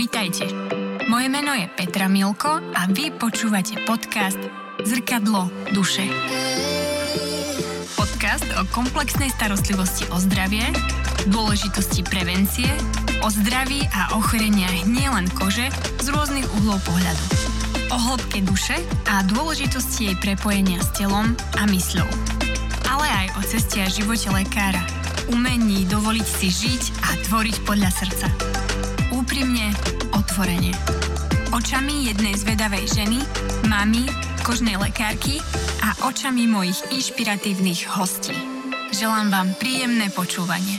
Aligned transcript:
Vitajte. 0.00 0.48
Moje 1.12 1.28
meno 1.28 1.52
je 1.52 1.68
Petra 1.76 2.08
Milko 2.08 2.48
a 2.72 2.88
vy 2.88 3.12
počúvate 3.12 3.84
podcast 3.84 4.40
Zrkadlo 4.80 5.52
duše. 5.76 6.08
Podcast 8.00 8.48
o 8.56 8.64
komplexnej 8.72 9.28
starostlivosti 9.28 10.08
o 10.08 10.16
zdravie, 10.16 10.64
dôležitosti 11.28 12.00
prevencie, 12.08 12.72
o 13.20 13.28
zdraví 13.28 13.84
a 13.92 14.16
ochoreniach 14.16 14.88
nielen 14.88 15.28
kože 15.36 15.68
z 16.00 16.06
rôznych 16.08 16.48
uhlov 16.48 16.80
pohľadu. 16.88 17.24
O 17.92 18.00
hĺbke 18.00 18.40
duše 18.40 18.80
a 19.04 19.20
dôležitosti 19.28 20.08
jej 20.08 20.16
prepojenia 20.16 20.80
s 20.80 20.96
telom 20.96 21.36
a 21.60 21.68
mysľou. 21.68 22.08
Ale 22.88 23.04
aj 23.04 23.26
o 23.36 23.40
ceste 23.44 23.84
a 23.84 23.92
živote 23.92 24.32
lekára, 24.32 24.80
umení 25.28 25.84
dovoliť 25.84 26.24
si 26.24 26.48
žiť 26.48 26.82
a 27.04 27.20
tvoriť 27.28 27.56
podľa 27.68 27.92
srdca. 27.92 28.59
Úprimne, 29.10 29.74
otvorene. 30.14 30.70
Očami 31.50 32.06
jednej 32.06 32.38
zvedavej 32.38 32.86
ženy, 32.94 33.18
mamy, 33.66 34.06
kožnej 34.46 34.78
lekárky 34.78 35.42
a 35.82 36.06
očami 36.06 36.46
mojich 36.46 36.78
inšpiratívnych 36.94 37.90
hostí. 37.90 38.38
Želám 38.94 39.34
vám 39.34 39.48
príjemné 39.58 40.14
počúvanie. 40.14 40.78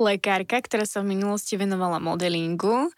Lekárka, 0.00 0.64
ktorá 0.64 0.88
sa 0.88 1.04
v 1.04 1.12
minulosti 1.12 1.60
venovala 1.60 2.00
modelingu, 2.00 2.88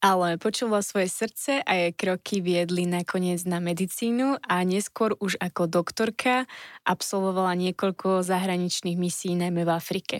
ale 0.00 0.40
počula 0.40 0.80
svoje 0.80 1.12
srdce 1.12 1.60
a 1.60 1.72
jej 1.76 1.92
kroky 1.92 2.40
viedli 2.40 2.88
nakoniec 2.88 3.44
na 3.44 3.60
medicínu 3.60 4.40
a 4.40 4.64
neskôr 4.64 5.12
už 5.20 5.36
ako 5.36 5.68
doktorka 5.68 6.48
absolvovala 6.88 7.52
niekoľko 7.60 8.24
zahraničných 8.24 8.96
misií 8.96 9.36
najmä 9.36 9.68
v 9.68 9.72
Afrike. 9.76 10.16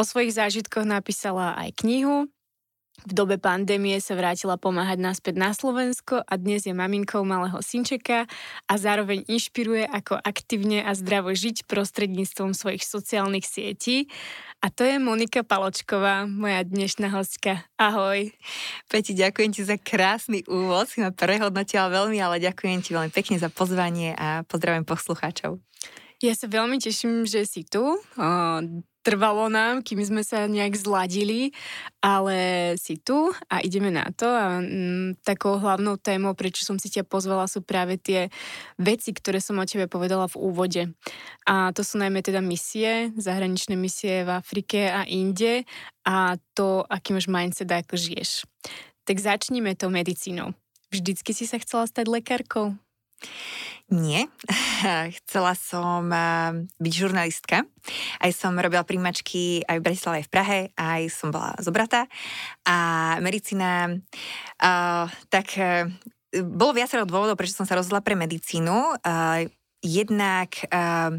O 0.00 0.08
svojich 0.08 0.32
zážitkoch 0.32 0.88
napísala 0.88 1.52
aj 1.60 1.84
knihu, 1.84 2.24
v 3.04 3.12
dobe 3.12 3.36
pandémie 3.36 4.00
sa 4.00 4.16
vrátila 4.16 4.56
pomáhať 4.56 4.96
naspäť 4.96 5.36
na 5.36 5.52
Slovensko 5.52 6.24
a 6.24 6.40
dnes 6.40 6.64
je 6.64 6.72
maminkou 6.72 7.20
malého 7.20 7.60
synčeka 7.60 8.24
a 8.64 8.74
zároveň 8.80 9.28
inšpiruje, 9.28 9.84
ako 9.84 10.16
aktívne 10.16 10.80
a 10.80 10.96
zdravo 10.96 11.36
žiť 11.36 11.68
prostredníctvom 11.68 12.56
svojich 12.56 12.80
sociálnych 12.80 13.44
sietí. 13.44 14.08
A 14.64 14.72
to 14.72 14.88
je 14.88 14.96
Monika 14.96 15.44
Paločková, 15.44 16.24
moja 16.24 16.64
dnešná 16.64 17.12
hostka. 17.12 17.68
Ahoj. 17.76 18.32
Peti, 18.88 19.12
ďakujem 19.12 19.52
ti 19.52 19.68
za 19.68 19.76
krásny 19.76 20.48
úvod, 20.48 20.88
si 20.88 21.04
ma 21.04 21.12
prehodnotila 21.12 21.92
veľmi, 21.92 22.16
ale 22.24 22.40
ďakujem 22.40 22.80
ti 22.80 22.96
veľmi 22.96 23.12
pekne 23.12 23.36
za 23.36 23.52
pozvanie 23.52 24.16
a 24.16 24.48
pozdravujem 24.48 24.88
poslucháčov. 24.88 25.60
Ja 26.20 26.36
sa 26.36 26.52
veľmi 26.52 26.76
teším, 26.76 27.24
že 27.24 27.48
si 27.48 27.64
tu 27.64 27.96
trvalo 29.00 29.48
nám, 29.48 29.80
kým 29.80 30.04
sme 30.04 30.20
sa 30.20 30.44
nejak 30.44 30.76
zladili, 30.76 31.56
ale 32.04 32.36
si 32.76 33.00
tu 33.00 33.32
a 33.48 33.64
ideme 33.64 33.88
na 33.88 34.04
to 34.12 34.28
a 34.28 34.60
mm, 34.60 35.24
takou 35.24 35.56
hlavnou 35.56 35.96
témou, 35.96 36.36
prečo 36.36 36.68
som 36.68 36.76
si 36.76 36.92
ťa 36.92 37.08
pozvala, 37.08 37.48
sú 37.48 37.64
práve 37.64 37.96
tie 37.96 38.28
veci, 38.76 39.16
ktoré 39.16 39.40
som 39.40 39.56
o 39.56 39.64
tebe 39.64 39.88
povedala 39.88 40.28
v 40.28 40.36
úvode. 40.36 40.82
A 41.48 41.72
to 41.72 41.80
sú 41.80 41.96
najmä 41.96 42.20
teda 42.20 42.44
misie, 42.44 43.16
zahraničné 43.16 43.72
misie 43.72 44.28
v 44.28 44.30
Afrike 44.36 44.92
a 44.92 45.08
inde 45.08 45.64
a 46.04 46.36
to, 46.52 46.84
aký 46.84 47.16
máš 47.16 47.32
mindset 47.32 47.72
ako 47.72 47.96
žiješ. 47.96 48.44
Tak 49.08 49.16
začnime 49.16 49.72
tou 49.72 49.88
medicínou. 49.88 50.52
Vždycky 50.92 51.32
si 51.32 51.48
sa 51.48 51.56
chcela 51.56 51.88
stať 51.88 52.04
lekárkou? 52.10 52.76
Nie, 53.90 54.30
chcela 55.18 55.58
som 55.58 56.06
eh, 56.14 56.62
byť 56.78 56.92
žurnalistka. 56.94 57.66
Aj 58.22 58.30
som 58.30 58.54
robila 58.54 58.86
príjmačky 58.86 59.66
aj 59.66 59.82
v 59.82 59.84
Bratislave, 59.84 60.22
aj 60.22 60.26
v 60.26 60.32
Prahe, 60.32 60.60
aj 60.78 61.02
som 61.10 61.34
bola 61.34 61.58
zobratá. 61.58 62.06
A 62.62 63.18
medicína, 63.18 63.90
uh, 64.62 65.10
tak 65.26 65.58
uh, 65.58 65.90
bolo 66.38 66.70
viacero 66.70 67.02
dôvodov, 67.02 67.34
prečo 67.34 67.58
som 67.58 67.66
sa 67.66 67.74
rozhodla 67.74 67.98
pre 68.04 68.14
medicínu. 68.14 69.00
Uh, 69.02 69.50
jednak 69.80 70.68
uh, 70.68 71.16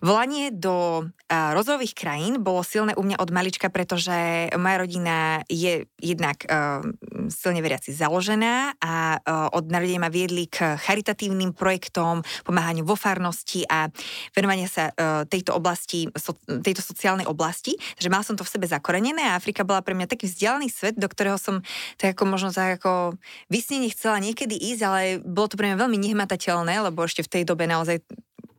volanie 0.00 0.48
do 0.52 1.04
uh, 1.04 1.52
rozvojových 1.52 1.94
krajín 1.96 2.34
bolo 2.40 2.64
silné 2.64 2.96
u 2.96 3.04
mňa 3.04 3.20
od 3.20 3.30
malička, 3.32 3.68
pretože 3.68 4.48
moja 4.56 4.76
rodina 4.80 5.16
je 5.48 5.84
jednak 6.00 6.44
uh, 6.48 6.80
silne 7.28 7.60
veriaci 7.60 7.92
založená 7.92 8.76
a 8.80 9.20
uh, 9.20 9.52
od 9.52 9.68
narodenia 9.68 10.00
ma 10.00 10.10
viedli 10.12 10.48
k 10.48 10.80
charitatívnym 10.80 11.52
projektom, 11.52 12.24
pomáhaniu 12.44 12.88
vo 12.88 12.96
farnosti 12.96 13.68
a 13.68 13.92
venovania 14.32 14.66
sa 14.66 14.90
uh, 14.90 15.28
tejto 15.28 15.52
oblasti, 15.52 16.08
so, 16.16 16.32
tejto 16.44 16.80
sociálnej 16.80 17.28
oblasti. 17.28 17.76
Takže 18.00 18.10
mal 18.12 18.24
som 18.24 18.34
to 18.34 18.44
v 18.44 18.52
sebe 18.56 18.66
zakorenené 18.66 19.28
a 19.28 19.36
Afrika 19.36 19.62
bola 19.62 19.84
pre 19.84 19.92
mňa 19.92 20.08
taký 20.08 20.24
vzdialený 20.24 20.72
svet, 20.72 20.96
do 20.96 21.06
ktorého 21.06 21.36
som 21.36 21.60
tak 22.00 22.16
ako 22.16 22.24
možno 22.24 22.48
tak 22.50 22.80
ako 22.80 23.20
vysnene 23.52 23.92
chcela 23.92 24.22
niekedy 24.22 24.56
ísť, 24.56 24.82
ale 24.84 25.00
bolo 25.20 25.50
to 25.50 25.58
pre 25.58 25.68
mňa 25.68 25.78
veľmi 25.80 25.98
nehmatateľné, 26.00 26.80
lebo 26.86 27.04
ešte 27.04 27.26
v 27.26 27.32
tej 27.40 27.42
dobe 27.44 27.66
naozaj 27.66 27.89
naozaj 27.90 28.06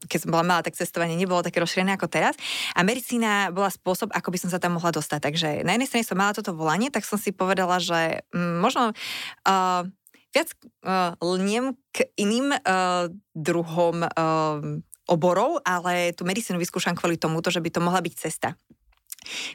keď 0.01 0.27
som 0.27 0.33
bola 0.33 0.43
malá, 0.43 0.59
tak 0.59 0.75
cestovanie 0.75 1.15
nebolo 1.15 1.39
také 1.39 1.63
rozšírené 1.63 1.95
ako 1.95 2.11
teraz. 2.11 2.35
A 2.75 2.83
medicína 2.83 3.47
bola 3.55 3.71
spôsob, 3.71 4.11
ako 4.11 4.33
by 4.33 4.37
som 4.43 4.49
sa 4.51 4.59
tam 4.59 4.75
mohla 4.75 4.91
dostať. 4.91 5.19
Takže 5.23 5.49
na 5.63 5.77
jednej 5.77 5.87
strane 5.87 6.03
som 6.03 6.19
mala 6.19 6.35
toto 6.35 6.51
volanie, 6.51 6.91
tak 6.91 7.07
som 7.07 7.15
si 7.15 7.31
povedala, 7.31 7.79
že 7.79 8.25
mm, 8.35 8.59
možno 8.59 8.91
uh, 8.91 9.81
viac 10.35 10.49
uh, 10.83 11.15
lniem 11.23 11.79
k 11.95 12.11
iným 12.19 12.51
uh, 12.51 13.07
druhom 13.31 14.03
uh, 14.03 14.59
oborov, 15.07 15.63
ale 15.63 16.11
tú 16.11 16.27
medicínu 16.27 16.59
vyskúšam 16.59 16.97
kvôli 16.97 17.15
tomu, 17.15 17.39
že 17.39 17.63
by 17.63 17.69
to 17.71 17.79
mohla 17.79 18.03
byť 18.03 18.13
cesta. 18.19 18.59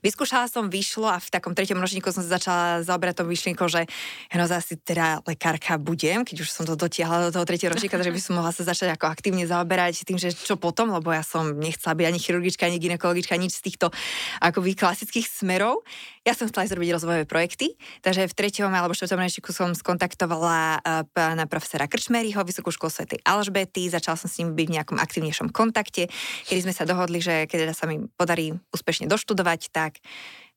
Vyskúšala 0.01 0.47
som, 0.47 0.71
vyšlo 0.71 1.11
a 1.11 1.19
v 1.19 1.29
takom 1.29 1.51
treťom 1.51 1.79
ročníku 1.83 2.09
som 2.15 2.23
sa 2.23 2.39
začala 2.39 2.87
zaoberať 2.87 3.23
tou 3.23 3.27
myšlienkou, 3.27 3.67
že 3.67 3.85
no 4.33 4.47
zase 4.47 4.79
teda 4.79 5.27
lekárka 5.27 5.75
budem, 5.77 6.23
keď 6.23 6.47
už 6.47 6.49
som 6.49 6.65
to 6.65 6.79
dotiahla 6.79 7.29
do 7.29 7.35
toho 7.35 7.45
tretieho 7.45 7.73
ročníka, 7.75 7.99
takže 7.99 8.15
by 8.15 8.21
som 8.23 8.35
mohla 8.39 8.55
sa 8.55 8.63
začať 8.63 8.95
ako 8.95 9.11
aktívne 9.11 9.43
zaoberať 9.43 10.07
tým, 10.07 10.23
že 10.23 10.31
čo 10.31 10.55
potom, 10.55 10.95
lebo 10.95 11.11
ja 11.11 11.27
som 11.27 11.59
nechcela 11.59 11.99
byť 11.99 12.07
ani 12.07 12.19
chirurgička, 12.23 12.69
ani 12.71 12.79
ginekologička, 12.79 13.35
nič 13.35 13.59
z 13.59 13.65
týchto 13.67 13.91
akoby 14.39 14.79
klasických 14.79 15.27
smerov. 15.27 15.83
Ja 16.27 16.35
som 16.35 16.51
chcela 16.51 16.67
zrobiť 16.67 16.91
rozvojové 16.91 17.23
projekty, 17.23 17.79
takže 18.03 18.27
v 18.27 18.35
treťom 18.35 18.75
alebo 18.75 18.99
štvrtom 18.99 19.23
ročníku 19.23 19.55
som 19.55 19.71
skontaktovala 19.79 20.83
uh, 20.83 21.07
pána 21.15 21.47
profesora 21.47 21.87
Krčmeryho, 21.87 22.43
Vysokú 22.43 22.75
školu 22.75 22.91
Sv. 22.91 23.23
Alžbety, 23.23 23.87
začala 23.87 24.19
som 24.19 24.27
s 24.27 24.43
ním 24.43 24.59
byť 24.59 24.67
v 24.67 24.75
nejakom 24.75 24.99
aktívnejšom 24.99 25.55
kontakte, 25.55 26.11
kedy 26.51 26.67
sme 26.67 26.75
sa 26.75 26.83
dohodli, 26.83 27.23
že 27.23 27.47
keď 27.47 27.71
teda 27.71 27.75
sa 27.79 27.87
mi 27.87 28.11
podarí 28.19 28.59
úspešne 28.75 29.07
doštudovať, 29.07 29.37
študovať, 29.37 29.61
tak 29.71 29.93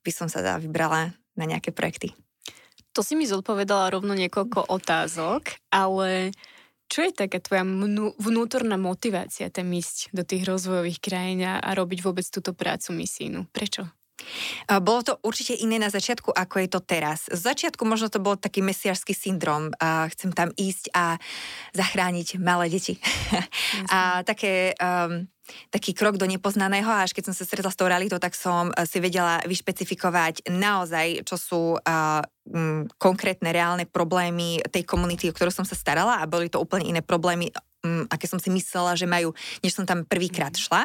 by 0.02 0.12
som 0.16 0.32
sa 0.32 0.58
vybrala 0.58 1.12
na 1.36 1.46
nejaké 1.46 1.76
projekty. 1.76 2.16
To 2.98 3.06
si 3.06 3.14
mi 3.14 3.30
zodpovedala 3.30 3.94
rovno 3.94 4.18
niekoľko 4.18 4.72
otázok, 4.72 5.60
ale 5.70 6.34
čo 6.90 7.06
je 7.06 7.14
taká 7.14 7.38
tvoja 7.38 7.62
vnútorná 8.18 8.80
motivácia 8.80 9.54
tam 9.54 9.70
ísť 9.70 10.10
do 10.10 10.26
tých 10.26 10.48
rozvojových 10.48 10.98
krajín 10.98 11.46
a 11.46 11.62
robiť 11.62 12.02
vôbec 12.02 12.26
túto 12.26 12.58
prácu 12.58 12.98
misínu? 12.98 13.46
Prečo? 13.54 13.99
Bolo 14.82 15.02
to 15.02 15.14
určite 15.26 15.58
iné 15.58 15.82
na 15.82 15.90
začiatku, 15.90 16.32
ako 16.32 16.56
je 16.62 16.70
to 16.70 16.80
teraz. 16.84 17.26
Z 17.32 17.42
začiatku 17.42 17.84
možno 17.84 18.12
to 18.12 18.22
bol 18.22 18.38
taký 18.38 18.62
mesiarský 18.62 19.16
syndrom. 19.18 19.74
Chcem 20.14 20.32
tam 20.36 20.54
ísť 20.54 20.94
a 20.94 21.18
zachrániť 21.74 22.38
malé 22.38 22.70
deti. 22.70 22.98
a 23.96 24.22
také 24.24 24.78
um, 24.78 25.26
taký 25.70 25.98
krok 25.98 26.18
do 26.18 26.30
nepoznaného 26.30 26.90
a 26.90 27.06
až 27.06 27.14
keď 27.14 27.32
som 27.32 27.36
sa 27.36 27.46
stretla 27.46 27.72
s 27.74 27.80
tou 27.80 27.90
realitou, 27.90 28.22
tak 28.22 28.38
som 28.38 28.70
eh, 28.70 28.86
si 28.86 29.02
vedela 29.02 29.42
vyšpecifikovať 29.46 30.50
naozaj, 30.50 31.26
čo 31.26 31.36
sú 31.36 31.62
uh, 31.78 32.22
konkrétne 32.98 33.54
reálne 33.54 33.86
problémy 33.86 34.58
tej 34.74 34.82
komunity, 34.82 35.30
o 35.30 35.36
ktorú 35.38 35.54
som 35.54 35.70
sa 35.70 35.78
starala 35.78 36.18
a 36.18 36.26
boli 36.26 36.50
to 36.50 36.58
úplne 36.58 36.90
iné 36.90 37.06
problémy 37.06 37.54
um, 37.84 38.04
aké 38.12 38.28
som 38.28 38.40
si 38.40 38.52
myslela, 38.52 38.96
že 39.00 39.08
majú, 39.08 39.32
než 39.64 39.76
som 39.76 39.86
tam 39.88 40.04
prvýkrát 40.04 40.52
mhm. 40.56 40.62
šla. 40.62 40.82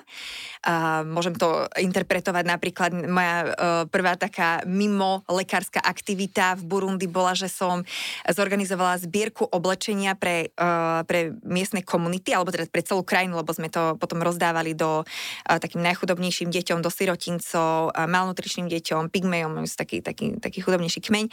Uh, 0.64 1.02
môžem 1.04 1.34
to 1.36 1.66
interpretovať 1.78 2.44
napríklad, 2.46 2.90
moja 2.94 3.36
uh, 3.44 3.50
prvá 3.90 4.14
taká 4.16 4.62
mimo 4.64 5.26
lekárska 5.28 5.82
aktivita 5.82 6.56
v 6.58 6.62
Burundi 6.64 7.06
bola, 7.10 7.36
že 7.36 7.50
som 7.50 7.82
zorganizovala 8.24 9.00
zbierku 9.02 9.44
oblečenia 9.50 10.16
pre, 10.16 10.54
uh, 10.56 11.02
pre 11.04 11.34
miestne 11.44 11.82
komunity, 11.84 12.32
alebo 12.32 12.54
teda 12.54 12.70
pre 12.70 12.82
celú 12.84 13.02
krajinu, 13.02 13.38
lebo 13.40 13.50
sme 13.52 13.68
to 13.68 13.98
potom 13.98 14.22
rozdávali 14.22 14.72
do 14.72 15.02
uh, 15.02 15.58
takým 15.58 15.82
najchudobnejším 15.84 16.50
deťom, 16.50 16.80
do 16.80 16.90
sirotincov, 16.90 17.92
uh, 17.92 18.06
malnutričným 18.08 18.70
deťom, 18.70 19.10
pygmejom, 19.10 19.66
taký, 19.74 20.00
taký, 20.00 20.38
taký 20.38 20.58
chudobnejší 20.62 21.00
kmeň. 21.04 21.24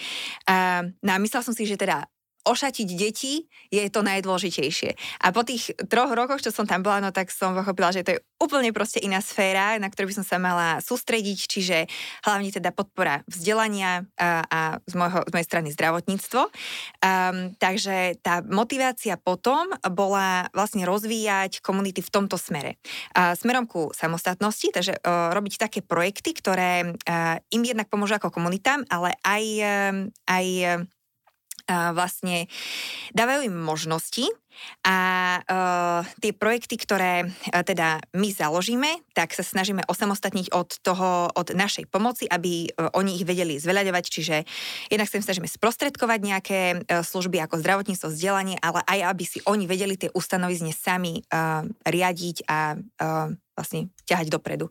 Uh, 0.49 0.91
no 1.05 1.09
a 1.15 1.17
myslela 1.21 1.45
som 1.45 1.55
si, 1.55 1.63
že 1.63 1.79
teda 1.79 2.09
ošatiť 2.43 2.87
deti 2.97 3.45
je 3.69 3.83
to 3.87 4.01
najdôležitejšie. 4.01 4.97
A 5.21 5.29
po 5.29 5.45
tých 5.45 5.73
troch 5.87 6.11
rokoch, 6.11 6.41
čo 6.41 6.49
som 6.49 6.65
tam 6.65 6.81
bola, 6.81 6.99
no 6.99 7.09
tak 7.13 7.29
som 7.29 7.53
pochopila, 7.53 7.93
že 7.93 8.03
to 8.03 8.11
je 8.17 8.19
úplne 8.41 8.73
proste 8.73 8.97
iná 8.97 9.21
sféra, 9.21 9.77
na 9.77 9.87
ktorú 9.87 10.09
by 10.09 10.15
som 10.17 10.25
sa 10.25 10.37
mala 10.41 10.81
sústrediť, 10.81 11.39
čiže 11.45 11.77
hlavne 12.25 12.49
teda 12.49 12.73
podpora 12.73 13.21
vzdelania 13.29 14.09
a, 14.17 14.41
a 14.49 14.59
z, 14.81 14.93
môjho, 14.97 15.21
z 15.29 15.31
mojej 15.31 15.47
strany 15.47 15.67
zdravotníctvo. 15.69 16.41
Um, 17.05 17.53
takže 17.61 18.17
tá 18.25 18.41
motivácia 18.41 19.13
potom 19.21 19.69
bola 19.93 20.49
vlastne 20.57 20.83
rozvíjať 20.89 21.61
komunity 21.61 22.01
v 22.01 22.09
tomto 22.09 22.41
smere. 22.41 22.81
Uh, 23.13 23.37
smerom 23.37 23.69
ku 23.69 23.93
samostatnosti, 23.93 24.73
takže 24.73 24.97
uh, 24.97 25.29
robiť 25.37 25.61
také 25.61 25.79
projekty, 25.85 26.33
ktoré 26.33 26.97
uh, 26.97 27.37
im 27.53 27.61
jednak 27.61 27.87
pomôžu 27.93 28.17
ako 28.17 28.33
komunitám, 28.33 28.81
ale 28.89 29.13
aj, 29.21 29.43
uh, 29.61 29.93
aj 30.25 30.45
vlastne 31.67 32.49
dávajú 33.11 33.47
im 33.47 33.55
možnosti 33.55 34.27
a 34.85 34.97
uh, 35.41 36.01
tie 36.19 36.35
projekty, 36.35 36.75
ktoré 36.77 37.25
uh, 37.25 37.63
teda 37.63 38.03
my 38.13 38.29
založíme, 38.29 38.99
tak 39.15 39.33
sa 39.33 39.41
snažíme 39.41 39.81
osamostatniť 39.87 40.51
od 40.51 40.69
toho, 40.83 41.31
od 41.31 41.55
našej 41.55 41.87
pomoci, 41.87 42.27
aby 42.27 42.69
uh, 42.69 42.91
oni 42.93 43.17
ich 43.17 43.25
vedeli 43.25 43.57
zveľaďovať, 43.57 44.03
čiže 44.05 44.35
jednak 44.91 45.07
sa 45.07 45.23
snažíme 45.23 45.47
sprostredkovať 45.47 46.19
nejaké 46.19 46.59
uh, 46.77 47.01
služby 47.01 47.39
ako 47.41 47.63
zdravotníctvo, 47.63 48.07
vzdelanie, 48.11 48.57
ale 48.59 48.83
aj 48.85 48.99
aby 49.15 49.23
si 49.25 49.39
oni 49.47 49.65
vedeli 49.65 49.95
tie 49.97 50.13
ustanovizne 50.13 50.75
sami 50.75 51.23
uh, 51.31 51.65
riadiť 51.87 52.45
a 52.45 52.75
uh, 52.75 53.31
vlastne 53.55 53.89
ťahať 54.05 54.27
dopredu. 54.29 54.69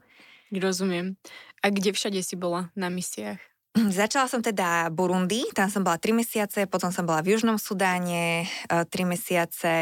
Rozumiem. 0.51 1.15
A 1.63 1.71
kde 1.71 1.95
všade 1.95 2.21
si 2.25 2.35
bola 2.35 2.75
na 2.75 2.91
misiách? 2.91 3.50
Začala 4.03 4.27
som 4.27 4.43
teda 4.43 4.91
Burundi, 4.91 5.47
tam 5.55 5.71
som 5.71 5.87
bola 5.87 5.95
3 5.95 6.11
mesiace, 6.11 6.67
potom 6.67 6.91
som 6.91 7.07
bola 7.07 7.23
v 7.23 7.39
Južnom 7.39 7.55
Sudáne 7.55 8.51
3 8.67 8.91
e, 8.91 9.07
mesiace, 9.07 9.75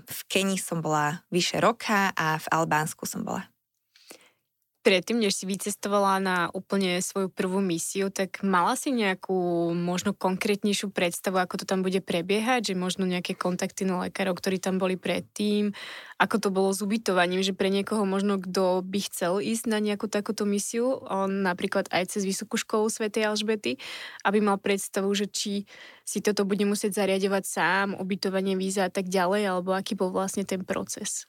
v 0.00 0.20
Kenii 0.28 0.56
som 0.56 0.80
bola 0.80 1.20
vyše 1.28 1.60
roka 1.60 2.16
a 2.16 2.40
v 2.40 2.46
Albánsku 2.48 3.04
som 3.04 3.28
bola 3.28 3.44
predtým, 4.88 5.20
než 5.20 5.36
si 5.36 5.44
vycestovala 5.44 6.16
na 6.16 6.48
úplne 6.56 7.04
svoju 7.04 7.28
prvú 7.28 7.60
misiu, 7.60 8.08
tak 8.08 8.40
mala 8.40 8.72
si 8.72 8.88
nejakú 8.88 9.68
možno 9.76 10.16
konkrétnejšiu 10.16 10.88
predstavu, 10.88 11.36
ako 11.36 11.60
to 11.60 11.64
tam 11.68 11.84
bude 11.84 12.00
prebiehať, 12.00 12.72
že 12.72 12.74
možno 12.80 13.04
nejaké 13.04 13.36
kontakty 13.36 13.84
na 13.84 14.08
lekárov, 14.08 14.32
ktorí 14.40 14.56
tam 14.56 14.80
boli 14.80 14.96
predtým, 14.96 15.76
ako 16.16 16.40
to 16.40 16.48
bolo 16.48 16.72
s 16.72 16.80
ubytovaním, 16.80 17.44
že 17.44 17.52
pre 17.52 17.68
niekoho 17.68 18.08
možno, 18.08 18.40
kto 18.40 18.80
by 18.80 18.98
chcel 19.12 19.44
ísť 19.44 19.68
na 19.68 19.76
nejakú 19.76 20.08
takúto 20.08 20.48
misiu, 20.48 21.04
on 21.04 21.44
napríklad 21.44 21.92
aj 21.92 22.16
cez 22.16 22.24
Vysokú 22.24 22.56
školu 22.56 22.88
Svetej 22.88 23.28
Alžbety, 23.28 23.76
aby 24.24 24.40
mal 24.40 24.56
predstavu, 24.56 25.12
že 25.12 25.28
či 25.28 25.68
si 26.08 26.24
toto 26.24 26.48
bude 26.48 26.64
musieť 26.64 27.04
zariadovať 27.04 27.44
sám, 27.44 27.86
ubytovanie, 28.00 28.56
víza 28.56 28.88
a 28.88 28.90
tak 28.90 29.12
ďalej, 29.12 29.52
alebo 29.52 29.76
aký 29.76 29.92
bol 29.92 30.08
vlastne 30.08 30.48
ten 30.48 30.64
proces. 30.64 31.28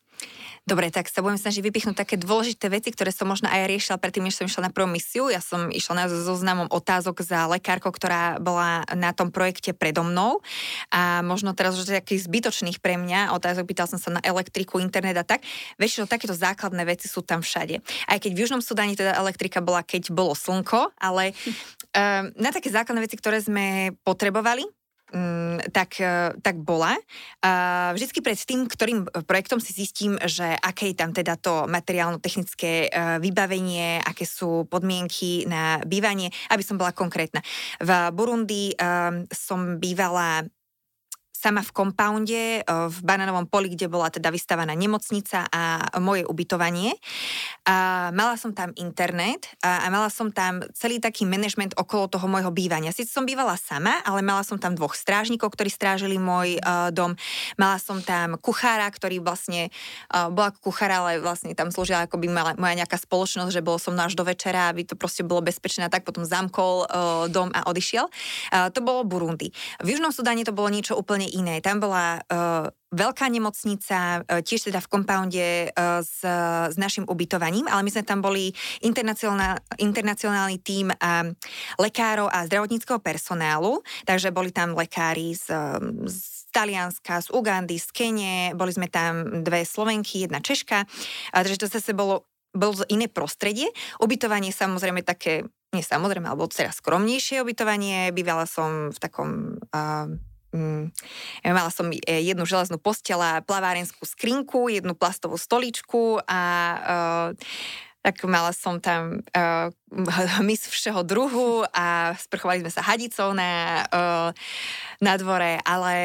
Dobre, 0.70 0.94
tak 0.94 1.10
sa 1.10 1.26
budem 1.26 1.42
snažiť 1.42 1.66
vypichnúť 1.66 1.98
také 1.98 2.14
dôležité 2.14 2.70
veci, 2.70 2.94
ktoré 2.94 3.10
som 3.10 3.26
možno 3.26 3.50
aj 3.50 3.66
riešila 3.66 3.98
predtým, 3.98 4.30
než 4.30 4.38
som 4.38 4.46
išla 4.46 4.70
na 4.70 4.72
prvú 4.74 4.86
misiu. 4.86 5.26
Ja 5.32 5.42
som 5.42 5.74
išla 5.74 5.94
na 5.98 6.06
zoznamom 6.06 6.70
otázok 6.70 7.26
za 7.26 7.50
lekárkou, 7.50 7.90
ktorá 7.90 8.38
bola 8.38 8.86
na 8.94 9.10
tom 9.10 9.34
projekte 9.34 9.74
predo 9.74 10.06
mnou. 10.06 10.46
A 10.94 11.26
možno 11.26 11.58
teraz 11.58 11.74
už 11.74 11.90
takých 11.90 12.30
zbytočných 12.30 12.86
pre 12.86 13.02
mňa 13.02 13.34
otázok, 13.34 13.66
pýtal 13.66 13.90
som 13.90 13.98
sa 13.98 14.14
na 14.14 14.22
elektriku, 14.22 14.78
internet 14.78 15.18
a 15.18 15.26
tak. 15.26 15.42
Väčšinou 15.82 16.06
takéto 16.06 16.38
základné 16.38 16.86
veci 16.86 17.10
sú 17.10 17.26
tam 17.26 17.42
všade. 17.42 17.82
Aj 18.06 18.22
keď 18.22 18.32
v 18.38 18.40
Južnom 18.46 18.62
Sudáne 18.62 18.94
teda 18.94 19.18
elektrika 19.18 19.66
bola, 19.66 19.82
keď 19.82 20.14
bolo 20.14 20.38
slnko, 20.38 20.94
ale 21.02 21.34
um, 21.98 22.30
na 22.46 22.54
také 22.54 22.70
základné 22.70 23.02
veci, 23.10 23.18
ktoré 23.18 23.42
sme 23.42 23.98
potrebovali, 24.06 24.70
Mm, 25.10 25.74
tak, 25.74 25.98
e, 25.98 26.38
tak 26.38 26.62
bola. 26.62 26.94
Vždycky 27.98 28.22
pred 28.22 28.38
tým, 28.38 28.70
ktorým 28.70 29.10
projektom 29.26 29.58
si 29.58 29.74
zistím, 29.74 30.22
že 30.22 30.46
aké 30.46 30.94
je 30.94 30.98
tam 30.98 31.10
teda 31.10 31.34
to 31.42 31.66
materiálno-technické 31.66 32.86
e, 32.86 32.90
vybavenie, 33.18 34.06
aké 34.06 34.30
sú 34.30 34.70
podmienky 34.70 35.50
na 35.50 35.82
bývanie, 35.82 36.30
aby 36.54 36.62
som 36.62 36.78
bola 36.78 36.94
konkrétna. 36.94 37.42
V 37.82 37.90
Burundi 38.14 38.70
e, 38.70 38.76
som 39.34 39.82
bývala 39.82 40.46
sama 41.40 41.64
v 41.64 41.72
kompounde 41.72 42.68
v 42.68 42.98
Bananovom 43.00 43.48
poli, 43.48 43.72
kde 43.72 43.88
bola 43.88 44.12
teda 44.12 44.28
vystavaná 44.28 44.76
nemocnica 44.76 45.48
a 45.48 45.88
moje 46.04 46.28
ubytovanie. 46.28 47.00
A 47.64 48.12
mala 48.12 48.36
som 48.36 48.52
tam 48.52 48.76
internet 48.76 49.48
a, 49.64 49.88
mala 49.88 50.12
som 50.12 50.36
tam 50.36 50.60
celý 50.76 51.00
taký 51.00 51.24
manažment 51.24 51.72
okolo 51.80 52.12
toho 52.12 52.28
môjho 52.28 52.52
bývania. 52.52 52.92
Sice 52.92 53.16
som 53.16 53.24
bývala 53.24 53.56
sama, 53.56 54.04
ale 54.04 54.20
mala 54.20 54.44
som 54.44 54.60
tam 54.60 54.76
dvoch 54.76 55.00
strážnikov, 55.00 55.56
ktorí 55.56 55.72
strážili 55.72 56.20
môj 56.20 56.60
uh, 56.60 56.92
dom. 56.92 57.16
Mala 57.56 57.80
som 57.80 58.04
tam 58.04 58.36
kuchára, 58.36 58.92
ktorý 58.92 59.24
vlastne 59.24 59.72
uh, 60.12 60.28
bol 60.28 60.52
ako 60.52 60.76
kuchár, 60.76 60.92
ale 60.92 61.24
vlastne 61.24 61.56
tam 61.56 61.72
slúžila 61.72 62.04
ako 62.04 62.20
by 62.20 62.28
mala 62.28 62.52
moja 62.60 62.84
nejaká 62.84 63.00
spoločnosť, 63.00 63.56
že 63.56 63.64
bol 63.64 63.80
som 63.80 63.96
až 63.96 64.18
do 64.18 64.28
večera, 64.28 64.68
aby 64.68 64.84
to 64.84 65.00
proste 65.00 65.24
bolo 65.24 65.40
bezpečné 65.40 65.88
a 65.88 65.94
tak 65.94 66.04
potom 66.04 66.26
zamkol 66.26 66.90
dom 67.30 67.54
a 67.54 67.70
odišiel. 67.70 68.10
To 68.74 68.80
bolo 68.82 69.06
Burundi. 69.06 69.54
V 69.84 69.94
Južnom 69.94 70.10
Sudáne 70.10 70.42
to 70.42 70.56
bolo 70.56 70.74
niečo 70.74 70.98
úplne 70.98 71.29
iné. 71.34 71.62
Tam 71.62 71.78
bola 71.78 72.20
uh, 72.20 72.68
veľká 72.90 73.30
nemocnica, 73.30 74.26
uh, 74.26 74.42
tiež 74.42 74.70
teda 74.70 74.82
v 74.82 74.92
kompounde 74.92 75.48
uh, 75.70 76.02
s, 76.02 76.26
s 76.70 76.76
našim 76.76 77.06
ubytovaním, 77.06 77.70
ale 77.70 77.86
my 77.86 77.92
sme 77.94 78.04
tam 78.04 78.20
boli 78.20 78.50
internacionál, 78.82 79.62
internacionálny 79.78 80.58
tím 80.60 80.90
uh, 80.90 81.30
lekárov 81.78 82.28
a 82.30 82.46
zdravotníckého 82.50 83.00
personálu, 83.00 83.86
takže 84.04 84.34
boli 84.34 84.50
tam 84.50 84.74
lekári 84.74 85.38
z, 85.38 85.54
z 86.10 86.20
Talianska, 86.50 87.22
z 87.22 87.30
Ugandy, 87.30 87.78
z 87.78 87.90
Kene, 87.94 88.36
boli 88.58 88.74
sme 88.74 88.90
tam 88.90 89.46
dve 89.46 89.62
Slovenky, 89.62 90.26
jedna 90.26 90.42
Češka, 90.42 90.90
takže 91.30 91.62
to 91.62 91.68
zase 91.70 91.94
bolo 91.94 92.26
bolo 92.50 92.82
iné 92.90 93.06
prostredie. 93.06 93.70
Ubytovanie 94.02 94.50
samozrejme 94.50 95.06
také, 95.06 95.46
nie 95.70 95.86
samozrejme, 95.86 96.26
alebo 96.26 96.50
teraz 96.50 96.82
skromnejšie 96.82 97.46
ubytovanie. 97.46 98.10
Bývala 98.10 98.50
som 98.50 98.90
v 98.90 98.98
takom 98.98 99.62
uh, 99.70 100.10
Mm, 100.50 100.90
mala 101.46 101.70
som 101.70 101.94
e, 101.94 101.98
jednu 102.26 102.42
železnú 102.42 102.82
postela, 102.82 103.46
plavárenskú 103.46 104.02
skrinku, 104.02 104.66
jednu 104.74 104.98
plastovú 104.98 105.38
stoličku 105.38 106.18
a 106.26 106.42
uh, 106.74 107.28
tak 108.00 108.24
mala 108.24 108.56
som 108.56 108.80
tam 108.80 109.20
uh, 109.36 109.68
mis 110.48 110.64
všeho 110.64 111.04
druhu 111.04 111.68
a 111.76 112.16
sprchovali 112.16 112.64
sme 112.64 112.72
sa 112.72 112.80
hadicou 112.86 113.36
na, 113.36 113.84
uh, 113.92 114.30
na 115.04 115.20
dvore, 115.20 115.60
ale 115.68 115.96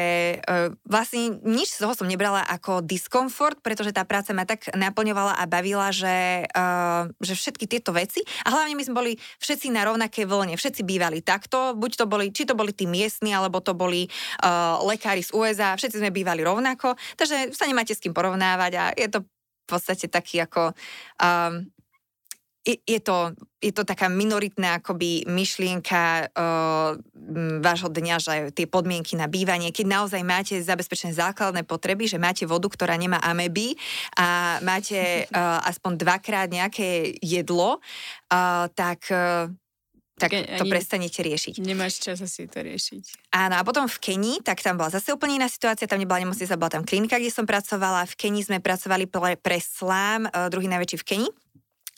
uh, 0.43 0.75
vlastne 0.83 1.39
nič 1.47 1.79
z 1.79 1.87
toho 1.87 1.95
som 1.95 2.09
nebrala 2.09 2.43
ako 2.51 2.83
diskomfort, 2.83 3.63
pretože 3.63 3.95
tá 3.95 4.03
práca 4.03 4.35
ma 4.35 4.43
tak 4.43 4.67
naplňovala 4.75 5.39
a 5.39 5.43
bavila, 5.47 5.95
že, 5.95 6.49
uh, 6.51 7.07
že 7.23 7.33
všetky 7.37 7.63
tieto 7.63 7.95
veci, 7.95 8.19
a 8.43 8.51
hlavne 8.51 8.75
my 8.75 8.83
sme 8.83 8.99
boli 8.99 9.13
všetci 9.39 9.71
na 9.71 9.87
rovnaké 9.87 10.27
vlne, 10.27 10.59
všetci 10.59 10.83
bývali 10.83 11.23
takto, 11.23 11.79
buď 11.79 11.91
to 12.03 12.05
boli, 12.11 12.27
či 12.35 12.43
to 12.43 12.59
boli 12.59 12.75
tí 12.75 12.83
miestni, 12.83 13.31
alebo 13.31 13.63
to 13.63 13.71
boli 13.71 14.11
uh, 14.43 14.83
lekári 14.83 15.23
z 15.23 15.31
USA, 15.31 15.79
všetci 15.79 16.03
sme 16.03 16.11
bývali 16.11 16.43
rovnako, 16.43 16.99
takže 17.15 17.55
sa 17.55 17.63
nemáte 17.69 17.95
s 17.95 18.03
kým 18.03 18.11
porovnávať 18.11 18.71
a 18.75 18.83
je 18.91 19.07
to 19.07 19.19
v 19.65 19.67
podstate 19.73 20.05
taký 20.13 20.45
ako 20.45 20.77
um, 21.17 21.65
je 22.65 22.99
to, 22.99 23.37
je 23.61 23.69
to 23.69 23.85
taká 23.85 24.09
minoritná 24.09 24.81
akoby 24.81 25.21
myšlienka 25.29 26.33
uh, 26.33 26.97
vášho 27.61 27.93
dňa, 27.93 28.15
že 28.17 28.33
tie 28.57 28.65
podmienky 28.65 29.13
na 29.13 29.29
bývanie, 29.29 29.69
keď 29.69 29.85
naozaj 29.85 30.21
máte 30.25 30.57
zabezpečené 30.57 31.13
základné 31.13 31.61
potreby, 31.61 32.09
že 32.09 32.17
máte 32.17 32.49
vodu, 32.49 32.65
ktorá 32.65 32.97
nemá 32.97 33.21
ameby 33.21 33.77
a 34.17 34.57
máte 34.65 35.29
uh, 35.29 35.61
aspoň 35.71 36.01
dvakrát 36.01 36.49
nejaké 36.49 37.21
jedlo, 37.21 37.77
uh, 37.77 38.65
tak 38.73 39.05
uh, 39.13 39.47
tak 40.15 40.31
to 40.31 40.63
prestanete 40.71 41.19
riešiť. 41.19 41.59
Nemáš 41.59 41.99
čas 41.99 42.23
asi 42.23 42.47
to 42.47 42.63
riešiť. 42.63 43.35
Áno, 43.35 43.59
a 43.59 43.67
potom 43.67 43.83
v 43.83 43.99
Kenii, 43.99 44.39
tak 44.47 44.63
tam 44.63 44.79
bola 44.79 44.87
zase 44.87 45.11
úplne 45.11 45.43
iná 45.43 45.51
situácia, 45.51 45.91
tam 45.91 45.99
nebola 45.99 46.23
nemocnica, 46.23 46.55
bola 46.55 46.71
tam 46.71 46.87
klinika, 46.87 47.19
kde 47.19 47.35
som 47.35 47.43
pracovala. 47.43 48.07
V 48.07 48.15
Kenii 48.15 48.47
sme 48.47 48.63
pracovali 48.63 49.11
pre, 49.11 49.35
pre 49.35 49.59
Slám, 49.59 50.31
druhý 50.47 50.71
najväčší 50.71 51.03
v 51.03 51.03
Kenii 51.03 51.31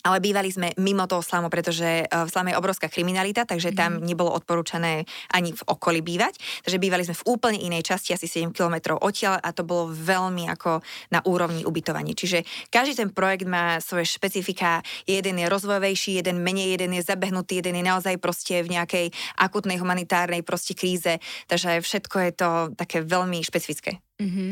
ale 0.07 0.23
bývali 0.23 0.47
sme 0.47 0.71
mimo 0.79 1.03
toho 1.03 1.19
slamu, 1.19 1.51
pretože 1.51 1.83
e, 1.83 2.05
v 2.07 2.29
slame 2.31 2.55
je 2.55 2.59
obrovská 2.59 2.87
kriminalita, 2.87 3.43
takže 3.43 3.75
tam 3.75 3.99
mhm. 3.99 4.07
nebolo 4.07 4.31
odporúčané 4.31 5.03
ani 5.35 5.51
v 5.51 5.61
okolí 5.67 5.99
bývať. 5.99 6.39
Takže 6.63 6.79
bývali 6.79 7.03
sme 7.03 7.19
v 7.19 7.27
úplne 7.27 7.59
inej 7.59 7.91
časti, 7.91 8.15
asi 8.15 8.31
7 8.31 8.55
km 8.55 8.95
odtiaľ 8.95 9.43
a 9.43 9.51
to 9.51 9.67
bolo 9.67 9.91
veľmi 9.91 10.47
ako 10.47 10.79
na 11.11 11.19
úrovni 11.27 11.67
ubytovania. 11.67 12.15
Čiže 12.15 12.47
každý 12.71 13.03
ten 13.03 13.09
projekt 13.11 13.43
má 13.43 13.83
svoje 13.83 14.07
špecifika, 14.07 14.79
jeden 15.03 15.43
je 15.43 15.51
rozvojovejší, 15.51 16.23
jeden 16.23 16.39
menej, 16.39 16.79
jeden 16.79 16.95
je 16.95 17.03
zabehnutý, 17.03 17.59
jeden 17.59 17.75
je 17.75 17.83
naozaj 17.83 18.15
proste 18.23 18.63
v 18.63 18.79
nejakej 18.79 19.05
akutnej 19.35 19.75
humanitárnej 19.81 20.45
proste 20.47 20.77
kríze, 20.77 21.19
takže 21.51 21.83
všetko 21.83 22.15
je 22.29 22.31
to 22.31 22.49
také 22.79 23.03
veľmi 23.03 23.43
špecifické. 23.43 23.99
Mm-hmm. 24.17 24.49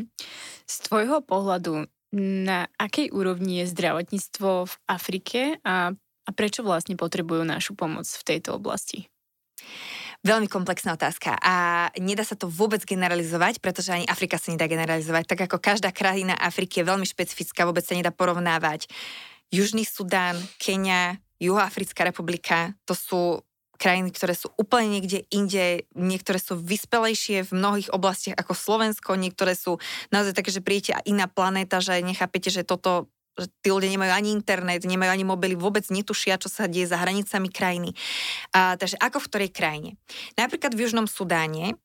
Z 0.66 0.76
tvojho 0.90 1.22
pohľadu 1.26 1.90
na 2.16 2.72
akej 2.80 3.12
úrovni 3.12 3.60
je 3.62 3.72
zdravotníctvo 3.76 4.50
v 4.72 4.74
Afrike 4.88 5.42
a, 5.68 5.92
a 5.96 6.30
prečo 6.32 6.64
vlastne 6.64 6.96
potrebujú 6.96 7.44
našu 7.44 7.76
pomoc 7.76 8.08
v 8.08 8.24
tejto 8.24 8.56
oblasti? 8.56 9.12
Veľmi 10.26 10.50
komplexná 10.50 10.98
otázka 10.98 11.38
a 11.38 11.88
nedá 12.02 12.26
sa 12.26 12.34
to 12.34 12.50
vôbec 12.50 12.82
generalizovať, 12.82 13.62
pretože 13.62 13.94
ani 13.94 14.10
Afrika 14.10 14.42
sa 14.42 14.50
nedá 14.50 14.66
generalizovať. 14.66 15.30
Tak 15.30 15.40
ako 15.52 15.62
každá 15.62 15.94
krajina 15.94 16.34
Afriky 16.34 16.82
je 16.82 16.90
veľmi 16.90 17.06
špecifická, 17.06 17.68
vôbec 17.68 17.86
sa 17.86 17.94
nedá 17.94 18.10
porovnávať. 18.10 18.90
Južný 19.54 19.86
Sudán, 19.86 20.40
Kenia, 20.58 21.22
Juhoafrická 21.38 22.08
republika, 22.08 22.74
to 22.90 22.98
sú 22.98 23.46
krajiny, 23.76 24.10
ktoré 24.12 24.34
sú 24.34 24.52
úplne 24.56 25.00
niekde 25.00 25.28
inde, 25.30 25.86
niektoré 25.94 26.40
sú 26.40 26.58
vyspelejšie 26.60 27.46
v 27.46 27.52
mnohých 27.52 27.90
oblastiach 27.92 28.40
ako 28.40 28.54
Slovensko, 28.56 29.20
niektoré 29.20 29.54
sú 29.54 29.78
naozaj 30.10 30.34
také, 30.36 30.50
že 30.52 30.64
príjete 30.64 30.96
a 30.96 31.04
iná 31.06 31.28
planéta, 31.30 31.84
že 31.84 32.00
nechápete, 32.02 32.50
že 32.50 32.64
toto 32.64 33.12
že 33.36 33.52
tí 33.60 33.68
ľudia 33.68 33.92
nemajú 33.92 34.12
ani 34.16 34.32
internet, 34.32 34.88
nemajú 34.88 35.12
ani 35.12 35.26
mobily, 35.28 35.60
vôbec 35.60 35.84
netušia, 35.92 36.40
čo 36.40 36.48
sa 36.48 36.72
deje 36.72 36.88
za 36.88 36.96
hranicami 36.96 37.52
krajiny. 37.52 37.92
A, 38.56 38.80
takže 38.80 38.96
ako 38.96 39.20
v 39.20 39.28
ktorej 39.28 39.50
krajine? 39.52 39.90
Napríklad 40.40 40.72
v 40.72 40.88
Južnom 40.88 41.04
Sudáne 41.04 41.76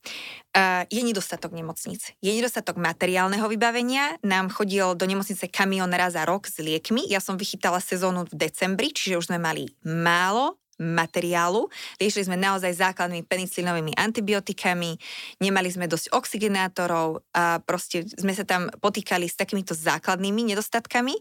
a, 0.54 0.86
je 0.86 1.02
nedostatok 1.02 1.50
nemocníc. 1.50 2.14
Je 2.22 2.30
nedostatok 2.30 2.78
materiálneho 2.78 3.50
vybavenia. 3.50 4.14
Nám 4.22 4.54
chodil 4.54 4.94
do 4.94 5.04
nemocnice 5.10 5.50
kamión 5.50 5.90
raz 5.90 6.14
za 6.14 6.22
rok 6.22 6.46
s 6.46 6.62
liekmi. 6.62 7.10
Ja 7.10 7.18
som 7.18 7.34
vychytala 7.34 7.82
sezónu 7.82 8.30
v 8.30 8.34
decembri, 8.46 8.94
čiže 8.94 9.18
už 9.18 9.28
sme 9.34 9.42
mali 9.42 9.74
málo 9.82 10.54
materiálu. 10.80 11.68
Liešili 12.00 12.32
sme 12.32 12.40
naozaj 12.40 12.80
základnými 12.80 13.28
penicilinovými 13.28 13.92
antibiotikami, 14.00 14.96
nemali 15.44 15.68
sme 15.68 15.84
dosť 15.84 16.16
oxigenátorov 16.16 17.20
a 17.36 17.60
proste 17.60 18.08
sme 18.16 18.32
sa 18.32 18.48
tam 18.48 18.72
potýkali 18.80 19.28
s 19.28 19.36
takýmito 19.36 19.76
základnými 19.76 20.56
nedostatkami. 20.56 21.14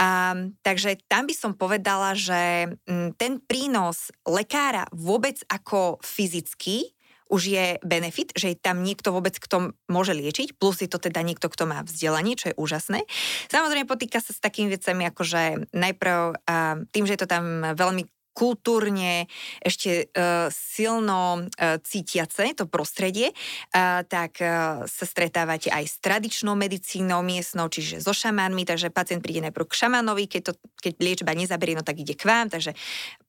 A, 0.00 0.32
takže 0.64 0.96
tam 1.04 1.28
by 1.28 1.34
som 1.36 1.52
povedala, 1.52 2.16
že 2.16 2.72
mm, 2.88 3.20
ten 3.20 3.38
prínos 3.44 4.08
lekára 4.24 4.88
vôbec 4.96 5.36
ako 5.52 6.00
fyzický 6.00 6.96
už 7.28 7.42
je 7.52 7.66
benefit, 7.84 8.32
že 8.32 8.56
je 8.56 8.58
tam 8.58 8.80
niekto 8.80 9.12
vôbec, 9.12 9.36
kto 9.36 9.76
môže 9.86 10.16
liečiť, 10.16 10.56
plus 10.56 10.80
je 10.80 10.88
to 10.88 10.96
teda 10.96 11.20
niekto, 11.20 11.52
kto 11.52 11.68
má 11.68 11.84
vzdelanie, 11.84 12.34
čo 12.34 12.50
je 12.52 12.58
úžasné. 12.58 13.04
Samozrejme 13.52 13.84
potýka 13.84 14.18
sa 14.24 14.32
s 14.32 14.40
takými 14.40 14.72
vecami, 14.72 15.04
ako 15.04 15.22
že 15.28 15.42
najprv 15.76 16.40
tým, 16.88 17.04
že 17.04 17.14
je 17.14 17.20
to 17.20 17.28
tam 17.28 17.76
veľmi 17.76 18.08
kultúrne 18.38 19.26
ešte 19.58 20.06
uh, 20.14 20.46
silno 20.54 21.42
uh, 21.42 21.82
cítiace 21.82 22.54
to 22.54 22.70
prostredie, 22.70 23.34
uh, 23.34 24.06
tak 24.06 24.38
sa 24.86 25.04
stretávate 25.04 25.74
aj 25.74 25.84
s 25.90 25.96
tradičnou 25.98 26.54
medicínou 26.54 27.26
miestnou, 27.26 27.66
čiže 27.66 27.98
so 27.98 28.14
šamánmi, 28.14 28.62
takže 28.62 28.94
pacient 28.94 29.24
príde 29.26 29.42
najprv 29.42 29.66
k 29.66 29.74
šamanovi, 29.74 30.30
keď, 30.30 30.42
to, 30.46 30.52
keď 30.78 30.92
liečba 31.02 31.32
nezaberie, 31.34 31.74
no 31.74 31.82
tak 31.82 31.98
ide 31.98 32.14
k 32.14 32.22
vám, 32.22 32.46
takže 32.46 32.78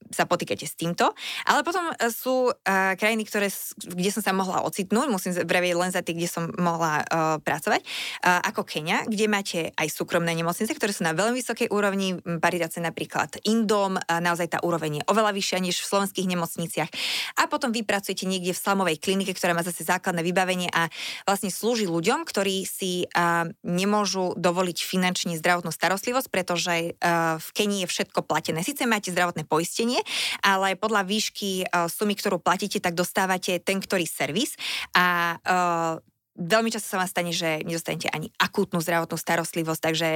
sa 0.09 0.25
potýkate 0.25 0.65
s 0.65 0.73
týmto. 0.75 1.13
Ale 1.45 1.61
potom 1.61 1.89
sú 2.09 2.49
uh, 2.49 2.93
krajiny, 2.97 3.25
ktoré, 3.25 3.47
kde 3.77 4.09
som 4.09 4.21
sa 4.25 4.33
mohla 4.33 4.65
ocitnúť, 4.65 5.07
musím 5.09 5.33
vraviť 5.37 5.73
len 5.77 5.89
za 5.93 6.01
tie, 6.01 6.17
kde 6.17 6.29
som 6.29 6.49
mohla 6.57 7.01
uh, 7.01 7.37
pracovať, 7.39 7.81
uh, 7.85 8.41
ako 8.49 8.65
Kenia, 8.65 9.05
kde 9.05 9.25
máte 9.29 9.59
aj 9.77 9.87
súkromné 9.89 10.33
nemocnice, 10.33 10.73
ktoré 10.73 10.91
sú 10.93 11.05
na 11.05 11.13
veľmi 11.13 11.37
vysokej 11.37 11.69
úrovni, 11.69 12.17
paritáce 12.41 12.81
napríklad 12.81 13.41
Indom, 13.45 13.97
uh, 13.97 14.19
naozaj 14.19 14.57
tá 14.57 14.59
úroveň 14.65 15.01
je 15.01 15.03
oveľa 15.07 15.31
vyššia 15.33 15.59
než 15.61 15.81
v 15.81 15.89
slovenských 15.89 16.27
nemocniciach. 16.27 16.89
A 17.37 17.45
potom 17.45 17.69
vy 17.69 17.85
pracujete 17.85 18.25
niekde 18.25 18.51
v 18.51 18.59
slamovej 18.59 18.97
klinike, 18.97 19.31
ktorá 19.37 19.53
má 19.53 19.61
zase 19.61 19.85
základné 19.85 20.25
vybavenie 20.25 20.69
a 20.73 20.89
vlastne 21.23 21.53
slúži 21.53 21.85
ľuďom, 21.85 22.25
ktorí 22.25 22.65
si 22.65 23.05
uh, 23.05 23.45
nemôžu 23.61 24.33
dovoliť 24.35 24.77
finančne 24.81 25.37
zdravotnú 25.37 25.69
starostlivosť, 25.69 26.27
pretože 26.33 26.97
uh, 26.97 27.37
v 27.37 27.49
Kenii 27.53 27.85
je 27.85 27.91
všetko 27.91 28.25
platené. 28.25 28.65
Sice 28.65 28.89
máte 28.89 29.13
zdravotné 29.13 29.45
poistenie, 29.45 29.98
ale 30.43 30.75
podľa 30.75 31.05
výšky 31.05 31.65
uh, 31.65 31.87
sumy, 31.87 32.15
ktorú 32.15 32.41
platíte, 32.41 32.81
tak 32.83 32.95
dostávate 32.95 33.59
ten, 33.61 33.79
ktorý 33.79 34.05
servis. 34.05 34.55
A 34.95 35.37
uh, 35.39 35.93
veľmi 36.39 36.71
často 36.71 36.95
sa 36.95 36.99
vám 37.03 37.09
stane, 37.11 37.31
že 37.35 37.63
nedostanete 37.67 38.07
ani 38.11 38.31
akútnu 38.39 38.79
zdravotnú 38.79 39.19
starostlivosť, 39.19 39.81
takže 39.81 40.09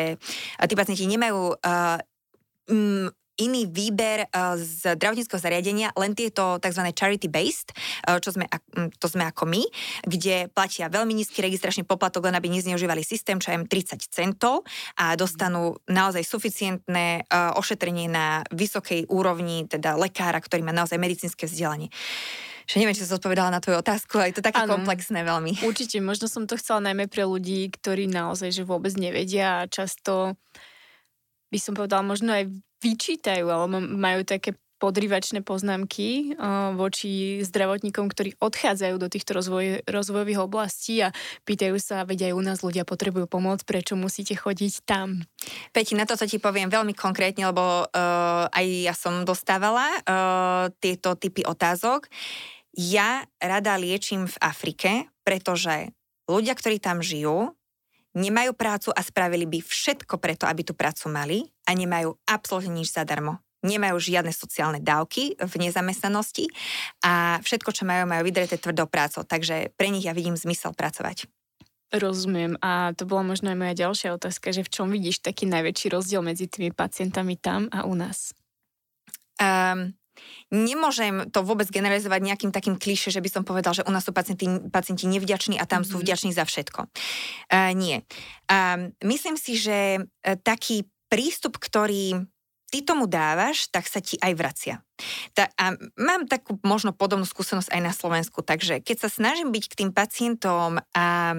tí 0.67 0.73
pacienti 0.73 1.05
nemajú 1.07 1.59
uh, 1.59 1.99
iný 3.37 3.65
výber 3.69 4.29
uh, 4.29 4.55
z 4.59 4.95
zdravotníckého 4.97 5.41
zariadenia, 5.41 5.89
len 5.97 6.13
tieto 6.13 6.61
tzv. 6.61 6.81
charity-based, 6.93 7.73
uh, 8.09 8.17
čo 8.21 8.33
sme, 8.33 8.45
to 8.97 9.07
sme 9.09 9.25
ako 9.29 9.49
my, 9.49 9.61
kde 10.05 10.49
platia 10.53 10.89
veľmi 10.89 11.13
nízky 11.13 11.41
registračný 11.41 11.87
poplatok, 11.87 12.29
len 12.29 12.37
aby 12.37 12.49
nezneužívali 12.49 13.01
systém, 13.01 13.41
čo 13.41 13.53
je 13.53 13.65
30 13.65 13.99
centov 14.09 14.65
a 14.97 15.17
dostanú 15.17 15.77
naozaj 15.89 16.21
suficientné 16.25 17.25
uh, 17.27 17.55
ošetrenie 17.57 18.09
na 18.09 18.45
vysokej 18.53 19.09
úrovni, 19.09 19.65
teda 19.65 19.97
lekára, 19.97 20.37
ktorý 20.37 20.61
má 20.65 20.73
naozaj 20.75 20.99
medicínske 21.01 21.49
vzdelanie 21.49 21.89
že 22.63 22.79
neviem, 22.79 22.95
či 22.95 23.03
som 23.03 23.19
zodpovedala 23.19 23.51
na 23.51 23.59
tvoju 23.59 23.83
otázku, 23.83 24.19
ale 24.19 24.31
je 24.31 24.39
to 24.39 24.47
také 24.47 24.63
ano, 24.63 24.79
komplexné 24.79 25.27
veľmi. 25.27 25.67
Určite, 25.67 25.99
možno 25.99 26.31
som 26.31 26.47
to 26.47 26.55
chcela 26.55 26.79
najmä 26.79 27.11
pre 27.11 27.27
ľudí, 27.27 27.67
ktorí 27.67 28.07
naozaj 28.07 28.55
že 28.55 28.63
vôbec 28.63 28.95
nevedia 28.95 29.63
a 29.63 29.69
často 29.69 30.39
by 31.53 31.59
som 31.61 31.77
povedala 31.77 32.01
možno 32.01 32.33
aj 32.33 32.49
vyčítajú, 32.81 33.45
alebo 33.45 33.77
majú 33.77 34.25
také 34.25 34.57
podrivačné 34.83 35.47
poznámky 35.47 36.35
uh, 36.35 36.75
voči 36.75 37.39
zdravotníkom, 37.39 38.11
ktorí 38.11 38.35
odchádzajú 38.35 38.95
do 38.99 39.07
týchto 39.07 39.31
rozvoj, 39.31 39.87
rozvojových 39.87 40.43
oblastí 40.43 40.99
a 40.99 41.15
pýtajú 41.47 41.79
sa, 41.79 42.03
veď 42.03 42.27
aj 42.27 42.33
u 42.35 42.41
nás 42.43 42.59
ľudia 42.59 42.83
potrebujú 42.83 43.31
pomoc, 43.31 43.63
prečo 43.63 43.95
musíte 43.95 44.35
chodiť 44.35 44.83
tam? 44.83 45.23
Peti, 45.71 45.95
na 45.95 46.03
to 46.03 46.19
sa 46.19 46.27
ti 46.27 46.35
poviem 46.35 46.67
veľmi 46.67 46.91
konkrétne, 46.91 47.47
lebo 47.47 47.87
uh, 47.87 48.51
aj 48.51 48.65
ja 48.83 48.91
som 48.91 49.23
dostávala 49.23 49.87
uh, 49.87 50.67
tieto 50.83 51.15
typy 51.15 51.47
otázok. 51.47 52.11
Ja 52.75 53.23
rada 53.39 53.79
liečím 53.79 54.27
v 54.27 54.35
Afrike, 54.43 54.91
pretože 55.23 55.95
ľudia, 56.27 56.59
ktorí 56.59 56.83
tam 56.83 56.99
žijú, 56.99 57.55
nemajú 58.13 58.53
prácu 58.53 58.89
a 58.93 59.01
spravili 59.01 59.45
by 59.49 59.59
všetko 59.61 60.21
preto, 60.21 60.45
aby 60.45 60.61
tú 60.61 60.73
prácu 60.77 61.09
mali 61.09 61.37
a 61.65 61.73
nemajú 61.73 62.13
absolútne 62.29 62.77
nič 62.81 62.93
zadarmo. 62.93 63.41
Nemajú 63.63 63.95
žiadne 63.95 64.35
sociálne 64.35 64.83
dávky 64.83 65.39
v 65.39 65.53
nezamestnanosti 65.55 66.51
a 66.99 67.39
všetko, 67.39 67.71
čo 67.71 67.87
majú, 67.87 68.03
majú 68.03 68.27
vydreté 68.27 68.59
tvrdou 68.59 68.91
prácou. 68.91 69.23
Takže 69.23 69.71
pre 69.79 69.87
nich 69.87 70.03
ja 70.03 70.11
vidím 70.11 70.35
zmysel 70.35 70.75
pracovať. 70.75 71.31
Rozumiem. 71.93 72.57
A 72.59 72.91
to 72.97 73.05
bola 73.05 73.21
možno 73.21 73.53
aj 73.53 73.57
moja 73.57 73.73
ďalšia 73.85 74.17
otázka, 74.17 74.49
že 74.49 74.65
v 74.65 74.73
čom 74.73 74.89
vidíš 74.89 75.21
taký 75.21 75.45
najväčší 75.45 75.93
rozdiel 75.93 76.25
medzi 76.25 76.49
tými 76.49 76.73
pacientami 76.73 77.37
tam 77.37 77.69
a 77.69 77.85
u 77.85 77.93
nás? 77.93 78.33
Um, 79.37 79.93
Nemôžem 80.53 81.29
to 81.33 81.41
vôbec 81.41 81.67
generalizovať 81.69 82.21
nejakým 82.21 82.51
takým 82.53 82.77
kliše, 82.77 83.09
že 83.09 83.21
by 83.21 83.29
som 83.29 83.43
povedal, 83.43 83.73
že 83.73 83.85
u 83.85 83.91
nás 83.91 84.05
sú 84.05 84.13
pacienti, 84.13 84.45
pacienti 84.69 85.09
nevďační 85.09 85.57
a 85.57 85.65
tam 85.65 85.81
mm-hmm. 85.81 85.91
sú 85.91 85.97
mhm. 85.99 86.03
vďační 86.05 86.31
za 86.33 86.45
všetko. 86.45 86.81
Uh, 87.49 87.71
nie. 87.73 88.05
Uh, 88.47 88.93
myslím 89.03 89.35
si, 89.35 89.57
že 89.57 90.01
uh, 90.01 90.37
taký 90.41 90.85
prístup, 91.09 91.61
ktorý 91.61 92.25
ty 92.73 92.81
tomu 92.81 93.05
dávaš, 93.05 93.69
tak 93.69 93.85
sa 93.85 94.01
ti 94.01 94.17
aj 94.17 94.33
vracia. 94.33 94.75
Ta, 95.37 95.45
a 95.61 95.77
mám 95.93 96.25
takú 96.25 96.57
možno 96.65 96.89
podobnú 96.89 97.21
skúsenosť 97.21 97.69
aj 97.69 97.81
na 97.85 97.93
Slovensku, 97.93 98.41
takže 98.41 98.81
keď 98.81 99.05
sa 99.05 99.09
snažím 99.13 99.53
byť 99.53 99.65
k 99.69 99.77
tým 99.85 99.91
pacientom 99.93 100.81
a, 100.81 101.37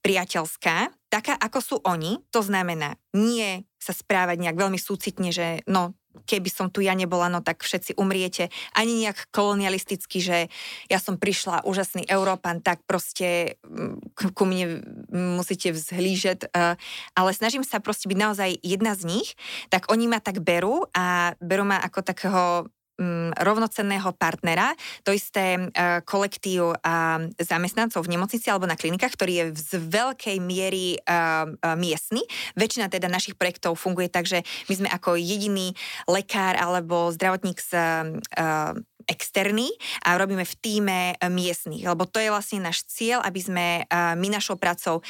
priateľská, 0.00 0.88
taká 1.12 1.36
ako 1.36 1.58
sú 1.60 1.76
oni, 1.84 2.24
to 2.32 2.40
znamená 2.40 2.96
nie 3.12 3.68
sa 3.76 3.92
správať 3.92 4.40
nejak 4.40 4.56
veľmi 4.56 4.80
súcitne, 4.80 5.28
že 5.28 5.60
no 5.68 5.92
keby 6.28 6.50
som 6.52 6.66
tu 6.68 6.84
ja 6.84 6.92
nebola, 6.92 7.32
no 7.32 7.40
tak 7.40 7.64
všetci 7.64 7.96
umriete. 7.98 8.48
Ani 8.76 9.04
nejak 9.04 9.32
kolonialisticky, 9.32 10.18
že 10.22 10.38
ja 10.86 10.98
som 11.00 11.16
prišla, 11.18 11.64
úžasný 11.66 12.06
Európan, 12.08 12.60
tak 12.60 12.84
proste 12.86 13.58
mm, 13.64 14.16
ku 14.36 14.44
mne 14.44 14.82
musíte 15.12 15.72
vzhlížať. 15.72 16.48
Eh, 16.52 16.74
ale 17.16 17.30
snažím 17.32 17.64
sa 17.66 17.80
proste 17.80 18.06
byť 18.06 18.18
naozaj 18.18 18.50
jedna 18.60 18.92
z 18.94 19.02
nich, 19.08 19.28
tak 19.72 19.88
oni 19.88 20.06
ma 20.08 20.20
tak 20.20 20.40
berú 20.44 20.86
a 20.92 21.34
berú 21.40 21.64
ma 21.66 21.80
ako 21.80 22.00
takého 22.04 22.42
Mm, 23.02 23.34
rovnocenného 23.34 24.14
partnera, 24.14 24.78
to 25.02 25.10
isté 25.10 25.58
uh, 25.58 25.98
kolektív 26.06 26.70
uh, 26.70 27.26
zamestnancov 27.34 28.06
v 28.06 28.14
nemocnici 28.14 28.46
alebo 28.46 28.70
na 28.70 28.78
klinikách, 28.78 29.18
ktorý 29.18 29.32
je 29.34 29.44
z 29.58 29.70
veľkej 29.90 30.38
miery 30.38 31.02
uh, 31.02 31.50
uh, 31.50 31.74
miestny. 31.74 32.22
Väčšina 32.54 32.86
teda 32.86 33.10
našich 33.10 33.34
projektov 33.34 33.74
funguje 33.74 34.06
tak, 34.06 34.30
že 34.30 34.46
my 34.70 34.74
sme 34.78 34.88
ako 34.94 35.18
jediný 35.18 35.74
lekár 36.06 36.54
alebo 36.54 37.10
zdravotník 37.10 37.58
z 37.58 37.70
uh, 37.74 38.78
externý 39.12 39.68
a 40.08 40.16
robíme 40.16 40.48
v 40.48 40.54
týme 40.56 40.98
e, 41.12 41.14
miestnych, 41.28 41.84
lebo 41.84 42.08
to 42.08 42.16
je 42.16 42.32
vlastne 42.32 42.64
náš 42.64 42.88
cieľ, 42.88 43.20
aby 43.20 43.40
sme 43.44 43.66
e, 43.80 43.82
my 44.16 44.28
našou 44.32 44.56
pracou 44.56 44.98
e, 44.98 45.02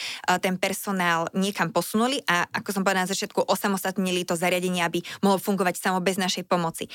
ten 0.42 0.59
personál 0.59 1.30
niekam 1.38 1.71
posunuli 1.71 2.18
a 2.26 2.50
ako 2.50 2.68
som 2.75 2.82
povedala 2.82 3.06
na 3.06 3.12
začiatku, 3.14 3.47
osamostatnili 3.47 4.26
to 4.26 4.35
zariadenie, 4.35 4.82
aby 4.82 4.99
mohlo 5.23 5.38
fungovať 5.38 5.78
samo 5.78 6.02
bez 6.02 6.18
našej 6.18 6.42
pomoci. 6.50 6.90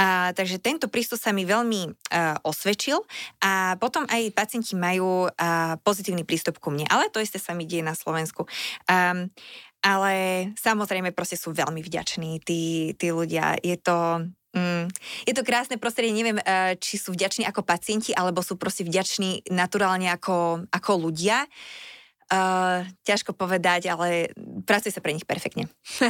A, 0.00 0.32
takže 0.32 0.56
tento 0.56 0.88
prístup 0.88 1.20
sa 1.20 1.36
mi 1.36 1.44
veľmi 1.44 1.92
a, 2.10 2.40
osvedčil 2.40 3.04
a 3.44 3.76
potom 3.76 4.08
aj 4.08 4.32
pacienti 4.32 4.72
majú 4.72 5.28
a, 5.28 5.76
pozitívny 5.84 6.24
prístup 6.24 6.56
ku 6.56 6.72
mne. 6.72 6.88
Ale 6.88 7.12
to 7.12 7.20
isté 7.20 7.36
sa 7.36 7.52
mi 7.52 7.68
deje 7.68 7.84
na 7.84 7.92
Slovensku. 7.92 8.48
A, 8.88 9.28
ale 9.86 10.14
samozrejme 10.58 11.14
proste 11.14 11.38
sú 11.38 11.54
veľmi 11.54 11.78
vďační 11.78 12.42
tí, 12.42 12.90
tí 12.98 13.14
ľudia. 13.14 13.54
Je 13.62 13.78
to, 13.78 14.26
Mm, 14.56 14.88
je 15.28 15.34
to 15.36 15.44
krásne 15.44 15.76
prostredie, 15.76 16.16
neviem, 16.16 16.40
uh, 16.40 16.72
či 16.80 16.96
sú 16.96 17.12
vďační 17.12 17.44
ako 17.44 17.60
pacienti, 17.60 18.16
alebo 18.16 18.40
sú 18.40 18.56
proste 18.56 18.88
vďační 18.88 19.52
naturálne 19.52 20.08
ako, 20.08 20.64
ako 20.72 20.90
ľudia. 20.96 21.44
Uh, 22.26 22.88
ťažko 23.04 23.36
povedať, 23.36 23.92
ale 23.92 24.32
pracuje 24.64 24.90
sa 24.90 25.04
pre 25.04 25.14
nich 25.14 25.28
perfektne. 25.28 25.70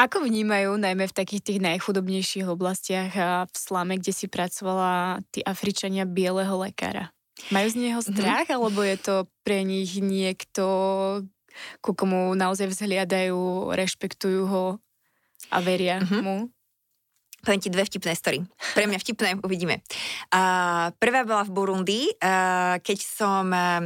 Ako 0.00 0.24
vnímajú 0.24 0.80
najmä 0.80 1.12
v 1.12 1.12
takých 1.12 1.44
tých 1.44 1.60
najchudobnejších 1.60 2.48
oblastiach 2.48 3.12
a 3.20 3.30
v 3.44 3.52
slame, 3.52 4.00
kde 4.00 4.16
si 4.16 4.32
pracovala 4.32 5.20
tí 5.28 5.44
Afričania 5.44 6.08
bieleho 6.08 6.56
lekára? 6.56 7.12
Majú 7.52 7.68
z 7.68 7.76
neho 7.76 8.00
mhm. 8.00 8.08
strach, 8.08 8.48
mm-hmm. 8.48 8.56
alebo 8.56 8.80
je 8.80 8.96
to 8.96 9.14
pre 9.44 9.60
nich 9.60 10.00
niekto, 10.00 10.64
ku 11.84 11.92
komu 11.92 12.32
naozaj 12.32 12.72
vzhliadajú, 12.72 13.76
rešpektujú 13.76 14.42
ho 14.48 14.64
a 15.52 15.56
veria 15.60 16.00
mm-hmm. 16.00 16.22
mu? 16.24 16.48
Poviem 17.40 17.60
ti 17.60 17.72
dve 17.72 17.88
vtipné 17.88 18.12
story. 18.12 18.44
Pre 18.76 18.84
mňa 18.84 19.00
vtipné, 19.00 19.40
uvidíme. 19.40 19.80
Uh, 20.28 20.92
prvá 21.00 21.24
bola 21.24 21.40
v 21.40 21.54
Burundi, 21.56 22.00
uh, 22.20 22.76
keď 22.84 22.98
som, 23.00 23.48
uh, 23.48 23.80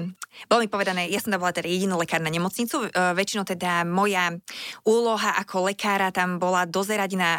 bolo 0.50 0.66
mi 0.66 0.70
povedané, 0.70 1.06
ja 1.06 1.22
som 1.22 1.30
tam 1.30 1.38
bola 1.38 1.54
teda 1.54 1.70
jedinú 1.70 1.94
lekár 1.94 2.18
na 2.18 2.34
nemocnicu, 2.34 2.90
uh, 2.90 3.14
väčšinou 3.14 3.46
teda 3.46 3.86
moja 3.86 4.34
úloha 4.82 5.38
ako 5.38 5.70
lekára 5.70 6.10
tam 6.10 6.42
bola 6.42 6.66
dozerať 6.66 7.10
na 7.14 7.30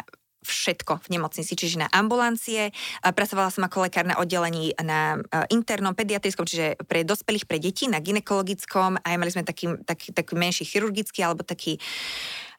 všetko 0.46 1.02
v 1.02 1.18
nemocnici, 1.18 1.58
čiže 1.58 1.82
na 1.82 1.90
ambulancie. 1.90 2.70
Pracovala 3.02 3.50
som 3.50 3.66
ako 3.66 3.90
lekár 3.90 4.06
na 4.06 4.14
oddelení 4.14 4.78
na 4.78 5.18
internom 5.50 5.90
pediatrickom, 5.90 6.46
čiže 6.46 6.78
pre 6.86 7.02
dospelých, 7.02 7.50
pre 7.50 7.58
deti, 7.58 7.90
na 7.90 7.98
ginekologickom. 7.98 9.02
Aj 9.02 9.18
mali 9.18 9.34
sme 9.34 9.42
taký, 9.42 9.74
taký, 9.82 10.14
taký 10.14 10.38
menší 10.38 10.62
chirurgický 10.62 11.26
alebo 11.26 11.42
taký... 11.42 11.82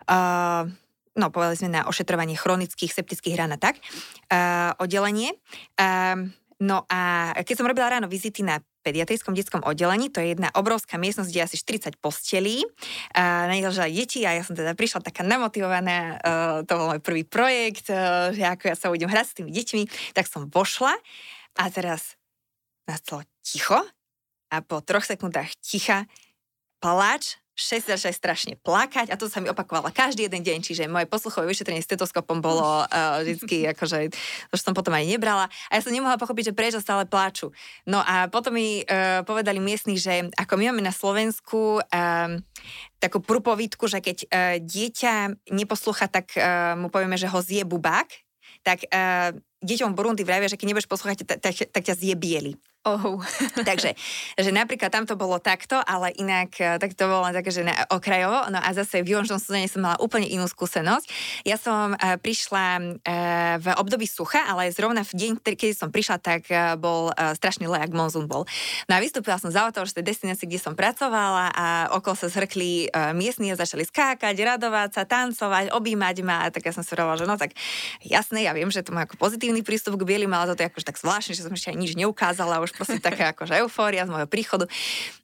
Uh, 0.03 0.67
no 1.17 1.33
povedali 1.33 1.57
sme 1.57 1.81
na 1.81 1.89
ošetrovanie 1.89 2.37
chronických 2.37 2.93
septických 2.93 3.35
rán 3.35 3.51
a 3.51 3.59
tak, 3.59 3.81
uh, 4.29 4.77
oddelenie. 4.77 5.33
Uh, 5.75 6.29
no 6.61 6.85
a 6.87 7.33
keď 7.41 7.55
som 7.57 7.69
robila 7.69 7.89
ráno 7.89 8.05
vizity 8.05 8.45
na 8.45 8.61
pediatrickom 8.85 9.35
detskom 9.35 9.65
oddelení, 9.67 10.07
to 10.07 10.23
je 10.23 10.31
jedna 10.31 10.47
obrovská 10.55 10.95
miestnosť, 10.95 11.27
kde 11.27 11.39
je 11.43 11.47
asi 11.51 11.57
40 11.59 11.99
postelí. 11.99 12.63
Uh, 13.11 13.49
na 13.49 13.51
nej 13.51 13.65
ležali 13.65 13.91
deti 13.91 14.23
a 14.23 14.37
ja 14.37 14.45
som 14.45 14.55
teda 14.55 14.77
prišla 14.77 15.03
taká 15.03 15.25
namotivovaná, 15.25 16.21
uh, 16.21 16.57
to 16.63 16.77
bol 16.77 16.95
môj 16.95 17.01
prvý 17.03 17.27
projekt, 17.27 17.91
uh, 17.91 18.31
že 18.31 18.47
ako 18.47 18.63
ja 18.71 18.75
sa 18.77 18.87
budem 18.93 19.11
hrať 19.11 19.25
s 19.27 19.35
tými 19.35 19.51
deťmi, 19.51 19.83
tak 20.15 20.29
som 20.29 20.47
vošla 20.47 20.95
a 21.57 21.63
teraz 21.73 22.15
nastalo 22.87 23.25
ticho 23.43 23.81
a 24.47 24.55
po 24.63 24.79
troch 24.79 25.03
sekundách 25.03 25.59
ticha 25.59 26.07
pláč 26.79 27.35
6 27.57 27.89
začali 27.89 28.13
strašne 28.13 28.53
plakať 28.61 29.09
a 29.09 29.17
to 29.17 29.25
sa 29.25 29.41
mi 29.41 29.49
opakovalo 29.49 29.89
každý 29.89 30.29
jeden 30.29 30.45
deň, 30.45 30.61
čiže 30.61 30.85
moje 30.85 31.09
posluchové 31.09 31.49
vyšetrenie 31.49 31.81
stetoskopom 31.81 32.37
bolo 32.37 32.85
uh, 32.85 33.25
vždycky, 33.25 33.65
akože, 33.73 34.13
to 34.53 34.55
som 34.61 34.77
potom 34.77 34.93
aj 34.93 35.09
nebrala 35.09 35.49
a 35.49 35.71
ja 35.73 35.81
som 35.81 35.89
nemohla 35.89 36.21
pochopiť, 36.21 36.53
že 36.53 36.57
prečo 36.57 36.77
stále 36.77 37.09
pláču. 37.09 37.49
No 37.89 37.97
a 38.05 38.29
potom 38.29 38.53
mi 38.53 38.85
uh, 38.85 39.25
povedali 39.25 39.57
miestni, 39.57 39.97
že 39.97 40.29
ako 40.37 40.53
my 40.61 40.69
máme 40.69 40.85
na 40.85 40.93
Slovensku 40.93 41.81
um, 41.81 42.31
takú 43.01 43.17
prúpovitku, 43.17 43.89
že 43.89 44.05
keď 44.05 44.17
uh, 44.29 44.55
dieťa 44.61 45.49
neposlúcha, 45.49 46.05
tak 46.05 46.37
uh, 46.37 46.77
mu 46.77 46.93
povieme, 46.93 47.17
že 47.17 47.25
ho 47.25 47.41
zje 47.41 47.65
bubák, 47.65 48.05
tak 48.61 48.85
uh, 48.85 49.33
deťom 49.65 49.97
Burundi 49.97 50.21
vravia, 50.21 50.51
že 50.51 50.59
keď 50.59 50.67
nebudeš 50.69 50.89
poslúchať, 50.89 51.25
tak, 51.25 51.41
tak, 51.41 51.83
ťa 51.83 51.95
zje 51.97 52.13
biely. 52.13 52.53
Oh. 52.87 53.19
Takže, 53.67 53.99
že 54.39 54.51
napríklad 54.55 54.87
tam 54.87 55.03
to 55.03 55.19
bolo 55.19 55.43
takto, 55.43 55.75
ale 55.83 56.15
inak 56.15 56.55
eh, 56.55 56.79
tak 56.79 56.95
to 56.95 57.03
bolo 57.11 57.27
také, 57.35 57.51
že 57.51 57.67
na 57.67 57.75
okrajovo. 57.91 58.47
No 58.47 58.63
a 58.63 58.69
zase 58.71 59.03
v 59.03 59.11
Južnom 59.11 59.43
Sudane 59.43 59.67
som 59.67 59.83
mala 59.83 59.99
úplne 59.99 60.23
inú 60.23 60.47
skúsenosť. 60.47 61.05
Ja 61.43 61.59
som 61.59 61.91
uh, 61.91 62.15
prišla 62.15 62.65
uh, 62.79 63.55
v 63.59 63.67
období 63.75 64.07
sucha, 64.07 64.47
ale 64.47 64.71
zrovna 64.71 65.03
v 65.03 65.11
deň, 65.19 65.31
keď 65.43 65.75
som 65.75 65.91
prišla, 65.91 66.17
tak 66.23 66.47
uh, 66.47 66.79
bol 66.79 67.11
uh, 67.11 67.35
strašný 67.35 67.67
lejak, 67.67 67.91
monzún 67.91 68.23
bol. 68.23 68.47
No 68.87 68.95
a 68.95 69.03
vystúpila 69.03 69.35
som 69.35 69.51
z 69.51 69.59
auta, 69.59 69.83
že 69.83 69.99
tej 69.99 70.07
destinácie, 70.07 70.47
kde 70.47 70.63
som 70.63 70.71
pracovala 70.71 71.51
a 71.51 71.65
okolo 71.91 72.15
sa 72.15 72.31
zhrkli 72.31 72.87
uh, 72.87 73.11
miestni 73.11 73.51
a 73.51 73.59
začali 73.59 73.83
skákať, 73.83 74.35
radovať 74.37 74.95
sa, 74.95 75.03
tancovať, 75.03 75.75
objímať 75.75 76.15
ma. 76.23 76.47
A 76.47 76.53
tak 76.53 76.63
ja 76.63 76.71
som 76.71 76.87
si 76.87 76.95
hovorila, 76.95 77.19
že 77.19 77.27
no 77.27 77.35
tak 77.35 77.51
jasné, 77.99 78.47
ja 78.47 78.55
viem, 78.55 78.71
že 78.71 78.79
to 78.79 78.95
má 78.95 79.03
ako 79.03 79.19
pozitívny 79.19 79.59
prístup 79.59 79.99
k 79.99 80.07
bielým, 80.07 80.31
ale 80.31 80.55
toto 80.55 80.63
je 80.63 80.69
akože 80.71 80.87
tak 80.87 80.97
zvláštne, 81.01 81.35
že 81.35 81.43
som 81.43 81.51
ešte 81.51 81.75
nič 81.75 81.97
neukázala, 81.97 82.63
už 82.63 82.76
proste 82.77 83.01
taká 83.01 83.33
akože 83.33 83.57
eufória 83.65 84.05
z 84.05 84.13
môjho 84.13 84.29
príchodu. 84.29 84.69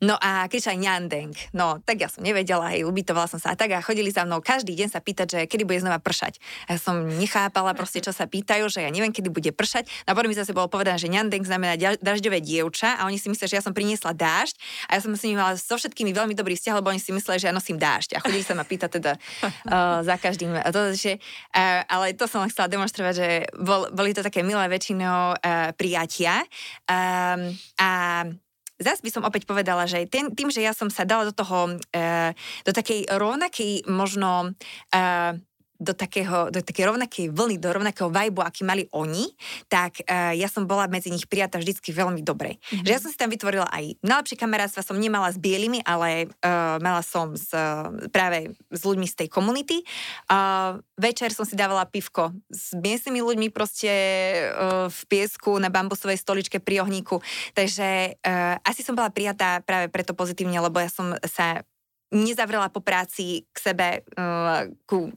No 0.02 0.18
a 0.18 0.50
aj 0.50 0.78
ňandeng, 0.78 1.38
no 1.54 1.78
tak 1.86 2.02
ja 2.02 2.10
som 2.10 2.26
nevedela, 2.26 2.74
hej, 2.74 2.84
ubytovala 2.90 3.30
som 3.30 3.38
sa 3.38 3.54
a 3.54 3.56
tak 3.56 3.72
a 3.78 3.86
chodili 3.86 4.10
za 4.10 4.26
mnou 4.26 4.42
každý 4.42 4.74
deň 4.74 4.90
sa 4.90 5.00
pýtať, 5.00 5.28
že 5.30 5.40
kedy 5.46 5.64
bude 5.64 5.80
znova 5.80 6.02
pršať. 6.02 6.42
A 6.68 6.76
ja 6.76 6.80
som 6.82 7.06
nechápala 7.06 7.78
proste, 7.78 8.02
čo 8.02 8.10
sa 8.10 8.26
pýtajú, 8.26 8.66
že 8.68 8.82
ja 8.82 8.90
neviem, 8.90 9.14
kedy 9.14 9.30
bude 9.30 9.52
pršať. 9.54 9.86
Na 10.10 10.18
potom 10.18 10.32
mi 10.32 10.38
zase 10.38 10.56
bolo 10.56 10.72
povedané, 10.72 10.98
že 10.98 11.12
ňandeng 11.12 11.46
znamená 11.46 11.76
dažďové 12.02 12.42
dievča 12.42 12.98
a 12.98 13.06
oni 13.06 13.22
si 13.22 13.30
myslia, 13.30 13.48
že 13.52 13.58
ja 13.60 13.64
som 13.64 13.76
priniesla 13.76 14.16
dážď 14.16 14.56
a 14.90 14.98
ja 14.98 15.00
som 15.04 15.12
s 15.14 15.22
nimi 15.28 15.38
mala 15.38 15.60
so 15.60 15.76
všetkými 15.76 16.16
veľmi 16.16 16.34
dobrý 16.34 16.56
vzťah, 16.56 16.80
lebo 16.80 16.90
oni 16.90 17.02
si 17.02 17.12
mysleli, 17.12 17.38
že 17.44 17.52
ja 17.52 17.54
nosím 17.54 17.78
dážď 17.78 18.18
a 18.18 18.24
chodili 18.24 18.42
sa 18.42 18.56
ma 18.56 18.64
pýtať 18.64 18.90
teda 18.98 19.12
uh, 19.20 20.02
za 20.10 20.16
každým. 20.18 20.56
A 20.58 20.70
to, 20.72 20.96
že, 20.96 21.20
uh, 21.20 21.84
ale 21.86 22.16
to 22.16 22.26
som 22.26 22.48
chcela 22.48 22.72
demonstrovať, 22.72 23.14
že 23.14 23.30
bol, 23.60 23.92
boli 23.92 24.16
to 24.16 24.24
také 24.24 24.42
milé 24.42 24.66
väčšinou 24.72 25.36
uh, 25.36 25.72
prijatia. 25.76 26.42
Um, 27.34 27.54
a 27.82 27.90
Zas 28.82 29.06
by 29.06 29.10
som 29.14 29.24
opäť 29.24 29.46
povedala, 29.46 29.86
že 29.86 30.10
tým, 30.10 30.34
tým, 30.34 30.50
že 30.50 30.66
ja 30.66 30.74
som 30.74 30.90
sa 30.90 31.06
dala 31.06 31.30
do 31.30 31.34
toho, 31.36 31.78
e, 31.94 32.34
do 32.66 32.72
takej 32.74 33.06
rovnakej 33.16 33.86
možno 33.86 34.52
e, 34.90 35.38
do, 35.84 35.94
takého, 35.94 36.48
do 36.48 36.64
takej 36.64 36.90
rovnakej 36.90 37.26
vlny, 37.30 37.60
do 37.60 37.70
rovnakého 37.70 38.08
vibe, 38.08 38.40
aký 38.40 38.64
mali 38.64 38.88
oni, 38.96 39.28
tak 39.68 40.00
uh, 40.08 40.32
ja 40.32 40.48
som 40.48 40.64
bola 40.64 40.88
medzi 40.88 41.12
nich 41.12 41.28
prijatá 41.28 41.60
vždycky 41.60 41.92
veľmi 41.92 42.24
dobre. 42.24 42.58
Mm-hmm. 42.58 42.86
Že 42.88 42.92
ja 42.96 43.00
som 43.04 43.10
si 43.12 43.20
tam 43.20 43.30
vytvorila 43.30 43.68
aj 43.68 44.00
najlepšie 44.00 44.40
kamarátstva, 44.40 44.88
som 44.88 44.96
nemala 44.96 45.28
s 45.30 45.38
bielými, 45.38 45.84
ale 45.84 46.32
uh, 46.32 46.80
mala 46.80 47.04
som 47.04 47.36
s, 47.36 47.52
uh, 47.52 47.92
práve 48.10 48.56
s 48.72 48.82
ľuďmi 48.88 49.06
z 49.06 49.16
tej 49.26 49.28
komunity. 49.28 49.84
Uh, 50.32 50.80
večer 50.96 51.36
som 51.36 51.44
si 51.44 51.60
dávala 51.60 51.84
pivko 51.84 52.32
s 52.48 52.72
miestnymi 52.74 53.20
ľuďmi 53.20 53.48
proste 53.52 53.92
uh, 54.56 54.88
v 54.88 55.00
piesku 55.12 55.60
na 55.60 55.68
bambusovej 55.68 56.18
stoličke 56.18 56.64
pri 56.64 56.88
ohníku. 56.88 57.20
Takže 57.52 58.16
uh, 58.24 58.56
asi 58.64 58.82
som 58.82 58.96
bola 58.96 59.12
prijatá 59.12 59.60
práve 59.68 59.92
preto 59.92 60.16
pozitívne, 60.16 60.56
lebo 60.64 60.80
ja 60.80 60.88
som 60.88 61.12
sa 61.28 61.68
nezavrela 62.14 62.70
po 62.70 62.78
práci 62.78 63.50
k 63.50 63.58
sebe, 63.58 63.88
ku 64.86 65.10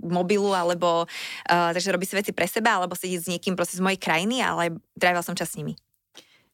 mobilu, 0.00 0.56
alebo 0.56 1.04
uh, 1.04 1.70
takže 1.76 1.92
robí 1.92 2.08
si 2.08 2.16
veci 2.16 2.32
pre 2.32 2.48
seba, 2.48 2.80
alebo 2.80 2.96
sedieť 2.96 3.20
s 3.20 3.30
niekým 3.30 3.54
proste 3.58 3.76
z 3.76 3.84
mojej 3.84 4.00
krajiny, 4.00 4.40
ale 4.40 4.76
trávila 4.96 5.20
som 5.24 5.36
čas 5.36 5.52
s 5.52 5.58
nimi. 5.58 5.76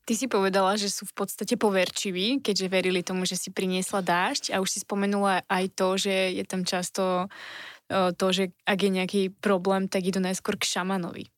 Ty 0.09 0.17
si 0.17 0.25
povedala, 0.25 0.81
že 0.81 0.89
sú 0.89 1.05
v 1.05 1.13
podstate 1.13 1.61
poverčiví, 1.61 2.41
keďže 2.41 2.73
verili 2.73 3.05
tomu, 3.05 3.29
že 3.29 3.37
si 3.37 3.53
priniesla 3.53 4.01
dážď 4.01 4.57
a 4.57 4.65
už 4.65 4.73
si 4.73 4.79
spomenula 4.81 5.45
aj 5.45 5.65
to, 5.77 6.01
že 6.01 6.33
je 6.33 6.45
tam 6.49 6.65
často 6.65 7.29
uh, 7.29 8.11
to, 8.17 8.27
že 8.33 8.57
ak 8.65 8.79
je 8.81 8.91
nejaký 8.91 9.23
problém, 9.45 9.85
tak 9.85 10.09
idú 10.09 10.17
najskôr 10.25 10.57
k 10.57 10.65
šamanovi. 10.65 11.29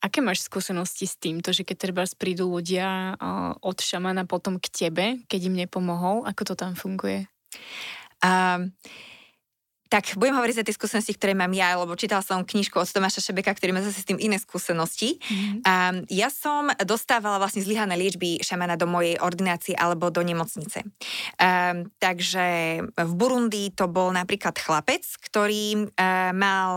Aké 0.00 0.24
máš 0.24 0.48
skúsenosti 0.48 1.04
s 1.04 1.20
týmto, 1.20 1.52
že 1.52 1.62
keď 1.62 1.76
treba 1.76 2.02
prídu 2.16 2.48
ľudia 2.50 3.14
uh, 3.14 3.54
od 3.60 3.78
šamana 3.78 4.26
potom 4.26 4.58
k 4.58 4.66
tebe, 4.72 5.22
keď 5.30 5.40
im 5.46 5.60
nepomohol? 5.60 6.26
Ako 6.26 6.42
to 6.50 6.54
tam 6.58 6.72
funguje? 6.74 7.28
Um, 8.24 8.72
tak 9.90 10.14
budem 10.14 10.38
hovoriť 10.38 10.62
za 10.62 10.64
tie 10.64 10.78
skúsenosti, 10.78 11.18
ktoré 11.18 11.34
mám 11.34 11.50
ja, 11.50 11.74
lebo 11.74 11.98
čítala 11.98 12.22
som 12.22 12.46
knižku 12.46 12.78
od 12.78 12.86
Tomáša 12.86 13.26
Šebeka, 13.26 13.50
ktorý 13.58 13.74
má 13.74 13.82
zase 13.82 14.06
s 14.06 14.08
tým 14.08 14.22
iné 14.22 14.38
skúsenosti. 14.38 15.18
Mm-hmm. 15.18 15.66
Um, 15.66 15.96
ja 16.06 16.30
som 16.30 16.70
dostávala 16.86 17.42
vlastne 17.42 17.58
zlyhané 17.66 17.98
liečby 17.98 18.38
šamana 18.38 18.78
do 18.78 18.86
mojej 18.86 19.18
ordinácie 19.18 19.74
alebo 19.74 20.14
do 20.14 20.22
nemocnice. 20.22 20.86
Um, 21.42 21.90
takže 21.98 22.80
v 22.86 23.12
Burundi 23.18 23.74
to 23.74 23.90
bol 23.90 24.14
napríklad 24.14 24.54
chlapec, 24.62 25.02
ktorý 25.26 25.90
uh, 25.90 26.30
mal 26.38 26.72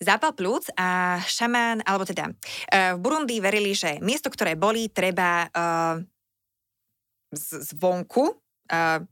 zápal 0.00 0.32
plúc 0.32 0.72
a 0.72 1.20
šamán, 1.20 1.84
alebo 1.84 2.08
teda 2.08 2.32
uh, 2.32 2.96
v 2.96 2.98
Burundi 3.04 3.44
verili, 3.44 3.76
že 3.76 4.00
miesto, 4.00 4.32
ktoré 4.32 4.56
boli, 4.56 4.88
treba 4.88 5.52
uh, 5.52 6.00
z, 7.28 7.76
zvonku 7.76 8.24
uh, 8.32 9.04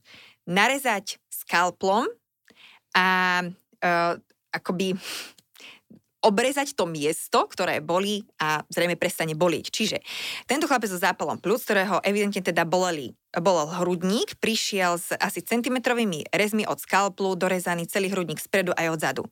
narezať 0.48 1.20
skalplom 1.28 2.08
a 2.94 3.42
uh, 3.44 4.14
akoby 4.54 4.94
obrezať 6.24 6.72
to 6.72 6.88
miesto, 6.88 7.44
ktoré 7.44 7.84
boli 7.84 8.24
a 8.40 8.64
zrejme 8.72 8.96
prestane 8.96 9.36
bolieť. 9.36 9.68
Čiže 9.68 10.00
tento 10.48 10.64
chlapec 10.64 10.88
so 10.88 10.96
zápalom 10.96 11.36
plus, 11.36 11.60
ktorého 11.68 12.00
evidentne 12.00 12.40
teda 12.40 12.64
boleli, 12.64 13.12
bolel 13.36 13.68
hrudník, 13.68 14.40
prišiel 14.40 14.96
s 14.96 15.12
asi 15.20 15.44
centimetrovými 15.44 16.32
rezmi 16.32 16.64
od 16.64 16.80
skalplu, 16.80 17.36
dorezaný 17.36 17.84
celý 17.84 18.08
hrudník 18.08 18.40
spredu 18.40 18.72
aj 18.72 18.96
odzadu. 18.96 19.28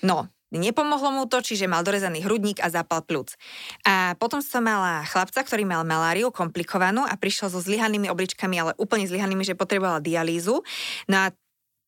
No, 0.00 0.32
Nepomohlo 0.54 1.10
mu 1.10 1.26
to, 1.26 1.42
čiže 1.42 1.66
mal 1.66 1.82
dorezaný 1.82 2.22
hrudník 2.22 2.62
a 2.62 2.70
zápal 2.70 3.02
plúc. 3.02 3.34
A 3.82 4.14
potom 4.22 4.38
som 4.38 4.62
mala 4.62 5.02
chlapca, 5.02 5.42
ktorý 5.42 5.66
mal 5.66 5.82
maláriu 5.82 6.30
komplikovanú 6.30 7.02
a 7.02 7.18
prišiel 7.18 7.50
so 7.50 7.58
zlyhanými 7.58 8.06
obličkami, 8.06 8.54
ale 8.62 8.70
úplne 8.78 9.02
zlyhanými, 9.02 9.42
že 9.42 9.58
potreboval 9.58 9.98
dialýzu. 9.98 10.62
No 11.10 11.16
a 11.18 11.34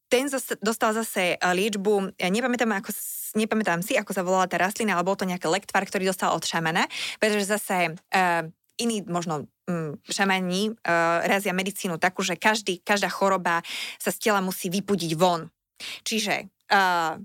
ten 0.06 0.30
dostal 0.62 0.94
zase 0.94 1.34
eh, 1.34 1.38
liečbu, 1.38 2.18
ja 2.18 2.28
nepamätám, 2.30 2.70
ako 2.78 2.90
nepamätám 3.36 3.82
si, 3.82 3.98
ako 3.98 4.10
sa 4.14 4.22
volala 4.22 4.46
tá 4.46 4.56
rastlina, 4.56 4.94
ale 4.94 5.06
bol 5.06 5.18
to 5.18 5.28
nejaký 5.28 5.50
lektvar, 5.50 5.84
ktorý 5.84 6.08
dostal 6.08 6.32
od 6.32 6.42
šamana, 6.46 6.88
pretože 7.20 7.50
zase 7.50 7.92
uh, 7.92 8.48
iní 8.80 9.04
možno 9.04 9.44
um, 9.68 9.98
šamani 10.08 10.72
uh, 10.72 11.20
razia 11.26 11.52
medicínu 11.52 12.00
takú, 12.00 12.24
že 12.24 12.40
každý, 12.40 12.80
každá 12.80 13.12
choroba 13.12 13.60
sa 14.00 14.08
z 14.08 14.30
tela 14.30 14.40
musí 14.40 14.72
vypudiť 14.72 15.12
von. 15.20 15.52
Čiže 16.06 16.48
uh, 16.72 17.20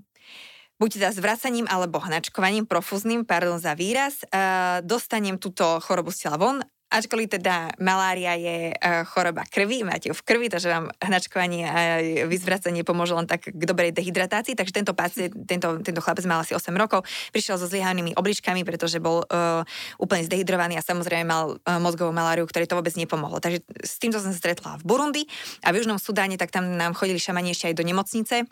buď 0.76 0.88
teda 1.00 1.08
zvracaním 1.16 1.64
alebo 1.70 2.02
hnačkovaním 2.02 2.68
profúzným, 2.68 3.24
pardon 3.24 3.56
za 3.56 3.72
výraz, 3.72 4.20
uh, 4.28 4.84
dostanem 4.84 5.40
túto 5.40 5.80
chorobu 5.80 6.12
z 6.12 6.28
tela 6.28 6.36
von 6.36 6.60
Ačkoliv 6.92 7.32
teda 7.32 7.72
malária 7.80 8.36
je 8.36 8.76
uh, 8.76 9.08
choroba 9.08 9.48
krvi, 9.48 9.80
máte 9.80 10.12
ju 10.12 10.14
v 10.14 10.22
krvi, 10.28 10.52
takže 10.52 10.68
vám 10.68 10.92
hnačkovanie 11.00 11.64
a 11.64 11.80
vyzvracanie 12.28 12.84
pomôže 12.84 13.16
len 13.16 13.24
tak 13.24 13.48
k 13.48 13.62
dobrej 13.64 13.96
dehydratácii. 13.96 14.52
Takže 14.52 14.76
tento 14.76 14.92
pacient, 14.92 15.32
tento, 15.48 15.80
tento 15.80 16.00
chlapec 16.04 16.28
mal 16.28 16.44
asi 16.44 16.52
8 16.52 16.68
rokov, 16.76 17.08
prišiel 17.32 17.56
so 17.56 17.64
zlyhanými 17.64 18.12
obličkami, 18.12 18.60
pretože 18.68 19.00
bol 19.00 19.24
uh, 19.24 19.64
úplne 19.96 20.28
zdehydrovaný 20.28 20.76
a 20.76 20.84
samozrejme 20.84 21.24
mal 21.24 21.56
uh, 21.56 21.80
mozgovú 21.80 22.12
maláriu, 22.12 22.44
ktorej 22.44 22.68
to 22.68 22.76
vôbec 22.76 22.92
nepomohlo. 22.92 23.40
Takže 23.40 23.64
s 23.80 23.96
týmto 23.96 24.20
som 24.20 24.28
sa 24.28 24.36
stretla 24.36 24.76
v 24.76 24.84
Burundi 24.84 25.22
a 25.64 25.72
v 25.72 25.80
Južnom 25.80 25.96
Sudáne, 25.96 26.36
tak 26.36 26.52
tam 26.52 26.76
nám 26.76 26.92
chodili 26.92 27.16
šamani 27.16 27.56
ešte 27.56 27.72
aj 27.72 27.76
do 27.80 27.88
nemocnice 27.88 28.44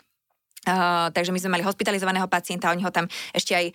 Takže 1.11 1.33
my 1.33 1.39
sme 1.41 1.57
mali 1.57 1.65
hospitalizovaného 1.65 2.29
pacienta, 2.29 2.69
oni 2.69 2.85
ho 2.85 2.93
tam 2.93 3.09
ešte 3.33 3.57
aj 3.57 3.65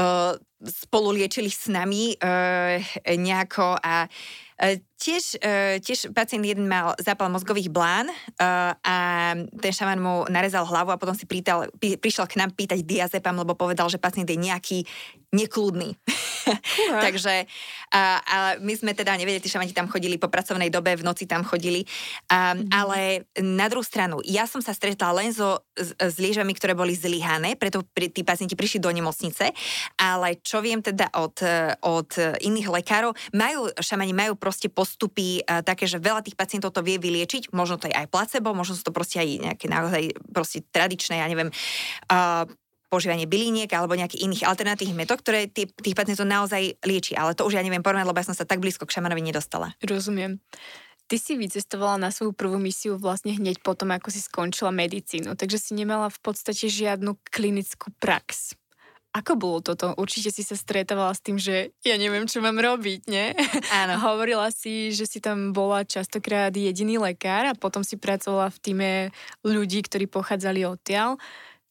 uh, 0.00 0.32
spolu 0.64 1.12
liečili 1.12 1.52
s 1.52 1.68
nami 1.68 2.16
uh, 2.16 2.80
nejako 3.12 3.76
a 3.76 4.08
uh, 4.08 4.89
Tiež, 5.00 5.40
uh, 5.40 5.80
tiež 5.80 6.12
pacient 6.12 6.44
jeden 6.44 6.68
mal 6.68 6.92
zápal 7.00 7.32
mozgových 7.32 7.72
blán 7.72 8.12
uh, 8.12 8.76
a 8.84 8.96
ten 9.48 9.72
šaman 9.72 9.96
mu 9.96 10.14
narezal 10.28 10.68
hlavu 10.68 10.92
a 10.92 11.00
potom 11.00 11.16
si 11.16 11.24
prítal, 11.24 11.72
pí, 11.80 11.96
prišiel 11.96 12.28
k 12.28 12.36
nám 12.36 12.52
pýtať 12.52 12.84
diazepam, 12.84 13.32
lebo 13.40 13.56
povedal, 13.56 13.88
že 13.88 13.96
pacient 13.96 14.28
je 14.28 14.36
nejaký 14.36 14.84
nekludný. 15.30 15.94
Uh-huh. 15.94 17.00
Takže 17.06 17.46
uh, 17.46 18.18
a 18.18 18.36
my 18.58 18.74
sme 18.74 18.92
teda 18.98 19.14
nevedeli, 19.14 19.38
tí 19.38 19.46
šamani 19.46 19.70
tam 19.70 19.86
chodili 19.86 20.18
po 20.18 20.26
pracovnej 20.26 20.74
dobe, 20.74 20.98
v 20.98 21.06
noci 21.06 21.24
tam 21.30 21.46
chodili. 21.46 21.86
Um, 22.26 22.66
uh-huh. 22.66 22.74
Ale 22.74 22.98
na 23.38 23.70
druhú 23.70 23.86
stranu, 23.86 24.18
ja 24.26 24.50
som 24.50 24.58
sa 24.58 24.74
stretla 24.74 25.14
len 25.14 25.30
so, 25.30 25.62
s, 25.78 25.94
s 25.94 26.14
liežami, 26.18 26.50
ktoré 26.50 26.74
boli 26.74 26.98
zlyhané, 26.98 27.54
preto 27.54 27.86
pri, 27.94 28.10
tí 28.10 28.26
pacienti 28.26 28.58
prišli 28.58 28.82
do 28.82 28.90
nemocnice, 28.90 29.54
ale 30.02 30.42
čo 30.42 30.58
viem 30.58 30.82
teda 30.82 31.14
od, 31.14 31.38
od 31.86 32.10
iných 32.42 32.68
lekárov, 32.82 33.14
majú, 33.30 33.70
šamani 33.78 34.10
majú 34.10 34.34
proste 34.34 34.66
post 34.66 34.89
postupy 34.90 35.46
uh, 35.46 35.62
také, 35.62 35.86
že 35.86 36.02
veľa 36.02 36.26
tých 36.26 36.34
pacientov 36.34 36.74
to 36.74 36.82
vie 36.82 36.98
vyliečiť, 36.98 37.54
možno 37.54 37.78
to 37.78 37.86
je 37.86 37.94
aj 37.94 38.10
placebo, 38.10 38.50
možno 38.50 38.74
sú 38.74 38.82
to 38.82 38.90
proste 38.90 39.22
aj 39.22 39.54
nejaké 39.54 39.70
naozaj 39.70 40.10
proste 40.34 40.66
tradičné, 40.74 41.22
ja 41.22 41.30
neviem, 41.30 41.54
uh, 42.10 42.42
požívanie 42.90 43.30
byliniek 43.30 43.70
alebo 43.70 43.94
nejakých 43.94 44.26
iných 44.26 44.42
alternatívnych 44.50 45.06
metód, 45.06 45.22
ktoré 45.22 45.46
tých, 45.46 45.70
tých 45.78 45.94
pacientov 45.94 46.26
naozaj 46.26 46.74
lieči. 46.82 47.14
Ale 47.14 47.38
to 47.38 47.46
už 47.46 47.54
ja 47.54 47.62
neviem 47.62 47.86
porovnať, 47.86 48.02
lebo 48.02 48.18
ja 48.18 48.26
som 48.26 48.34
sa 48.34 48.42
tak 48.42 48.58
blízko 48.58 48.82
k 48.82 48.98
šamanovi 48.98 49.22
nedostala. 49.22 49.70
Rozumiem. 49.78 50.42
Ty 51.06 51.16
si 51.18 51.38
vycestovala 51.38 52.02
na 52.02 52.10
svoju 52.10 52.34
prvú 52.34 52.58
misiu 52.58 52.98
vlastne 52.98 53.34
hneď 53.34 53.62
potom, 53.62 53.94
ako 53.94 54.10
si 54.10 54.18
skončila 54.18 54.74
medicínu, 54.74 55.38
takže 55.38 55.58
si 55.58 55.72
nemala 55.78 56.10
v 56.10 56.18
podstate 56.18 56.66
žiadnu 56.66 57.14
klinickú 57.30 57.94
prax. 58.02 58.58
Ako 59.10 59.34
bolo 59.34 59.58
toto? 59.58 59.90
Určite 59.98 60.30
si 60.30 60.46
sa 60.46 60.54
stretávala 60.54 61.10
s 61.10 61.18
tým, 61.18 61.34
že 61.34 61.74
ja 61.82 61.98
neviem, 61.98 62.30
čo 62.30 62.38
mám 62.38 62.54
robiť, 62.54 63.00
nie? 63.10 63.34
Áno. 63.74 63.98
Hovorila 64.06 64.54
si, 64.54 64.94
že 64.94 65.02
si 65.02 65.18
tam 65.18 65.50
bola 65.50 65.82
častokrát 65.82 66.54
jediný 66.54 67.02
lekár 67.02 67.50
a 67.50 67.58
potom 67.58 67.82
si 67.82 67.98
pracovala 67.98 68.54
v 68.54 68.58
týme 68.62 68.90
ľudí, 69.42 69.82
ktorí 69.82 70.06
pochádzali 70.06 70.62
odtiaľ. 70.62 71.18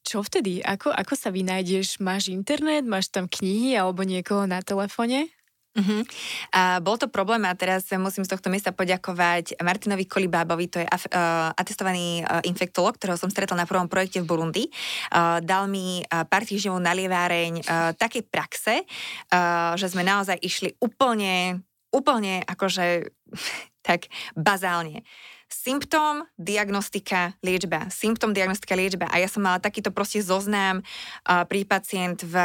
Čo 0.04 0.20
vtedy? 0.20 0.60
Ako, 0.60 0.92
ako 0.92 1.14
sa 1.16 1.32
vynájdeš? 1.32 2.04
Máš 2.04 2.28
internet? 2.28 2.84
Máš 2.84 3.08
tam 3.08 3.32
knihy 3.32 3.72
alebo 3.80 4.04
niekoho 4.04 4.44
na 4.44 4.60
telefone? 4.60 5.32
Uh-huh. 5.80 6.04
A 6.52 6.84
bol 6.84 7.00
to 7.00 7.08
problém 7.08 7.48
a 7.48 7.56
teraz 7.56 7.88
musím 7.96 8.28
z 8.28 8.36
tohto 8.36 8.52
miesta 8.52 8.76
poďakovať 8.76 9.56
Martinovi 9.64 10.04
Kolibábovi, 10.04 10.68
to 10.68 10.84
je 10.84 10.88
uh, 10.88 11.56
atestovaný 11.56 12.22
uh, 12.28 12.44
infektolog, 12.44 13.00
ktorého 13.00 13.16
som 13.16 13.32
stretol 13.32 13.56
na 13.56 13.64
prvom 13.64 13.88
projekte 13.88 14.20
v 14.20 14.28
Burundi. 14.28 14.68
Uh, 15.10 15.40
dal 15.40 15.72
mi 15.72 16.04
uh, 16.04 16.28
pár 16.28 16.44
týždňov 16.44 16.84
na 16.84 16.92
lieváreň 16.92 17.64
uh, 17.64 17.96
takej 17.96 18.28
praxe, 18.28 18.84
uh, 18.84 19.74
že 19.80 19.88
sme 19.88 20.04
naozaj 20.04 20.36
išli 20.44 20.76
úplne, 20.84 21.64
úplne 21.96 22.44
akože 22.44 23.08
tak 23.88 24.12
bazálne 24.36 25.08
symptóm, 25.50 26.24
diagnostika, 26.38 27.34
liečba. 27.42 27.90
Symptóm, 27.90 28.32
diagnostika, 28.32 28.78
liečba. 28.78 29.10
A 29.10 29.18
ja 29.18 29.26
som 29.26 29.42
mala 29.42 29.58
takýto 29.58 29.90
proste 29.90 30.22
zoznám 30.22 30.80
uh, 30.80 31.44
pri 31.50 31.66
pacient 31.66 32.22
v 32.22 32.36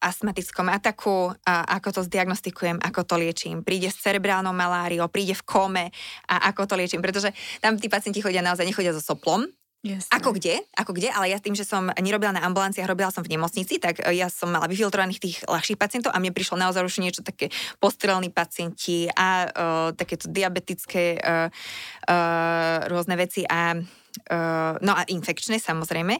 astmatickom 0.00 0.72
ataku, 0.72 1.32
uh, 1.32 1.64
ako 1.70 2.00
to 2.00 2.00
zdiagnostikujem, 2.08 2.80
ako 2.80 3.04
to 3.04 3.14
liečím. 3.20 3.60
Príde 3.60 3.92
s 3.92 4.00
cerebrálnou 4.00 4.56
maláriou, 4.56 5.06
príde 5.12 5.36
v 5.36 5.44
kome 5.44 5.84
a 6.26 6.50
ako 6.50 6.64
to 6.66 6.74
liečím. 6.74 7.04
Pretože 7.04 7.30
tam 7.60 7.76
tí 7.76 7.92
pacienti 7.92 8.24
chodia 8.24 8.40
naozaj, 8.40 8.64
nechodia 8.64 8.96
so 8.96 9.04
soplom, 9.04 9.44
Jasne. 9.84 10.08
Ako 10.16 10.32
kde, 10.32 10.64
ako 10.80 10.96
kde, 10.96 11.12
ale 11.12 11.28
ja 11.28 11.36
tým, 11.36 11.52
že 11.52 11.68
som 11.68 11.92
nerobila 12.00 12.32
na 12.32 12.40
ambulanciách, 12.48 12.88
robila 12.88 13.12
som 13.12 13.20
v 13.20 13.36
nemocnici, 13.36 13.76
tak 13.76 14.00
e, 14.00 14.16
ja 14.16 14.32
som 14.32 14.48
mala 14.48 14.64
vyfiltrovaných 14.64 15.20
tých 15.20 15.36
ľahších 15.44 15.76
pacientov 15.76 16.16
a 16.16 16.20
mne 16.24 16.32
prišlo 16.32 16.56
naozaj 16.56 16.88
už 16.88 17.04
niečo 17.04 17.20
také 17.20 17.52
postrelní 17.84 18.32
pacienti 18.32 19.12
a 19.12 19.44
uh, 19.44 19.88
takéto 19.92 20.32
diabetické 20.32 21.20
uh, 21.20 21.52
uh, 22.08 22.88
rôzne 22.88 23.12
veci 23.20 23.44
a 23.44 23.76
uh, 23.76 24.72
no 24.80 24.92
a 24.96 25.04
infekčné 25.04 25.60
samozrejme. 25.60 26.16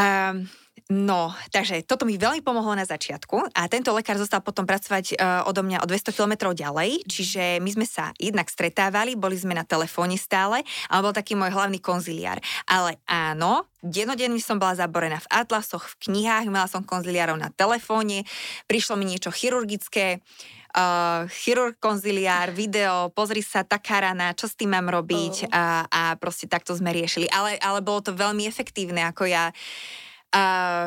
Uh, 0.00 0.48
No, 0.92 1.32
takže 1.48 1.80
toto 1.88 2.04
mi 2.04 2.20
veľmi 2.20 2.44
pomohlo 2.44 2.76
na 2.76 2.84
začiatku 2.84 3.56
a 3.56 3.64
tento 3.72 3.88
lekár 3.96 4.20
zostal 4.20 4.44
potom 4.44 4.68
pracovať 4.68 5.16
uh, 5.16 5.48
odo 5.48 5.64
mňa 5.64 5.80
o 5.80 5.88
200 5.88 6.12
km 6.12 6.52
ďalej, 6.52 7.08
čiže 7.08 7.56
my 7.64 7.70
sme 7.72 7.86
sa 7.88 8.12
jednak 8.20 8.52
stretávali, 8.52 9.16
boli 9.16 9.32
sme 9.32 9.56
na 9.56 9.64
telefóne 9.64 10.20
stále 10.20 10.60
a 10.92 11.00
on 11.00 11.08
bol 11.08 11.16
taký 11.16 11.40
môj 11.40 11.56
hlavný 11.56 11.80
konziliár. 11.80 12.36
Ale 12.68 13.00
áno, 13.08 13.64
denodenne 13.80 14.36
som 14.44 14.60
bola 14.60 14.76
zaborená 14.76 15.24
v 15.24 15.30
atlasoch, 15.32 15.88
v 15.88 16.12
knihách, 16.12 16.52
mala 16.52 16.68
som 16.68 16.84
konziliárov 16.84 17.40
na 17.40 17.48
telefóne, 17.48 18.28
prišlo 18.68 19.00
mi 19.00 19.08
niečo 19.08 19.32
chirurgické, 19.32 20.20
uh, 20.76 21.24
chirurg 21.32 21.80
konziliár, 21.80 22.52
video, 22.52 23.08
pozri 23.08 23.40
sa, 23.40 23.64
taká 23.64 24.04
rana, 24.04 24.36
čo 24.36 24.52
s 24.52 24.58
tým 24.58 24.76
mám 24.76 24.92
robiť 24.92 25.48
oh. 25.48 25.54
a, 25.54 25.64
a 25.88 26.02
proste 26.20 26.44
takto 26.44 26.76
sme 26.76 26.92
riešili. 26.92 27.24
Ale, 27.32 27.56
ale 27.56 27.80
bolo 27.80 28.04
to 28.04 28.12
veľmi 28.12 28.44
efektívne, 28.44 29.00
ako 29.08 29.32
ja 29.32 29.48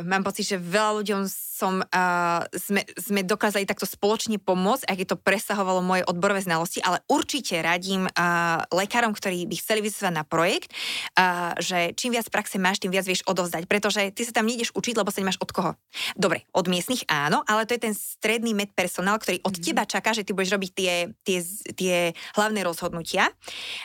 Mám 0.04 0.24
pocit, 0.28 0.44
že 0.44 0.58
veľa 0.60 1.00
ľuďom 1.04 1.22
som, 1.58 1.82
uh, 1.82 2.46
sme, 2.54 2.86
sme 2.94 3.26
dokázali 3.26 3.66
takto 3.66 3.90
spoločne 3.90 4.38
pomôcť, 4.38 4.86
ak 4.86 4.98
je 5.02 5.10
to 5.10 5.18
presahovalo 5.18 5.82
moje 5.82 6.06
odborové 6.06 6.46
znalosti, 6.46 6.86
ale 6.86 7.02
určite 7.10 7.58
radím 7.58 8.06
uh, 8.06 8.62
lekárom, 8.70 9.18
ktorí 9.18 9.50
by 9.50 9.56
chceli 9.58 9.82
vyzvať 9.82 10.14
na 10.14 10.22
projekt, 10.22 10.70
uh, 11.18 11.58
že 11.58 11.98
čím 11.98 12.14
viac 12.14 12.30
praxe 12.30 12.62
máš, 12.62 12.78
tým 12.78 12.94
viac 12.94 13.10
vieš 13.10 13.26
odovzdať, 13.26 13.66
pretože 13.66 14.14
ty 14.14 14.22
sa 14.22 14.38
tam 14.38 14.46
nejdeš 14.46 14.78
učiť, 14.78 14.94
lebo 14.94 15.10
sa 15.10 15.26
nemáš 15.26 15.42
od 15.42 15.50
koho. 15.50 15.72
Dobre, 16.14 16.46
od 16.54 16.70
miestnych 16.70 17.10
áno, 17.10 17.42
ale 17.50 17.66
to 17.66 17.74
je 17.74 17.90
ten 17.90 17.96
stredný 17.98 18.54
med 18.54 18.70
personál, 18.78 19.18
ktorý 19.18 19.42
od 19.42 19.58
mm. 19.58 19.64
teba 19.66 19.84
čaká, 19.90 20.14
že 20.14 20.22
ty 20.22 20.38
budeš 20.38 20.54
robiť 20.54 20.72
tie, 20.78 20.94
tie, 21.26 21.40
tie 21.74 21.96
hlavné 22.38 22.62
rozhodnutia 22.62 23.34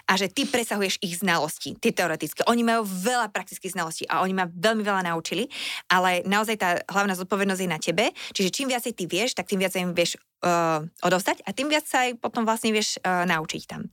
a 0.05 0.13
že 0.21 0.29
ty 0.29 0.45
presahuješ 0.45 1.01
ich 1.01 1.23
znalosti, 1.23 1.79
tie 1.81 1.95
teoretické. 1.95 2.45
Oni 2.51 2.61
majú 2.61 2.85
veľa 2.85 3.33
praktických 3.33 3.73
znalostí 3.73 4.05
a 4.11 4.21
oni 4.21 4.35
ma 4.37 4.51
veľmi 4.51 4.83
veľa 4.85 5.09
naučili, 5.09 5.49
ale 5.89 6.21
naozaj 6.27 6.57
tá 6.59 6.71
hlavná 6.91 7.15
zodpovednosť 7.17 7.62
je 7.63 7.71
na 7.71 7.79
tebe. 7.79 8.11
Čiže 8.35 8.51
čím 8.51 8.69
viacej 8.69 8.93
ty 8.99 9.05
vieš, 9.07 9.39
tak 9.39 9.47
tým 9.47 9.63
viac 9.63 9.73
im 9.79 9.95
vieš 9.95 10.19
uh, 10.43 10.83
odostať 11.07 11.47
a 11.47 11.55
tým 11.55 11.71
viac 11.71 11.87
sa 11.87 12.11
aj 12.11 12.19
potom 12.19 12.43
vlastne 12.43 12.75
vieš 12.75 12.99
uh, 13.01 13.23
naučiť 13.25 13.63
tam. 13.71 13.89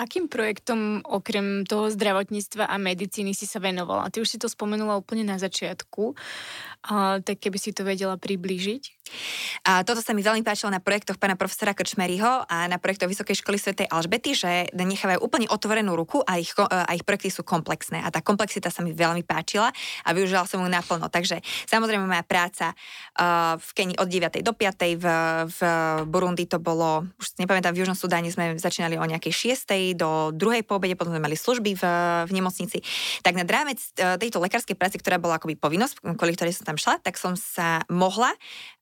Akým 0.00 0.30
projektom 0.30 1.02
okrem 1.04 1.66
toho 1.68 1.90
zdravotníctva 1.92 2.64
a 2.64 2.80
medicíny 2.80 3.36
si 3.36 3.44
sa 3.44 3.60
venovala? 3.60 4.08
Ty 4.08 4.22
už 4.22 4.32
si 4.32 4.38
to 4.40 4.48
spomenula 4.48 4.96
úplne 4.96 5.26
na 5.26 5.36
začiatku, 5.36 6.16
a, 6.88 7.20
tak 7.20 7.42
keby 7.42 7.58
si 7.60 7.74
to 7.76 7.84
vedela 7.84 8.16
priblížiť. 8.16 8.99
A 9.64 9.86
toto 9.86 10.02
sa 10.02 10.12
mi 10.12 10.20
veľmi 10.20 10.44
páčilo 10.44 10.68
na 10.72 10.82
projektoch 10.82 11.16
pána 11.16 11.38
profesora 11.38 11.72
Krčmeryho 11.72 12.44
a 12.48 12.66
na 12.66 12.76
projektoch 12.76 13.08
Vysokej 13.08 13.40
školy 13.40 13.56
svätej 13.56 13.86
Alžbety, 13.88 14.34
že 14.34 14.68
nechávajú 14.74 15.22
úplne 15.22 15.46
otvorenú 15.48 15.94
ruku 15.94 16.20
a 16.26 16.36
ich, 16.40 16.52
a 16.58 16.90
ich 16.92 17.06
projekty 17.06 17.30
sú 17.30 17.46
komplexné. 17.46 18.02
A 18.02 18.10
tá 18.10 18.20
komplexita 18.24 18.68
sa 18.72 18.82
mi 18.82 18.90
veľmi 18.90 19.22
páčila 19.22 19.70
a 20.04 20.08
využila 20.10 20.44
som 20.44 20.60
ju 20.62 20.68
naplno. 20.68 21.06
Takže 21.06 21.38
samozrejme 21.70 22.04
moja 22.04 22.24
práca 22.26 22.74
uh, 22.74 23.54
v 23.60 23.70
Keni 23.76 23.94
od 23.96 24.08
9. 24.10 24.42
do 24.42 24.52
5. 24.52 24.98
V, 25.00 25.06
v 25.46 25.60
Burundi 26.10 26.50
to 26.50 26.58
bolo, 26.58 27.06
už 27.20 27.38
nepamätám, 27.38 27.76
v 27.76 27.84
Južnom 27.84 27.94
Sudáne 27.94 28.28
sme 28.32 28.58
začínali 28.58 28.98
o 28.98 29.04
nejakej 29.06 29.54
6 29.54 29.94
do 29.94 30.34
druhej 30.34 30.66
po 30.66 30.80
obede, 30.80 30.96
potom 30.96 31.12
sme 31.12 31.22
mali 31.22 31.36
služby 31.36 31.76
v, 31.76 31.84
v 32.26 32.30
nemocnici. 32.32 32.80
Tak 33.20 33.36
na 33.36 33.44
rámec 33.44 33.78
e, 33.94 34.16
tejto 34.16 34.40
lekárskej 34.40 34.76
práce, 34.78 34.96
ktorá 34.96 35.20
bola 35.20 35.36
akoby 35.36 35.60
povinnosť, 35.60 36.00
kvôli 36.16 36.32
ktorej 36.34 36.56
som 36.56 36.64
tam 36.64 36.78
šla, 36.80 37.02
tak 37.04 37.20
som 37.20 37.36
sa 37.36 37.84
mohla 37.92 38.32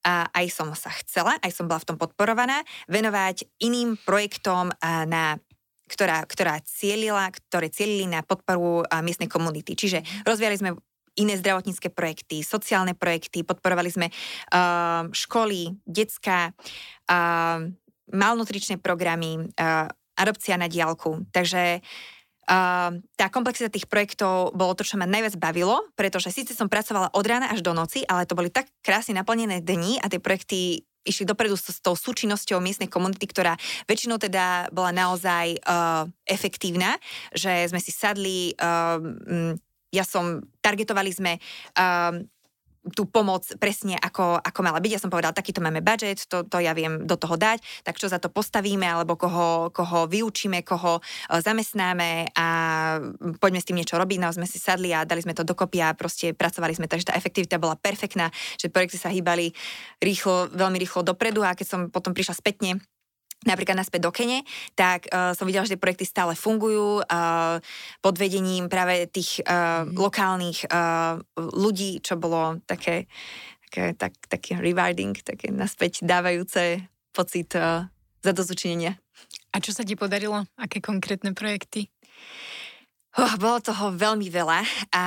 a 0.07 0.31
aj 0.31 0.47
som 0.51 0.69
sa 0.75 0.91
chcela, 1.03 1.37
aj 1.43 1.53
som 1.53 1.67
bola 1.67 1.83
v 1.83 1.89
tom 1.95 1.99
podporovaná, 1.99 2.63
venovať 2.87 3.49
iným 3.63 3.99
projektom 4.03 4.71
na 4.83 5.39
ktorá, 5.89 6.21
ktorá 6.29 6.61
cielila, 6.69 7.33
ktoré 7.33 7.73
cielili 7.73 8.05
na 8.05 8.21
podporu 8.21 8.85
miestnej 9.01 9.27
komunity. 9.27 9.73
Čiže 9.73 10.05
rozvíjali 10.29 10.61
sme 10.61 10.71
iné 11.19 11.35
zdravotnícke 11.35 11.91
projekty, 11.91 12.47
sociálne 12.47 12.95
projekty, 12.95 13.43
podporovali 13.43 13.91
sme 13.91 14.07
uh, 14.13 15.11
školy, 15.11 15.75
detská, 15.83 16.55
uh, 16.55 17.59
malnutričné 18.15 18.79
programy, 18.79 19.51
uh, 19.59 19.91
adopcia 20.15 20.55
na 20.55 20.71
diálku. 20.71 21.27
Takže 21.35 21.81
Uh, 21.81 22.18
tá 22.49 23.27
komplexita 23.29 23.69
tých 23.69 23.85
projektov 23.85 24.57
bolo 24.57 24.73
to, 24.73 24.81
čo 24.81 24.97
ma 24.97 25.05
najviac 25.05 25.37
bavilo, 25.37 25.85
pretože 25.93 26.33
síce 26.33 26.57
som 26.57 26.73
pracovala 26.73 27.13
od 27.13 27.25
rána 27.29 27.53
až 27.53 27.61
do 27.61 27.77
noci, 27.77 28.09
ale 28.09 28.25
to 28.25 28.33
boli 28.33 28.49
tak 28.49 28.73
krásne 28.81 29.13
naplnené 29.13 29.61
dni 29.61 30.01
a 30.01 30.09
tie 30.09 30.17
projekty 30.17 30.89
išli 31.05 31.29
dopredu 31.29 31.57
s, 31.57 31.73
s 31.73 31.81
tou 31.85 31.93
súčinnosťou 31.93 32.61
miestnej 32.61 32.89
komunity, 32.89 33.29
ktorá 33.29 33.57
väčšinou 33.89 34.17
teda 34.17 34.73
bola 34.73 34.93
naozaj 34.93 35.61
uh, 35.61 36.09
efektívna, 36.29 36.97
že 37.33 37.69
sme 37.69 37.81
si 37.81 37.93
sadli, 37.93 38.53
uh, 38.57 39.01
ja 39.93 40.05
som, 40.05 40.45
targetovali 40.61 41.13
sme 41.13 41.41
uh, 41.77 42.21
tú 42.93 43.09
pomoc 43.09 43.45
presne 43.59 43.97
ako, 43.99 44.41
ako 44.41 44.61
mala 44.63 44.83
byť. 44.83 44.93
Ja 44.93 45.03
som 45.03 45.13
povedala, 45.13 45.37
takýto 45.37 45.65
máme 45.65 45.81
budget, 45.81 46.27
to, 46.27 46.45
to 46.45 46.61
ja 46.61 46.73
viem 46.73 47.05
do 47.05 47.17
toho 47.17 47.37
dať, 47.39 47.61
tak 47.85 47.97
čo 47.97 48.11
za 48.11 48.19
to 48.21 48.33
postavíme, 48.33 48.85
alebo 48.85 49.15
koho, 49.15 49.71
koho 49.73 50.11
vyučíme, 50.11 50.63
koho 50.67 51.01
uh, 51.01 51.41
zamestnáme 51.41 52.33
a 52.35 52.47
poďme 53.39 53.61
s 53.61 53.69
tým 53.69 53.79
niečo 53.79 53.97
robiť. 53.97 54.19
No 54.21 54.33
sme 54.35 54.49
si 54.49 54.61
sadli 54.61 54.93
a 54.93 55.07
dali 55.07 55.23
sme 55.23 55.37
to 55.37 55.47
dokopy 55.47 55.81
a 55.81 55.97
proste 55.97 56.35
pracovali 56.35 56.75
sme, 56.75 56.91
takže 56.91 57.13
tá 57.13 57.15
efektivita 57.17 57.61
bola 57.61 57.79
perfektná, 57.79 58.29
že 58.59 58.73
projekty 58.73 59.01
sa 59.01 59.13
hýbali 59.13 59.53
rýchlo, 60.03 60.53
veľmi 60.53 60.79
rýchlo 60.81 61.07
dopredu 61.07 61.47
a 61.47 61.57
keď 61.57 61.67
som 61.67 61.81
potom 61.89 62.13
prišla 62.13 62.35
spätne 62.37 62.83
napríklad 63.47 63.79
naspäť 63.79 64.09
do 64.09 64.11
Kene, 64.11 64.43
tak 64.75 65.07
uh, 65.13 65.31
som 65.37 65.47
videla, 65.47 65.63
že 65.63 65.79
tie 65.79 65.83
projekty 65.83 66.03
stále 66.03 66.35
fungujú 66.35 67.07
uh, 67.07 67.63
pod 68.03 68.15
vedením 68.19 68.67
práve 68.67 69.07
tých 69.07 69.45
uh, 69.47 69.87
mm. 69.87 69.95
lokálnych 69.95 70.67
uh, 70.67 71.23
ľudí, 71.39 72.03
čo 72.03 72.19
bolo 72.19 72.59
také, 72.67 73.07
také 73.71 73.95
tak, 73.95 74.13
taký 74.27 74.59
rewarding, 74.59 75.15
také 75.23 75.55
naspäť 75.55 76.03
dávajúce 76.03 76.83
pocit 77.15 77.55
uh, 77.55 77.87
zadozučinenia. 78.27 78.99
A 79.55 79.63
čo 79.63 79.71
sa 79.71 79.87
ti 79.87 79.95
podarilo? 79.95 80.45
Aké 80.59 80.83
konkrétne 80.83 81.33
projekty? 81.33 81.89
Oh, 83.19 83.35
bolo 83.35 83.59
toho 83.59 83.91
veľmi 83.99 84.31
veľa. 84.31 84.63
A, 84.95 85.07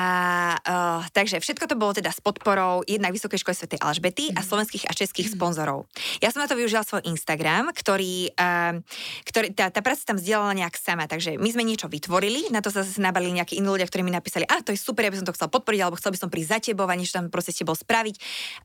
uh, 0.60 1.00
takže 1.16 1.40
všetko 1.40 1.64
to 1.64 1.80
bolo 1.80 1.96
teda 1.96 2.12
s 2.12 2.20
podporou 2.20 2.84
jednak 2.84 3.16
Vysokej 3.16 3.40
školy 3.40 3.56
Sv. 3.56 3.68
Alžbety 3.80 4.36
a 4.36 4.44
mhm. 4.44 4.48
slovenských 4.52 4.84
a 4.84 4.92
českých 4.92 5.32
mm. 5.32 5.34
sponzorov. 5.40 5.88
Ja 6.20 6.28
som 6.28 6.44
na 6.44 6.52
to 6.52 6.60
využila 6.60 6.84
svoj 6.84 7.08
Instagram, 7.08 7.72
ktorý, 7.72 8.36
uh, 8.36 8.84
ktorý 9.24 9.56
tá, 9.56 9.72
tá 9.72 9.80
práca 9.80 10.04
tam 10.04 10.20
zdieľala 10.20 10.52
nejak 10.60 10.76
sama. 10.76 11.08
Takže 11.08 11.40
my 11.40 11.50
sme 11.56 11.64
niečo 11.64 11.88
vytvorili, 11.88 12.52
na 12.52 12.60
to 12.60 12.68
sa 12.68 12.84
zase 12.84 13.00
nabalili 13.00 13.40
nejakí 13.40 13.56
iní 13.56 13.72
ľudia, 13.72 13.88
ktorí 13.88 14.04
mi 14.04 14.12
napísali, 14.12 14.44
a 14.44 14.60
to 14.60 14.76
je 14.76 14.80
super, 14.84 15.08
ja 15.08 15.12
by 15.16 15.24
som 15.24 15.28
to 15.32 15.36
chcel 15.40 15.48
podporiť, 15.48 15.80
alebo 15.80 15.96
chcel 15.96 16.12
by 16.12 16.20
som 16.20 16.28
prísť 16.28 16.52
za 16.52 16.60
tebou 16.60 16.92
a 16.92 17.00
niečo 17.00 17.16
tam 17.16 17.32
proste 17.32 17.56
s 17.56 17.64
tebou 17.64 17.80
spraviť 17.80 18.16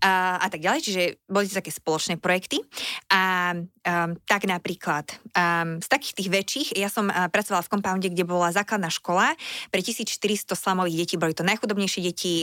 uh, 0.02 0.42
a 0.42 0.46
tak 0.50 0.58
ďalej. 0.58 0.80
Čiže 0.82 1.02
boli 1.30 1.46
to 1.46 1.54
také 1.54 1.70
spoločné 1.70 2.18
projekty. 2.18 2.66
A 3.14 3.54
um, 3.54 4.18
tak 4.26 4.42
napríklad 4.50 5.06
um, 5.38 5.78
z 5.78 5.86
takých 5.86 6.14
tých 6.18 6.28
väčších, 6.34 6.68
ja 6.82 6.90
som 6.90 7.06
uh, 7.06 7.30
pracovala 7.30 7.62
v 7.62 7.70
kompounde, 7.70 8.10
kde 8.10 8.26
bola 8.26 8.50
základná 8.50 8.90
škola 8.90 9.35
pre 9.70 9.80
1400 9.82 10.56
slamových 10.56 11.06
detí. 11.06 11.14
Boli 11.16 11.36
to 11.36 11.46
najchudobnejšie 11.46 12.00
deti 12.04 12.34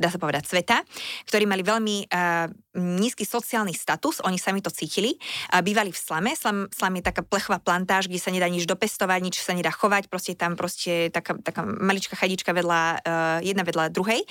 dá 0.00 0.08
sa 0.08 0.16
povedať, 0.16 0.48
sveta, 0.48 0.80
ktorí 1.28 1.44
mali 1.44 1.60
veľmi 1.60 2.08
uh, 2.08 2.48
nízky 2.80 3.28
sociálny 3.28 3.76
status, 3.76 4.24
oni 4.24 4.40
sami 4.40 4.64
to 4.64 4.72
cítili, 4.72 5.20
uh, 5.52 5.60
bývali 5.60 5.92
v 5.92 5.98
slame. 6.00 6.32
Slam, 6.32 6.72
slam 6.72 6.96
je 6.96 7.04
taká 7.04 7.20
plechová 7.20 7.60
plantáž, 7.60 8.08
kde 8.08 8.16
sa 8.16 8.32
nedá 8.32 8.48
nič 8.48 8.64
dopestovať, 8.64 9.20
nič 9.20 9.36
sa 9.44 9.52
nedá 9.52 9.68
chovať, 9.68 10.08
proste 10.08 10.32
tam 10.32 10.56
proste 10.56 11.12
taká, 11.12 11.36
taká 11.36 11.68
maličká 11.68 12.16
chadička 12.16 12.56
vedľa, 12.56 12.82
uh, 13.04 13.38
jedna 13.44 13.60
vedľa 13.60 13.92
druhej. 13.92 14.24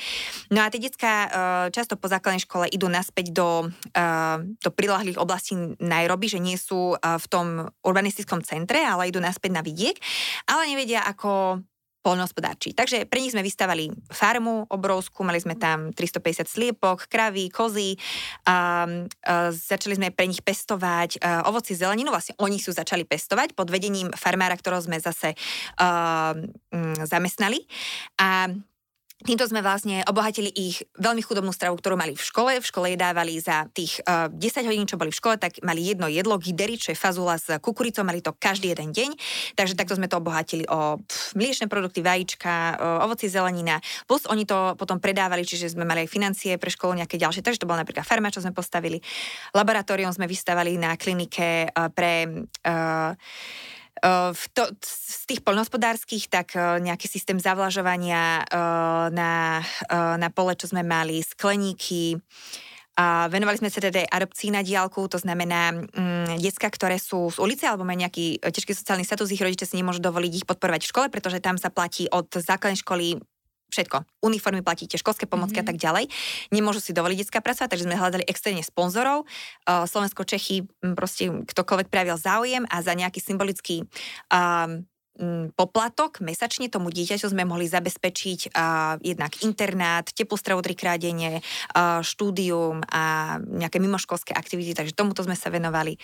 No 0.50 0.66
a 0.66 0.74
tie 0.74 0.82
detská 0.82 1.14
uh, 1.14 1.30
často 1.70 1.94
po 1.94 2.10
základnej 2.10 2.42
škole 2.42 2.66
idú 2.74 2.90
naspäť 2.90 3.30
do, 3.30 3.70
uh, 3.70 4.38
do 4.42 4.70
prilahlých 4.74 5.22
oblastí 5.22 5.54
Nairobi, 5.78 6.26
že 6.26 6.42
nie 6.42 6.58
sú 6.58 6.98
uh, 6.98 7.22
v 7.22 7.26
tom 7.30 7.48
urbanistickom 7.86 8.42
centre, 8.42 8.82
ale 8.82 9.14
idú 9.14 9.22
naspäť 9.22 9.54
na 9.54 9.62
vidiek, 9.62 10.00
ale 10.50 10.74
nevedia, 10.74 11.06
ako 11.06 11.62
polnohospodárči. 12.00 12.72
Takže 12.72 13.04
pre 13.06 13.20
nich 13.20 13.36
sme 13.36 13.44
vystavali 13.44 13.92
farmu 14.08 14.68
obrovskú, 14.72 15.28
mali 15.28 15.40
sme 15.40 15.60
tam 15.60 15.92
350 15.92 16.48
sliepok, 16.48 17.12
kravy, 17.12 17.52
kozy, 17.52 18.00
a, 18.48 18.88
a 18.88 19.52
začali 19.52 20.00
sme 20.00 20.08
pre 20.16 20.26
nich 20.28 20.40
pestovať 20.40 21.20
a, 21.20 21.44
ovoci, 21.52 21.76
zeleninu, 21.76 22.12
vlastne 22.12 22.40
oni 22.40 22.58
sú 22.58 22.72
začali 22.72 23.04
pestovať 23.04 23.52
pod 23.52 23.68
vedením 23.68 24.08
farmára, 24.16 24.56
ktorého 24.56 24.80
sme 24.80 24.98
zase 25.00 25.36
a, 25.76 26.34
m, 26.72 26.96
zamestnali. 27.04 27.68
A 28.20 28.48
Týmto 29.20 29.44
sme 29.52 29.60
vlastne 29.60 30.00
obohatili 30.08 30.48
ich 30.48 30.80
veľmi 30.96 31.20
chudobnú 31.20 31.52
stravu, 31.52 31.76
ktorú 31.76 32.00
mali 32.00 32.16
v 32.16 32.24
škole. 32.24 32.56
V 32.64 32.70
škole 32.72 32.96
jedávali 32.96 33.36
za 33.36 33.68
tých 33.76 34.00
uh, 34.08 34.32
eh, 34.32 34.64
10 34.64 34.64
hodín, 34.72 34.88
čo 34.88 34.96
boli 34.96 35.12
v 35.12 35.20
škole, 35.20 35.36
tak 35.36 35.60
mali 35.60 35.84
jedno 35.84 36.08
jedlo, 36.08 36.40
gidery, 36.40 36.80
čo 36.80 36.96
je 36.96 36.98
fazula 36.98 37.36
s 37.36 37.52
kukuricou, 37.60 38.08
mali 38.08 38.24
to 38.24 38.32
každý 38.32 38.72
jeden 38.72 38.96
deň. 38.96 39.20
Takže 39.60 39.76
takto 39.76 40.00
sme 40.00 40.08
to 40.08 40.24
obohatili 40.24 40.64
o 40.72 41.04
pf, 41.04 41.36
mliečne 41.36 41.68
produkty, 41.68 42.00
vajíčka, 42.00 42.80
ovoci, 43.04 43.28
zelenina. 43.28 43.84
Plus 44.08 44.24
oni 44.24 44.48
to 44.48 44.80
potom 44.80 45.04
predávali, 45.04 45.44
čiže 45.44 45.76
sme 45.76 45.84
mali 45.84 46.08
aj 46.08 46.16
financie 46.16 46.56
pre 46.56 46.72
školu 46.72 47.04
nejaké 47.04 47.20
ďalšie. 47.20 47.44
Takže 47.44 47.60
to 47.60 47.68
bola 47.68 47.84
napríklad 47.84 48.08
farma, 48.08 48.32
čo 48.32 48.40
sme 48.40 48.56
postavili. 48.56 49.04
Laboratórium 49.52 50.16
sme 50.16 50.32
vystavali 50.32 50.80
na 50.80 50.96
klinike 50.96 51.68
uh, 51.68 51.92
pre 51.92 52.48
uh, 52.64 53.12
v 54.06 54.44
to, 54.56 54.64
z 54.82 55.24
tých 55.28 55.42
poľnohospodárskych, 55.44 56.32
tak 56.32 56.56
nejaký 56.56 57.08
systém 57.12 57.36
zavlažovania 57.40 58.48
na, 59.12 59.60
na 59.92 60.30
pole, 60.32 60.56
čo 60.56 60.72
sme 60.72 60.84
mali, 60.84 61.20
skleníky, 61.20 62.20
venovali 63.32 63.58
sme 63.60 63.72
sa 63.72 63.80
teda 63.80 64.04
adopcii 64.12 64.52
na 64.52 64.60
diálku, 64.60 65.08
to 65.08 65.16
znamená 65.16 65.72
mm, 65.72 66.36
decka, 66.44 66.68
ktoré 66.68 67.00
sú 67.00 67.32
z 67.32 67.40
ulice 67.40 67.64
alebo 67.64 67.88
majú 67.88 68.04
nejaký 68.04 68.44
ťažký 68.44 68.76
sociálny 68.76 69.08
status, 69.08 69.32
ich 69.32 69.40
rodiče 69.40 69.64
si 69.64 69.80
nemôžu 69.80 70.04
dovoliť 70.04 70.44
ich 70.44 70.48
podporovať 70.48 70.82
v 70.84 70.92
škole, 70.92 71.08
pretože 71.08 71.40
tam 71.40 71.56
sa 71.56 71.72
platí 71.72 72.12
od 72.12 72.28
základnej 72.28 72.80
školy 72.84 73.08
všetko. 73.70 74.26
Uniformy 74.26 74.62
platíte, 74.66 75.00
školské 75.00 75.26
pomocky 75.30 75.58
mm-hmm. 75.58 75.64
a 75.64 75.66
mhm. 75.66 75.72
tak 75.72 75.78
ďalej. 75.78 76.04
Nemôžu 76.54 76.80
si 76.84 76.92
dovoliť 76.92 77.18
detská 77.26 77.40
pracovať, 77.40 77.70
takže 77.72 77.86
sme 77.88 77.96
hľadali 77.98 78.26
externe 78.26 78.62
sponzorov. 78.66 79.30
Slovensko, 79.66 80.26
Čechy, 80.26 80.66
proste 80.98 81.30
ktokoľvek 81.46 81.88
prejavil 81.88 82.18
záujem 82.20 82.64
a 82.68 82.82
za 82.84 82.94
nejaký 82.98 83.22
symbolický 83.22 83.86
um, 84.34 84.86
poplatok 85.52 86.24
mesačne 86.24 86.72
tomu 86.72 86.88
dieťaťu 86.96 87.28
sme 87.28 87.44
mohli 87.44 87.68
zabezpečiť 87.68 88.56
uh, 88.56 88.96
jednak 89.04 89.36
internát, 89.44 90.08
teplú 90.08 90.40
stravu 90.40 90.64
trikrát 90.64 90.96
denne, 90.96 91.44
uh, 91.76 92.00
štúdium 92.00 92.80
a 92.88 93.36
nejaké 93.44 93.84
mimoškolské 93.84 94.32
aktivity, 94.32 94.72
takže 94.72 94.96
tomuto 94.96 95.24
sme 95.28 95.36
sa 95.36 95.52
venovali. 95.52 96.00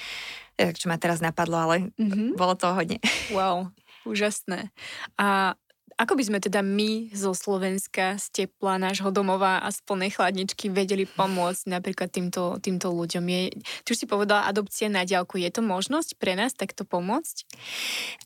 Čo 0.56 0.88
ma 0.88 0.95
teraz 0.95 1.19
napadlo, 1.19 1.60
ale 1.60 1.75
mm-hmm. 1.99 2.39
bolo 2.39 2.56
to 2.56 2.71
hodne. 2.71 2.99
Wow, 3.36 3.75
úžasné. 4.08 4.71
A 5.19 5.60
ako 5.95 6.19
by 6.19 6.23
sme 6.27 6.39
teda 6.43 6.60
my 6.60 7.08
zo 7.15 7.31
Slovenska, 7.31 8.19
z 8.19 8.43
tepla 8.43 8.75
nášho 8.75 9.15
domova 9.15 9.63
a 9.63 9.71
z 9.71 9.79
plnej 9.88 10.19
chladničky 10.19 10.67
vedeli 10.67 11.08
pomôcť 11.08 11.71
napríklad 11.71 12.12
týmto, 12.12 12.60
týmto 12.60 12.91
ľuďom? 12.91 13.23
Je, 13.23 13.41
ty 13.88 13.88
už 13.95 14.03
si 14.03 14.08
povedala, 14.08 14.43
adopcia 14.43 14.91
na 14.91 15.08
diálku. 15.08 15.39
Je 15.39 15.47
to 15.47 15.63
možnosť 15.63 16.19
pre 16.19 16.36
nás 16.36 16.51
takto 16.51 16.84
pomôcť? 16.84 17.47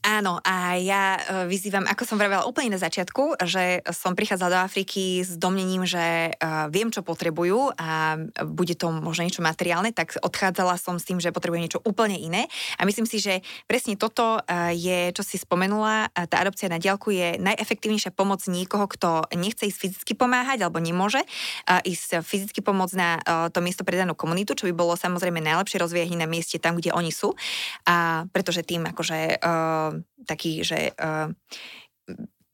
Áno, 0.02 0.42
a 0.42 0.82
ja 0.82 1.22
e, 1.22 1.46
vyzývam, 1.46 1.86
ako 1.86 2.10
som 2.10 2.18
vravela 2.18 2.50
úplne 2.50 2.74
na 2.74 2.82
začiatku, 2.82 3.38
že 3.46 3.86
som 3.94 4.18
prichádzala 4.18 4.50
do 4.50 4.60
Afriky 4.66 5.22
s 5.22 5.38
domnením, 5.38 5.86
že 5.86 6.34
e, 6.34 6.42
viem, 6.74 6.90
čo 6.90 7.06
potrebujú 7.06 7.78
a 7.78 8.18
bude 8.50 8.74
to 8.74 8.90
možno 8.90 9.30
niečo 9.30 9.46
materiálne, 9.46 9.94
tak 9.94 10.18
odchádzala 10.18 10.74
som 10.82 10.98
s 10.98 11.06
tým, 11.06 11.22
že 11.22 11.30
potrebujem 11.30 11.70
niečo 11.70 11.86
úplne 11.86 12.18
iné. 12.18 12.50
A 12.82 12.90
myslím 12.90 13.06
si, 13.06 13.22
že 13.22 13.46
presne 13.70 13.94
toto 13.94 14.42
e, 14.42 14.74
je, 14.74 15.14
čo 15.14 15.22
si 15.22 15.38
spomenula, 15.38 16.10
tá 16.26 16.42
adopcia 16.42 16.66
na 16.66 16.82
diálku 16.82 17.14
je 17.14 17.38
naj 17.38 17.59
najefektívnejšia 17.60 18.16
pomoc 18.16 18.40
niekoho, 18.48 18.88
kto 18.88 19.28
nechce 19.36 19.68
ísť 19.68 19.80
fyzicky 19.84 20.14
pomáhať 20.16 20.64
alebo 20.64 20.80
nemôže 20.80 21.20
ísť 21.68 22.24
fyzicky 22.24 22.64
pomôcť 22.64 22.96
na 22.96 23.10
uh, 23.20 23.52
to 23.52 23.60
miesto 23.60 23.84
pre 23.84 24.00
danú 24.00 24.16
komunitu, 24.16 24.56
čo 24.56 24.72
by 24.72 24.74
bolo 24.74 24.96
samozrejme 24.96 25.44
najlepšie 25.44 25.84
rozvíjať 25.84 26.16
na 26.16 26.24
mieste 26.24 26.56
tam, 26.56 26.80
kde 26.80 26.96
oni 26.96 27.12
sú. 27.12 27.36
A 27.84 28.24
pretože 28.32 28.64
tým 28.64 28.88
akože 28.88 29.44
uh, 29.44 29.92
taký, 30.24 30.64
že 30.64 30.96
uh, 30.96 31.28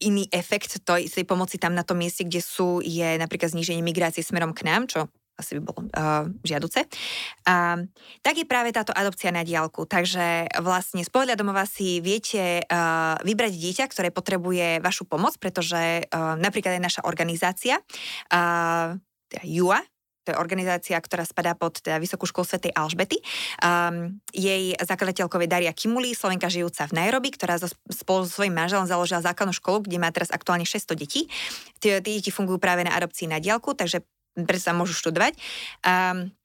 iný 0.02 0.26
efekt 0.34 0.82
tej 0.84 1.26
pomoci 1.30 1.62
tam 1.62 1.78
na 1.78 1.86
tom 1.86 2.02
mieste, 2.02 2.26
kde 2.26 2.42
sú, 2.42 2.82
je 2.82 3.16
napríklad 3.22 3.54
zníženie 3.54 3.86
migrácie 3.86 4.26
smerom 4.26 4.52
k 4.52 4.66
nám, 4.66 4.90
čo 4.90 5.08
asi 5.36 5.60
by 5.60 5.62
bolo 5.62 5.80
uh, 5.92 6.28
žiaduce, 6.42 6.88
uh, 6.88 7.80
tak 8.24 8.36
je 8.40 8.48
práve 8.48 8.72
táto 8.72 8.96
adopcia 8.96 9.36
na 9.36 9.44
diálku. 9.44 9.84
Takže 9.84 10.50
vlastne 10.64 11.04
z 11.04 11.12
pohľadu 11.12 11.44
domova 11.44 11.68
si 11.68 12.00
viete 12.00 12.64
uh, 12.64 13.20
vybrať 13.22 13.54
dieťa, 13.54 13.86
ktoré 13.92 14.10
potrebuje 14.16 14.80
vašu 14.80 15.04
pomoc, 15.06 15.36
pretože 15.38 16.08
uh, 16.08 16.40
napríklad 16.40 16.80
aj 16.80 16.84
naša 16.84 17.02
organizácia 17.04 17.84
uh, 18.32 18.96
JUA, 19.44 19.84
to 20.26 20.34
je 20.34 20.42
organizácia, 20.42 20.98
ktorá 20.98 21.22
spadá 21.22 21.54
pod 21.54 21.78
teda 21.78 22.02
Vysokú 22.02 22.26
školu 22.26 22.50
Svetej 22.50 22.74
Alžbety. 22.74 23.22
Um, 23.62 24.18
jej 24.34 24.74
zakladateľkou 24.82 25.38
je 25.38 25.46
Daria 25.46 25.70
Kimuli, 25.70 26.18
Slovenka 26.18 26.50
žijúca 26.50 26.90
v 26.90 26.98
Nairobi, 26.98 27.30
ktorá 27.30 27.62
so, 27.62 27.70
spolu 27.94 28.26
so 28.26 28.42
svojím 28.42 28.58
manželom 28.58 28.90
založila 28.90 29.22
základnú 29.22 29.54
školu, 29.54 29.86
kde 29.86 30.02
má 30.02 30.10
teraz 30.10 30.34
aktuálne 30.34 30.66
600 30.66 30.98
detí. 30.98 31.30
Tie 31.78 32.02
deti 32.02 32.34
fungujú 32.34 32.58
práve 32.58 32.82
na 32.82 32.98
adopcii 32.98 33.30
na 33.30 33.38
diálku, 33.38 33.78
takže 33.78 34.02
preto 34.36 34.64
sa 34.68 34.76
môžu 34.76 34.92
študovať. 34.92 35.40
Um, 35.88 36.36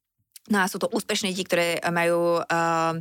No 0.51 0.59
a 0.59 0.67
sú 0.67 0.83
to 0.83 0.91
úspešné 0.91 1.31
deti, 1.31 1.47
ktoré 1.47 1.79
majú 1.95 2.43
uh, 2.43 2.93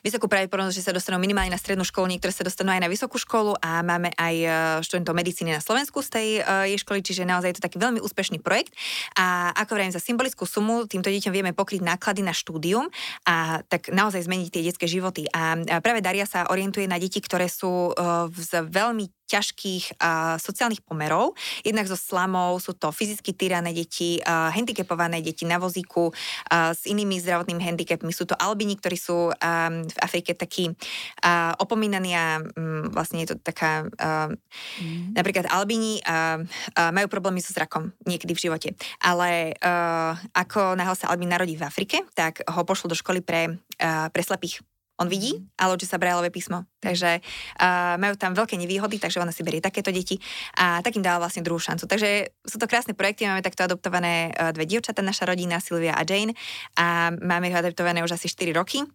vysokú 0.00 0.24
pravdepodobnosť, 0.24 0.78
že 0.80 0.86
sa 0.88 0.96
dostanú 0.96 1.20
minimálne 1.20 1.52
na 1.52 1.60
strednú 1.60 1.84
školu, 1.84 2.08
niektoré 2.08 2.32
sa 2.32 2.48
dostanú 2.48 2.72
aj 2.72 2.80
na 2.80 2.88
vysokú 2.88 3.20
školu 3.20 3.60
a 3.60 3.84
máme 3.84 4.08
aj 4.16 4.34
uh, 4.40 4.52
študentov 4.80 5.12
medicíny 5.12 5.52
na 5.52 5.60
Slovensku 5.60 6.00
z 6.00 6.08
tej 6.08 6.28
uh, 6.40 6.64
jej 6.64 6.80
školy, 6.80 7.04
čiže 7.04 7.28
naozaj 7.28 7.52
je 7.52 7.56
to 7.60 7.66
taký 7.68 7.76
veľmi 7.76 8.00
úspešný 8.00 8.40
projekt. 8.40 8.72
A 9.20 9.52
ako 9.52 9.76
vravím, 9.76 9.92
za 9.92 10.00
symbolickú 10.00 10.48
sumu 10.48 10.88
týmto 10.88 11.12
deťom 11.12 11.28
vieme 11.28 11.52
pokryť 11.52 11.84
náklady 11.84 12.24
na 12.24 12.32
štúdium 12.32 12.88
a 13.28 13.60
tak 13.68 13.92
naozaj 13.92 14.24
zmeniť 14.24 14.48
tie 14.48 14.64
detské 14.64 14.88
životy. 14.88 15.28
A, 15.28 15.60
práve 15.84 16.00
Daria 16.00 16.24
sa 16.24 16.48
orientuje 16.48 16.88
na 16.88 16.96
deti, 16.96 17.20
ktoré 17.20 17.52
sú 17.52 17.92
uh, 17.92 18.32
z 18.32 18.64
veľmi 18.64 19.12
ťažkých 19.34 19.98
uh, 19.98 20.38
sociálnych 20.38 20.86
pomerov. 20.86 21.34
Jednak 21.66 21.90
so 21.90 21.98
slamou 21.98 22.62
sú 22.62 22.70
to 22.78 22.94
fyzicky 22.94 23.34
týrané 23.34 23.74
deti, 23.74 24.22
uh, 24.22 24.54
handicapované 24.54 25.18
deti 25.18 25.42
na 25.42 25.58
vozíku 25.58 26.14
uh, 26.14 26.70
s 26.70 26.86
inými 26.86 27.18
zdravotnými 27.18 27.58
handicapmi. 27.58 28.14
Sú 28.14 28.30
to 28.30 28.38
albini, 28.38 28.78
ktorí 28.78 28.94
sú 28.94 29.34
um, 29.34 29.74
v 29.82 29.98
Afrike 29.98 30.38
takí 30.38 30.70
uh, 30.70 31.52
opomínaní 31.58 32.14
a 32.14 32.38
um, 32.38 32.94
vlastne 32.94 33.26
je 33.26 33.34
to 33.34 33.36
taká... 33.42 33.90
Uh, 33.98 34.30
mm. 34.78 35.18
Napríklad 35.18 35.50
albini 35.50 35.98
uh, 36.06 36.38
uh, 36.44 36.90
majú 36.94 37.10
problémy 37.10 37.42
so 37.42 37.50
zrakom 37.50 37.90
niekedy 38.06 38.36
v 38.36 38.42
živote. 38.46 38.68
Ale 39.02 39.58
uh, 39.58 40.14
ako 40.36 40.78
náhle 40.78 40.94
sa 40.94 41.10
albín 41.10 41.32
narodí 41.32 41.58
v 41.58 41.66
Afrike, 41.66 42.06
tak 42.14 42.44
ho 42.46 42.60
pošlo 42.62 42.92
do 42.92 42.96
školy 42.98 43.24
pre, 43.24 43.58
uh, 43.82 44.06
pre 44.12 44.22
slepých 44.22 44.62
on 44.98 45.10
vidí, 45.10 45.42
ale 45.58 45.74
učí 45.74 45.86
sa 45.90 45.98
brajlové 45.98 46.30
písmo. 46.30 46.70
Takže 46.78 47.18
uh, 47.18 47.98
majú 47.98 48.14
tam 48.14 48.36
veľké 48.36 48.54
nevýhody, 48.54 49.02
takže 49.02 49.18
ona 49.18 49.34
si 49.34 49.42
berie 49.42 49.58
takéto 49.58 49.90
deti 49.90 50.20
a 50.54 50.78
takým 50.84 51.02
dáva 51.02 51.26
vlastne 51.26 51.42
druhú 51.42 51.58
šancu. 51.58 51.90
Takže 51.90 52.30
sú 52.46 52.56
to 52.62 52.70
krásne 52.70 52.94
projekty, 52.94 53.26
máme 53.26 53.42
takto 53.42 53.66
adoptované 53.66 54.30
uh, 54.30 54.54
dve 54.54 54.70
dievčatá, 54.70 55.02
naša 55.02 55.26
rodina, 55.26 55.58
Silvia 55.58 55.98
a 55.98 56.06
Jane 56.06 56.38
a 56.78 57.10
máme 57.10 57.50
ich 57.50 57.58
adoptované 57.58 58.06
už 58.06 58.14
asi 58.14 58.30
4 58.30 58.54
roky 58.54 58.86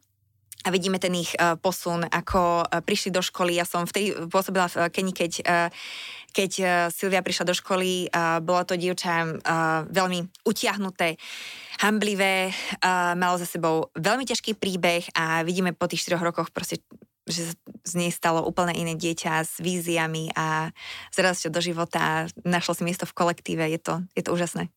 a 0.59 0.67
vidíme 0.75 0.99
ten 0.99 1.15
ich 1.15 1.31
uh, 1.39 1.55
posun, 1.55 2.03
ako 2.03 2.67
uh, 2.67 2.83
prišli 2.83 3.15
do 3.15 3.23
školy. 3.23 3.55
Ja 3.55 3.63
som 3.63 3.87
vtedy 3.87 4.11
pôsobila 4.27 4.67
v 4.67 4.91
Keni, 4.91 5.15
keď, 5.15 5.31
uh, 5.47 5.67
keď 6.35 6.51
uh, 6.59 6.69
Silvia 6.91 7.23
prišla 7.23 7.47
do 7.47 7.55
školy, 7.55 8.11
uh, 8.11 8.43
bolo 8.43 8.67
to 8.67 8.75
dievča 8.75 9.23
uh, 9.23 9.87
veľmi 9.87 10.43
utiahnuté 10.43 11.15
hamblivé, 11.79 12.51
uh, 12.83 13.15
malo 13.15 13.39
za 13.39 13.47
sebou 13.47 13.87
veľmi 13.95 14.27
ťažký 14.27 14.59
príbeh 14.59 15.07
a 15.15 15.47
vidíme 15.47 15.71
po 15.71 15.87
tých 15.87 16.03
4 16.11 16.19
rokoch 16.19 16.51
proste 16.51 16.83
že 17.29 17.53
z 17.85 17.93
nej 17.93 18.09
stalo 18.09 18.41
úplne 18.41 18.73
iné 18.73 18.97
dieťa 18.97 19.45
s 19.45 19.61
víziami 19.61 20.33
a 20.33 20.73
s 21.13 21.45
do 21.45 21.61
života, 21.61 22.25
našlo 22.41 22.73
si 22.73 22.81
miesto 22.81 23.05
v 23.05 23.13
kolektíve, 23.13 23.63
je 23.69 23.77
to, 23.77 24.01
je 24.17 24.25
to 24.25 24.33
úžasné. 24.33 24.73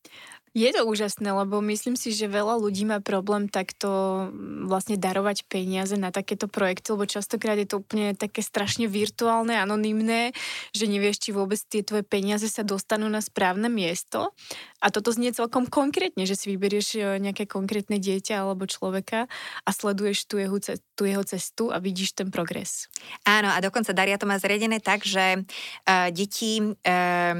Je 0.53 0.69
to 0.69 0.85
úžasné, 0.85 1.33
lebo 1.33 1.65
myslím 1.65 1.97
si, 1.97 2.13
že 2.13 2.29
veľa 2.29 2.61
ľudí 2.61 2.85
má 2.85 3.01
problém 3.01 3.49
takto 3.49 3.89
mm, 4.29 4.69
vlastne 4.69 5.01
darovať 5.01 5.49
peniaze 5.49 5.97
na 5.97 6.13
takéto 6.13 6.45
projekty, 6.45 6.93
lebo 6.93 7.09
častokrát 7.09 7.57
je 7.57 7.65
to 7.65 7.81
úplne 7.81 8.13
také 8.13 8.45
strašne 8.45 8.85
virtuálne, 8.85 9.57
anonymné, 9.57 10.37
že 10.77 10.85
nevieš, 10.85 11.25
či 11.25 11.31
vôbec 11.33 11.57
tie 11.57 11.81
tvoje 11.81 12.05
peniaze 12.05 12.53
sa 12.53 12.69
dostanú 12.69 13.09
na 13.09 13.25
správne 13.25 13.73
miesto. 13.73 14.37
A 14.85 14.93
toto 14.93 15.09
znie 15.17 15.33
celkom 15.33 15.65
konkrétne, 15.65 16.29
že 16.29 16.37
si 16.37 16.53
vyberieš 16.53 16.87
e, 17.01 17.17
nejaké 17.17 17.49
konkrétne 17.49 17.97
dieťa 17.97 18.45
alebo 18.45 18.69
človeka 18.69 19.33
a 19.65 19.71
sleduješ 19.73 20.29
tú 20.29 20.37
jeho, 20.37 20.61
tú 20.93 21.09
jeho 21.09 21.25
cestu 21.25 21.73
a 21.73 21.81
vidíš 21.81 22.13
ten 22.13 22.29
progres. 22.29 22.93
Áno, 23.25 23.49
a 23.49 23.57
dokonca 23.65 23.97
Daria 23.97 24.21
to 24.21 24.29
má 24.29 24.37
zriadené 24.37 24.85
tak, 24.85 25.01
že 25.09 25.41
uh, 25.41 26.13
deti 26.13 26.61
uh, 26.61 27.37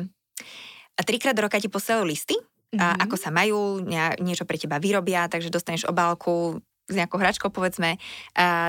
trikrát 1.05 1.37
do 1.37 1.45
roka 1.45 1.61
ti 1.61 1.69
posielajú 1.69 2.09
listy 2.09 2.41
mm-hmm. 2.73 3.05
ako 3.05 3.17
sa 3.21 3.29
majú, 3.29 3.85
niečo 4.19 4.49
pre 4.49 4.57
teba 4.57 4.81
vyrobia, 4.81 5.29
takže 5.29 5.53
dostaneš 5.53 5.87
obálku 5.87 6.59
s 6.91 6.99
nejakou 6.99 7.17
hračkou, 7.17 7.49
povedzme, 7.49 7.97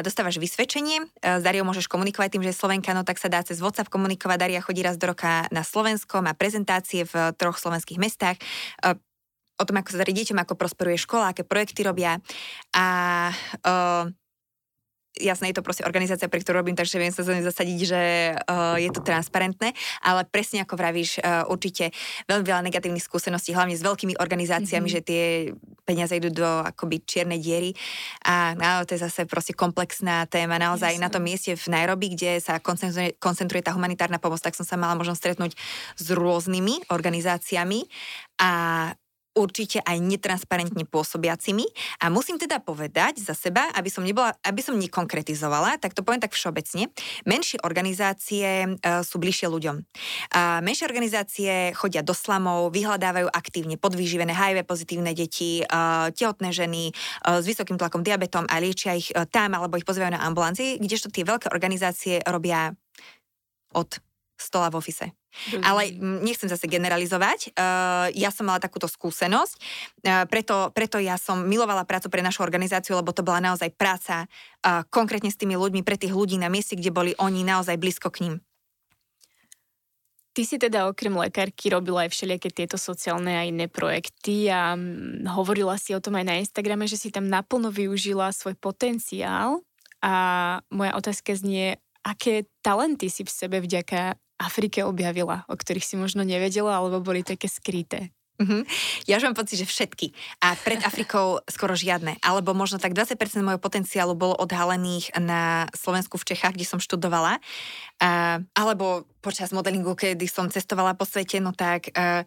dostávaš 0.05 0.37
vysvedčenie, 0.37 1.01
s 1.17 1.41
Dariou 1.41 1.65
môžeš 1.65 1.89
komunikovať 1.89 2.37
tým, 2.37 2.45
že 2.45 2.53
je 2.53 2.61
Slovenka, 2.61 2.93
no 2.93 3.01
tak 3.01 3.17
sa 3.17 3.27
dá 3.27 3.41
cez 3.41 3.57
WhatsApp 3.57 3.89
komunikovať. 3.89 4.37
Daria 4.37 4.61
chodí 4.61 4.85
raz 4.85 5.01
do 5.01 5.09
roka 5.09 5.49
na 5.49 5.65
Slovensko, 5.65 6.21
má 6.21 6.37
prezentácie 6.37 7.09
v 7.09 7.33
troch 7.35 7.57
slovenských 7.57 7.97
mestách, 7.97 8.37
o 9.53 9.63
tom, 9.65 9.75
ako 9.81 9.97
sa 9.97 10.01
darí 10.05 10.13
deťom, 10.13 10.39
ako 10.45 10.53
prosperuje 10.53 10.97
škola, 11.01 11.33
aké 11.33 11.41
projekty 11.41 11.81
robia. 11.83 12.21
A 12.77 12.85
jasné, 15.17 15.53
je 15.53 15.61
to 15.61 15.65
proste 15.65 15.85
organizácia, 15.85 16.29
pre 16.29 16.41
ktorú 16.41 16.61
robím, 16.61 16.77
takže 16.77 16.97
viem 16.97 17.13
sa 17.13 17.21
za 17.21 17.33
zasadiť, 17.33 17.79
že 17.85 18.01
uh, 18.33 18.77
je 18.81 18.89
to 18.89 19.05
transparentné, 19.05 19.73
ale 20.01 20.25
presne 20.25 20.65
ako 20.65 20.73
vravíš, 20.73 21.21
uh, 21.21 21.45
určite 21.49 21.93
veľmi 22.25 22.45
veľa 22.45 22.61
negatívnych 22.65 23.03
skúseností, 23.03 23.53
hlavne 23.53 23.77
s 23.77 23.85
veľkými 23.85 24.17
organizáciami, 24.17 24.87
mm-hmm. 24.89 25.03
že 25.03 25.07
tie 25.07 25.23
peniaze 25.83 26.15
idú 26.15 26.31
do 26.31 26.47
akoby 26.63 27.03
čiernej 27.03 27.43
diery 27.43 27.71
a 28.23 28.55
no, 28.55 28.87
to 28.87 28.95
je 28.95 29.03
zase 29.03 29.27
proste 29.27 29.51
komplexná 29.53 30.25
téma. 30.25 30.55
Naozaj 30.57 30.97
jasné. 30.97 31.03
na 31.03 31.11
tom 31.11 31.21
mieste 31.21 31.53
v 31.53 31.65
Nairobi, 31.69 32.15
kde 32.15 32.39
sa 32.39 32.57
koncentruje, 32.63 33.19
koncentruje 33.19 33.61
tá 33.61 33.75
humanitárna 33.75 34.17
pomoc, 34.17 34.39
tak 34.39 34.55
som 34.55 34.63
sa 34.63 34.79
mala 34.79 34.95
možnosť 34.95 35.19
stretnúť 35.19 35.51
s 35.99 36.07
rôznymi 36.09 36.87
organizáciami 36.87 37.85
a 38.39 38.51
určite 39.33 39.81
aj 39.81 39.97
netransparentne 39.99 40.85
pôsobiacimi. 40.85 41.65
A 42.01 42.09
musím 42.13 42.37
teda 42.37 42.61
povedať 42.61 43.21
za 43.21 43.33
seba, 43.33 43.69
aby 43.73 43.89
som, 43.89 44.05
nebola, 44.05 44.33
aby 44.45 44.61
som 44.61 44.77
nekonkretizovala, 44.77 45.81
tak 45.81 45.97
to 45.97 46.05
poviem 46.05 46.21
tak 46.21 46.37
všeobecne. 46.37 46.89
Menšie 47.25 47.61
organizácie 47.65 48.77
uh, 48.77 49.01
sú 49.01 49.17
bližšie 49.17 49.49
ľuďom. 49.49 49.75
Uh, 49.81 50.61
menšie 50.61 50.85
organizácie 50.85 51.73
chodia 51.73 52.05
do 52.05 52.13
slamov, 52.13 52.71
vyhľadávajú 52.73 53.27
aktívne 53.29 53.75
podvýživené 53.77 54.31
HIV 54.31 54.65
pozitívne 54.65 55.11
deti, 55.17 55.65
uh, 55.65 56.13
tehotné 56.13 56.53
ženy 56.53 56.93
uh, 56.93 57.41
s 57.41 57.45
vysokým 57.49 57.75
tlakom, 57.81 58.05
diabetom 58.05 58.45
a 58.47 58.61
liečia 58.61 58.95
ich 58.95 59.09
uh, 59.13 59.25
tam 59.25 59.57
alebo 59.57 59.75
ich 59.75 59.85
pozývajú 59.85 60.13
na 60.13 60.23
ambulancii, 60.23 60.77
kdežto 60.77 61.09
tie 61.09 61.25
veľké 61.25 61.49
organizácie 61.49 62.21
robia 62.29 62.73
od 63.73 63.89
stola 64.43 64.67
v 64.67 64.83
ofise. 64.83 65.15
Mm. 65.49 65.63
Ale 65.65 65.81
nechcem 66.21 66.45
zase 66.45 66.69
generalizovať. 66.69 67.55
Uh, 67.57 68.11
ja 68.13 68.29
som 68.29 68.45
mala 68.45 68.61
takúto 68.61 68.85
skúsenosť, 68.85 69.55
uh, 70.05 70.27
preto, 70.29 70.69
preto 70.75 71.01
ja 71.01 71.17
som 71.17 71.41
milovala 71.47 71.87
prácu 71.87 72.11
pre 72.11 72.21
našu 72.21 72.45
organizáciu, 72.45 72.99
lebo 72.99 73.15
to 73.15 73.25
bola 73.25 73.41
naozaj 73.41 73.73
práca 73.73 74.27
uh, 74.27 74.85
konkrétne 74.91 75.33
s 75.33 75.39
tými 75.39 75.57
ľuďmi, 75.57 75.81
pre 75.81 75.97
tých 75.97 76.13
ľudí 76.13 76.37
na 76.37 76.51
mieste, 76.53 76.77
kde 76.77 76.93
boli 76.93 77.11
oni 77.17 77.41
naozaj 77.41 77.79
blízko 77.79 78.13
k 78.13 78.29
ním. 78.29 78.35
Ty 80.33 80.41
si 80.49 80.57
teda 80.57 80.89
okrem 80.89 81.13
lekárky 81.13 81.69
robila 81.69 82.09
aj 82.09 82.09
všelijaké 82.09 82.49
tieto 82.49 82.73
sociálne 82.73 83.37
a 83.37 83.45
iné 83.45 83.69
projekty 83.69 84.49
a 84.49 84.73
hovorila 85.29 85.77
si 85.77 85.93
o 85.93 86.01
tom 86.01 86.17
aj 86.17 86.25
na 86.25 86.41
Instagrame, 86.41 86.89
že 86.89 86.97
si 86.97 87.13
tam 87.13 87.29
naplno 87.29 87.69
využila 87.69 88.33
svoj 88.33 88.57
potenciál 88.57 89.61
a 90.01 90.13
moja 90.73 90.97
otázka 90.97 91.37
znie, 91.37 91.77
aké 92.01 92.49
talenty 92.65 93.13
si 93.13 93.21
v 93.21 93.29
sebe 93.29 93.61
vďaka 93.61 94.17
Afrike 94.39 94.85
objavila, 94.85 95.45
o 95.49 95.55
ktorých 95.55 95.85
si 95.85 95.95
možno 95.95 96.25
nevedela, 96.25 96.79
alebo 96.79 97.03
boli 97.03 97.21
také 97.21 97.45
skryté? 97.49 98.13
Mm-hmm. 98.33 98.61
Ja 99.05 99.21
už 99.21 99.29
mám 99.29 99.37
pocit, 99.37 99.61
že 99.61 99.69
všetky. 99.69 100.09
A 100.41 100.57
pred 100.57 100.81
Afrikou 100.81 101.37
skoro 101.45 101.77
žiadne. 101.77 102.17
Alebo 102.25 102.57
možno 102.57 102.81
tak 102.81 102.97
20% 102.97 103.13
môjho 103.45 103.61
potenciálu 103.61 104.17
bolo 104.17 104.33
odhalených 104.41 105.13
na 105.21 105.69
Slovensku 105.77 106.17
v 106.17 106.33
Čechách, 106.33 106.57
kde 106.57 106.65
som 106.65 106.81
študovala. 106.81 107.37
Uh, 108.01 108.41
alebo 108.57 109.05
počas 109.21 109.53
modelingu, 109.53 109.93
kedy 109.93 110.25
som 110.25 110.49
cestovala 110.49 110.97
po 110.97 111.05
svete, 111.05 111.37
no 111.37 111.53
tak 111.53 111.93
uh, 111.93 112.25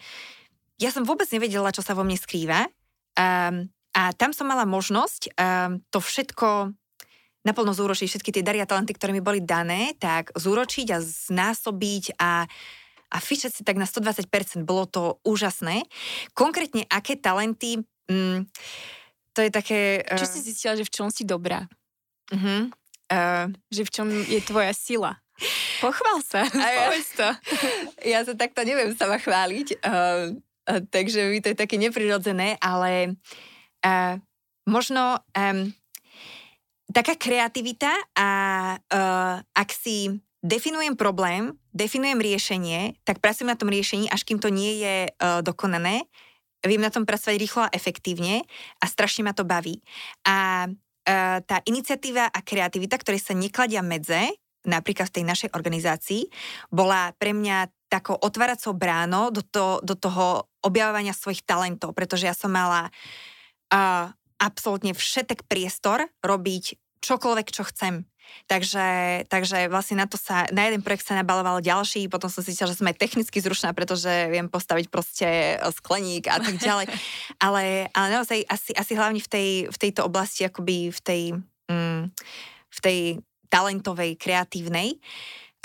ja 0.78 0.90
som 0.94 1.02
vôbec 1.02 1.26
nevedela, 1.34 1.74
čo 1.74 1.82
sa 1.82 1.98
vo 1.98 2.06
mne 2.06 2.16
skrýva. 2.16 2.70
Um, 3.18 3.66
a 3.96 4.12
tam 4.14 4.30
som 4.30 4.46
mala 4.46 4.68
možnosť 4.68 5.34
um, 5.34 5.80
to 5.88 5.98
všetko 5.98 6.76
naplno 7.46 7.70
zúročiť 7.70 8.10
všetky 8.10 8.30
tie 8.34 8.42
daria 8.42 8.66
talenty, 8.66 8.90
ktoré 8.90 9.14
mi 9.14 9.22
boli 9.22 9.38
dané, 9.38 9.94
tak 10.02 10.34
zúročiť 10.34 10.90
a 10.90 10.98
znásobiť 10.98 12.18
a 12.18 12.50
a 13.06 13.22
fičať 13.22 13.52
si 13.54 13.62
tak 13.62 13.78
na 13.78 13.86
120%, 13.86 14.66
bolo 14.66 14.82
to 14.90 15.22
úžasné. 15.22 15.86
Konkrétne, 16.34 16.82
aké 16.90 17.14
talenty, 17.14 17.86
mm, 18.10 18.50
to 19.30 19.46
je 19.46 19.50
také... 19.54 20.02
Uh... 20.10 20.18
Čo 20.18 20.26
si 20.26 20.42
zistila, 20.42 20.74
že 20.74 20.82
v 20.82 20.90
čom 20.90 21.08
si 21.12 21.22
dobrá? 21.22 21.70
Uh-huh. 22.34 22.66
Uh, 23.06 23.54
že 23.70 23.86
v 23.86 23.90
čom 23.94 24.10
je 24.10 24.42
tvoja 24.42 24.74
sila? 24.74 25.22
Pochvál 25.78 26.18
sa, 26.24 26.48
ja, 26.56 26.90
to. 27.14 27.28
Ja 28.16 28.18
sa 28.24 28.34
takto 28.34 28.64
neviem 28.66 28.96
sama 28.96 29.20
chváliť, 29.22 29.84
uh, 29.84 30.34
uh, 30.34 30.82
takže 30.90 31.30
mi 31.30 31.38
to 31.38 31.52
je 31.52 31.62
také 31.62 31.78
neprirodzené, 31.78 32.58
ale 32.58 33.20
uh, 33.86 34.18
možno 34.66 35.20
um, 35.36 35.70
taká 36.96 37.12
kreativita 37.12 37.92
a 38.16 38.28
uh, 38.80 39.36
ak 39.52 39.68
si 39.68 40.16
definujem 40.40 40.96
problém, 40.96 41.52
definujem 41.76 42.16
riešenie, 42.16 42.96
tak 43.04 43.20
pracujem 43.20 43.52
na 43.52 43.60
tom 43.60 43.68
riešení, 43.68 44.08
až 44.08 44.24
kým 44.24 44.40
to 44.40 44.48
nie 44.48 44.80
je 44.80 44.96
uh, 45.12 45.44
dokonané, 45.44 46.08
viem 46.64 46.80
na 46.80 46.88
tom 46.88 47.04
pracovať 47.04 47.36
rýchlo 47.36 47.68
a 47.68 47.74
efektívne 47.76 48.48
a 48.80 48.84
strašne 48.88 49.28
ma 49.28 49.36
to 49.36 49.44
baví. 49.44 49.84
A 50.24 50.64
uh, 50.72 51.38
tá 51.44 51.60
iniciatíva 51.68 52.32
a 52.32 52.40
kreativita, 52.40 52.96
ktoré 52.96 53.20
sa 53.20 53.36
nekladia 53.36 53.84
medze, 53.84 54.32
napríklad 54.64 55.12
v 55.12 55.20
tej 55.20 55.24
našej 55.28 55.48
organizácii, 55.52 56.32
bola 56.72 57.12
pre 57.20 57.36
mňa 57.36 57.68
takou 57.92 58.16
otváracou 58.16 58.72
bránou 58.72 59.28
do, 59.30 59.44
to, 59.44 59.84
do 59.84 59.94
toho 59.94 60.48
objavovania 60.64 61.12
svojich 61.12 61.44
talentov, 61.44 61.92
pretože 61.92 62.24
ja 62.24 62.32
som 62.32 62.50
mala 62.50 62.88
uh, 63.68 64.10
absolútne 64.40 64.96
všetek 64.96 65.44
priestor 65.44 66.08
robiť 66.24 66.85
čokoľvek, 67.06 67.48
čo 67.54 67.62
chcem. 67.70 68.02
Takže, 68.50 68.86
takže 69.30 69.70
vlastne 69.70 70.02
na 70.02 70.06
to 70.10 70.18
sa, 70.18 70.50
na 70.50 70.66
jeden 70.66 70.82
projekt 70.82 71.06
sa 71.06 71.14
nabaloval 71.14 71.62
ďalší, 71.62 72.10
potom 72.10 72.26
som 72.26 72.42
si 72.42 72.50
zistila, 72.50 72.70
že 72.70 72.78
som 72.78 72.90
aj 72.90 72.98
technicky 72.98 73.38
zrušná, 73.38 73.70
pretože 73.70 74.10
viem 74.30 74.50
postaviť 74.50 74.86
proste 74.90 75.28
e, 75.54 75.56
skleník 75.70 76.26
a 76.26 76.42
tak 76.42 76.58
ďalej. 76.58 76.86
ale, 77.46 77.86
ale 77.94 78.08
naozaj 78.10 78.42
asi, 78.50 78.74
asi 78.74 78.92
hlavne 78.98 79.22
v, 79.22 79.30
tej, 79.30 79.48
v 79.70 79.76
tejto 79.78 80.06
oblasti, 80.06 80.42
akoby 80.42 80.90
v 80.90 81.00
tej, 81.00 81.22
mm, 81.70 82.02
v 82.70 82.78
tej 82.82 82.98
talentovej, 83.46 84.18
kreatívnej. 84.18 84.98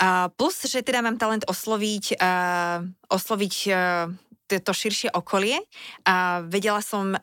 Uh, 0.02 0.26
plus, 0.34 0.66
že 0.66 0.82
teda 0.82 0.98
mám 0.98 1.14
talent 1.14 1.46
osloviť, 1.46 2.18
uh, 2.18 2.82
osloviť 3.06 3.54
uh, 3.70 4.10
to 4.50 4.72
širšie 4.74 5.14
okolie. 5.14 5.62
A 6.02 6.42
vedela 6.42 6.82
som 6.82 7.14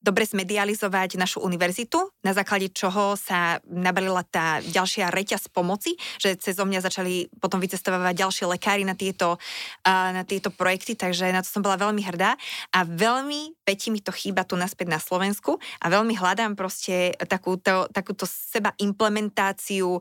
dobre 0.00 0.28
zmedializovať 0.28 1.18
našu 1.18 1.42
univerzitu, 1.42 2.12
na 2.22 2.30
základe 2.30 2.70
čoho 2.70 3.18
sa 3.18 3.58
nabalila 3.66 4.22
tá 4.22 4.62
ďalšia 4.62 5.10
reťaz 5.10 5.50
pomoci, 5.50 5.98
že 6.22 6.38
cez 6.38 6.54
mňa 6.58 6.84
začali 6.84 7.32
potom 7.42 7.58
vycestovať 7.58 8.14
ďalšie 8.14 8.44
lekári 8.46 8.86
na 8.86 8.94
tieto, 8.94 9.40
na 9.86 10.22
tieto 10.22 10.54
projekty, 10.54 10.94
takže 10.94 11.32
na 11.34 11.42
to 11.42 11.50
som 11.50 11.62
bola 11.62 11.80
veľmi 11.80 12.02
hrdá. 12.06 12.38
A 12.70 12.86
veľmi 12.86 13.58
peti 13.66 13.90
mi 13.90 13.98
to 13.98 14.14
chýba 14.14 14.46
tu 14.46 14.54
naspäť 14.54 14.90
na 14.90 15.02
Slovensku 15.02 15.58
a 15.82 15.86
veľmi 15.90 16.14
hľadám 16.14 16.54
proste 16.54 17.16
takúto, 17.26 17.90
takúto 17.90 18.26
seba 18.26 18.74
implementáciu 18.78 19.98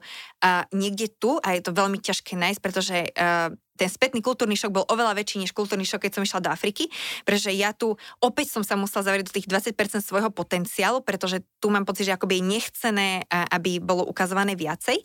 niekde 0.70 1.10
tu 1.18 1.42
a 1.42 1.58
je 1.58 1.62
to 1.66 1.74
veľmi 1.74 1.98
ťažké 1.98 2.38
nájsť, 2.38 2.62
pretože 2.62 2.98
ten 3.76 3.92
spätný 3.92 4.24
kultúrny 4.24 4.56
šok 4.56 4.72
bol 4.72 4.86
oveľa 4.88 5.16
väčší 5.16 5.44
než 5.44 5.52
kultúrny 5.52 5.84
šok, 5.88 6.08
keď 6.08 6.12
som 6.20 6.24
išla 6.24 6.44
do 6.44 6.52
Afriky, 6.52 6.88
pretože 7.28 7.52
ja 7.54 7.76
tu 7.76 7.96
opäť 8.24 8.56
som 8.56 8.64
sa 8.64 8.80
musela 8.80 9.04
zavrieť 9.06 9.30
do 9.30 9.36
tých 9.36 9.48
20% 9.48 10.02
svojho 10.02 10.32
potenciálu, 10.32 11.04
pretože 11.04 11.44
tu 11.60 11.68
mám 11.70 11.84
pocit, 11.84 12.08
že 12.08 12.16
akoby 12.16 12.40
je 12.40 12.50
nechcené, 12.60 13.10
aby 13.30 13.84
bolo 13.84 14.08
ukazované 14.08 14.56
viacej. 14.56 15.02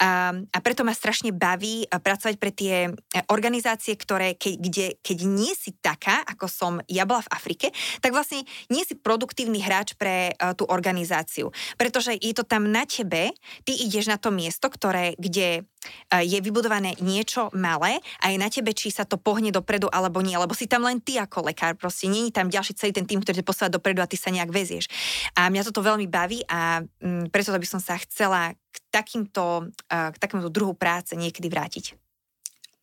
A, 0.00 0.36
preto 0.60 0.84
ma 0.84 0.92
strašne 0.92 1.32
baví 1.32 1.88
pracovať 1.88 2.36
pre 2.36 2.52
tie 2.52 2.74
e, 2.88 3.20
organizácie, 3.32 3.96
ktoré, 3.96 4.36
keď, 4.36 4.54
kde, 4.60 4.86
keď 5.00 5.18
nie 5.24 5.52
si 5.56 5.72
taká, 5.80 6.20
ako 6.28 6.46
som 6.46 6.72
ja 6.86 7.08
bola 7.08 7.24
v 7.24 7.32
Afrike, 7.32 7.66
tak 8.04 8.12
vlastne 8.12 8.44
nie 8.68 8.84
si 8.84 8.94
produktívny 8.94 9.64
hráč 9.64 9.96
pre 9.96 10.36
uh, 10.36 10.52
tú 10.52 10.68
organizáciu. 10.68 11.54
Pretože 11.80 12.14
je 12.18 12.32
to 12.36 12.44
tam 12.44 12.68
na 12.68 12.84
tebe, 12.84 13.32
ty 13.64 13.72
ideš 13.72 14.10
na 14.10 14.20
to 14.20 14.28
miesto, 14.34 14.68
ktoré, 14.68 15.16
kde 15.16 15.64
uh, 15.64 16.22
je 16.22 16.38
vybudované 16.42 16.94
niečo 17.00 17.48
malé 17.56 18.02
a 18.18 18.34
je 18.34 18.36
na 18.40 18.50
tebe, 18.50 18.74
či 18.74 18.90
sa 18.90 19.06
to 19.06 19.14
pohne 19.14 19.54
dopredu 19.54 19.86
alebo 19.86 20.18
nie, 20.18 20.34
lebo 20.34 20.50
si 20.56 20.66
tam 20.66 20.82
len 20.82 20.98
ty 20.98 21.16
ako 21.22 21.46
lekár, 21.46 21.78
proste 21.78 22.10
není 22.10 22.34
tam 22.34 22.50
ďalší 22.50 22.74
celý 22.74 22.90
ten 22.90 23.06
tým, 23.06 23.22
ktorý 23.22 23.40
ťa 23.40 23.46
posúva 23.46 23.70
dopredu 23.70 24.02
a 24.02 24.10
ty 24.10 24.18
sa 24.18 24.34
nejak 24.34 24.50
vezieš. 24.50 24.90
A 25.38 25.46
mňa 25.46 25.70
toto 25.70 25.84
veľmi 25.84 26.10
baví 26.10 26.42
a 26.50 26.82
um, 26.82 27.30
preto 27.30 27.54
by 27.54 27.68
som 27.68 27.78
sa 27.78 27.94
chcela 28.02 28.54
k 28.70 28.76
takýmto, 28.90 29.70
k 29.90 30.16
takémuto 30.18 30.50
druhu 30.50 30.78
práce 30.78 31.14
niekedy 31.18 31.50
vrátiť. 31.50 31.98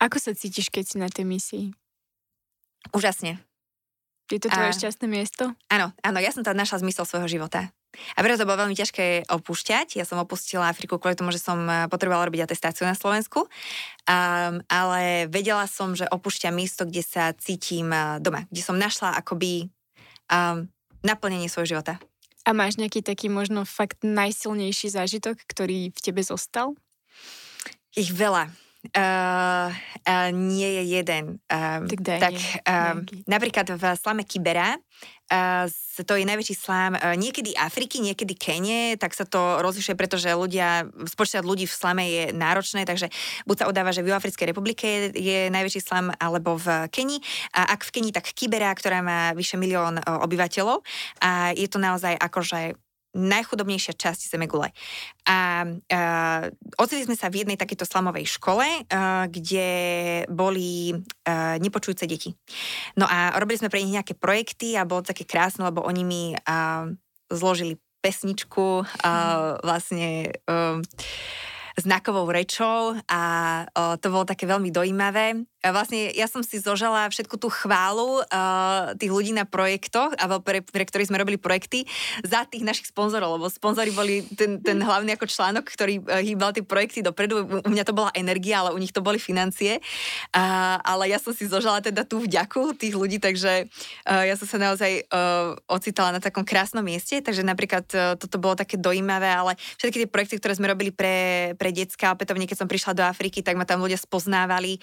Ako 0.04 0.20
sa 0.20 0.36
cítiš, 0.36 0.70
keď 0.70 0.84
si 0.84 0.96
na 1.00 1.08
tej 1.10 1.26
misii? 1.26 1.66
Úžasne. 2.92 3.40
Je 4.28 4.40
to 4.44 4.52
tvoje 4.52 4.72
a... 4.72 4.78
šťastné 4.78 5.08
miesto? 5.08 5.56
Áno, 5.72 5.96
áno, 6.04 6.20
ja 6.20 6.36
som 6.36 6.44
tam 6.44 6.60
našla 6.60 6.84
zmysel 6.84 7.08
svojho 7.08 7.32
života. 7.32 7.72
A 8.16 8.20
preto 8.22 8.44
to 8.44 8.48
bolo 8.48 8.68
veľmi 8.68 8.78
ťažké 8.78 9.32
opúšťať. 9.32 9.98
Ja 9.98 10.06
som 10.06 10.22
opustila 10.22 10.70
Afriku 10.70 11.02
kvôli 11.02 11.18
tomu, 11.18 11.34
že 11.34 11.42
som 11.42 11.58
eh, 11.66 11.90
potrebovala 11.90 12.28
robiť 12.30 12.46
atestáciu 12.46 12.86
na 12.86 12.94
Slovensku. 12.94 13.48
Um, 14.08 14.62
ale 14.72 15.28
vedela 15.28 15.66
som, 15.68 15.96
že 15.98 16.08
opúšťam 16.08 16.56
miesto, 16.56 16.88
kde 16.88 17.04
sa 17.04 17.34
cítim 17.34 17.90
eh, 17.90 18.22
doma, 18.22 18.46
kde 18.52 18.62
som 18.62 18.78
našla 18.78 19.18
akoby 19.18 19.72
um, 20.30 20.68
naplnenie 21.02 21.50
svojho 21.50 21.78
života. 21.78 21.98
A 22.48 22.56
máš 22.56 22.80
nejaký 22.80 23.04
taký 23.04 23.28
možno 23.28 23.68
fakt 23.68 24.08
najsilnejší 24.08 24.88
zážitok, 24.96 25.36
ktorý 25.52 25.92
v 25.92 26.00
tebe 26.00 26.24
zostal? 26.24 26.80
Ich 27.92 28.16
veľa. 28.16 28.67
Uh, 28.94 29.68
uh, 30.08 30.30
nie 30.32 30.80
je 30.80 30.84
jeden. 31.00 31.24
Um, 31.52 31.90
tak 31.90 32.00
daj, 32.00 32.20
tak 32.20 32.36
um, 32.64 33.04
napríklad 33.28 33.68
v 33.76 33.84
slame 34.00 34.24
Kibera, 34.24 34.78
uh, 34.78 35.66
to 36.06 36.14
je 36.16 36.24
najväčší 36.24 36.56
slám 36.56 36.94
uh, 36.96 37.18
niekedy 37.18 37.58
Afriky, 37.58 38.00
niekedy 38.00 38.38
Kenie, 38.38 38.96
tak 38.96 39.18
sa 39.18 39.28
to 39.28 39.60
rozlišuje, 39.60 39.98
pretože 39.98 40.30
ľudia, 40.32 40.88
spočítať 41.10 41.44
ľudí 41.44 41.66
v 41.68 41.76
slame 41.76 42.04
je 42.06 42.24
náročné, 42.32 42.88
takže 42.88 43.12
buď 43.50 43.56
sa 43.60 43.70
odáva, 43.70 43.92
že 43.92 44.06
v 44.06 44.16
Juafrickej 44.16 44.56
republike 44.56 44.86
je, 44.86 45.00
je 45.18 45.40
najväčší 45.52 45.82
slam, 45.84 46.14
alebo 46.16 46.56
v 46.56 46.88
Kenii. 46.88 47.20
A 47.58 47.76
ak 47.76 47.84
v 47.84 47.94
Kenii, 48.00 48.14
tak 48.16 48.32
Kibera, 48.32 48.72
ktorá 48.72 49.04
má 49.04 49.36
vyše 49.36 49.60
milión 49.60 50.00
uh, 50.00 50.24
obyvateľov. 50.24 50.86
A 51.20 51.52
je 51.58 51.68
to 51.68 51.82
naozaj 51.82 52.16
akože 52.16 52.87
najchudobnejšia 53.18 53.98
časť 53.98 54.30
Zemegule. 54.30 54.70
A 55.26 55.66
uh, 55.66 56.42
ocitli 56.78 57.10
sme 57.10 57.18
sa 57.18 57.34
v 57.34 57.44
jednej 57.44 57.58
takejto 57.58 57.90
slamovej 57.90 58.30
škole, 58.38 58.64
uh, 58.64 59.26
kde 59.26 59.68
boli 60.30 60.94
uh, 60.94 61.58
nepočujúce 61.58 62.06
deti. 62.06 62.38
No 62.94 63.10
a 63.10 63.34
robili 63.42 63.58
sme 63.58 63.74
pre 63.74 63.82
nich 63.82 63.98
nejaké 63.98 64.14
projekty 64.14 64.78
a 64.78 64.86
bolo 64.86 65.02
také 65.02 65.26
krásne, 65.26 65.66
lebo 65.66 65.82
oni 65.82 66.04
mi 66.06 66.24
uh, 66.38 66.86
zložili 67.34 67.82
pesničku 68.06 68.86
uh, 68.86 69.58
vlastne 69.66 70.32
uh, 70.46 70.80
znakovou 71.78 72.26
rečou 72.34 72.98
a 73.06 73.22
uh, 73.70 73.96
to 74.02 74.10
bolo 74.10 74.26
také 74.26 74.50
veľmi 74.50 74.74
dojímavé 74.74 75.46
vlastne 75.66 76.14
ja 76.14 76.30
som 76.30 76.46
si 76.46 76.62
zožala 76.62 77.10
všetku 77.10 77.36
tú 77.42 77.50
chválu 77.50 78.22
uh, 78.22 78.94
tých 78.96 79.10
ľudí 79.10 79.34
na 79.34 79.44
projektoch, 79.44 80.14
alebo 80.22 80.40
pre, 80.40 80.62
pre 80.62 80.86
ktorých 80.86 81.10
sme 81.10 81.18
robili 81.18 81.42
projekty, 81.42 81.90
za 82.22 82.46
tých 82.46 82.62
našich 82.62 82.94
sponzorov, 82.94 83.42
lebo 83.42 83.50
sponzori 83.50 83.90
boli 83.90 84.22
ten, 84.38 84.62
ten 84.62 84.78
hlavný 84.78 85.18
ako 85.18 85.26
článok, 85.26 85.66
ktorý 85.66 86.02
uh, 86.06 86.22
hýbal 86.22 86.54
tie 86.54 86.62
projekty 86.62 87.02
dopredu. 87.02 87.66
U 87.66 87.70
mňa 87.70 87.84
to 87.90 87.98
bola 87.98 88.14
energia, 88.14 88.62
ale 88.62 88.74
u 88.74 88.80
nich 88.80 88.94
to 88.94 89.02
boli 89.02 89.18
financie. 89.18 89.82
Uh, 90.32 90.78
ale 90.86 91.10
ja 91.10 91.18
som 91.18 91.34
si 91.34 91.50
zožala 91.50 91.82
teda 91.82 92.06
tú 92.06 92.22
vďaku 92.22 92.78
tých 92.78 92.94
ľudí, 92.94 93.18
takže 93.18 93.66
uh, 94.06 94.24
ja 94.24 94.38
som 94.38 94.46
sa 94.46 94.62
naozaj 94.62 95.10
uh, 95.10 95.58
ocitala 95.66 96.14
na 96.14 96.22
takom 96.22 96.46
krásnom 96.46 96.86
mieste, 96.86 97.18
takže 97.20 97.42
napríklad 97.42 97.86
uh, 97.98 98.14
toto 98.16 98.38
bolo 98.38 98.54
také 98.54 98.78
dojímavé, 98.78 99.28
ale 99.28 99.58
všetky 99.82 100.06
tie 100.06 100.10
projekty, 100.10 100.36
ktoré 100.38 100.54
sme 100.54 100.70
robili 100.70 100.94
pre, 100.94 101.54
pre 101.58 101.74
decka, 101.74 102.14
opätovne 102.14 102.46
keď 102.46 102.58
som 102.62 102.70
prišla 102.70 102.94
do 102.94 103.04
Afriky, 103.04 103.42
tak 103.42 103.58
ma 103.58 103.66
tam 103.66 103.82
ľudia 103.82 103.98
spoznávali 103.98 104.80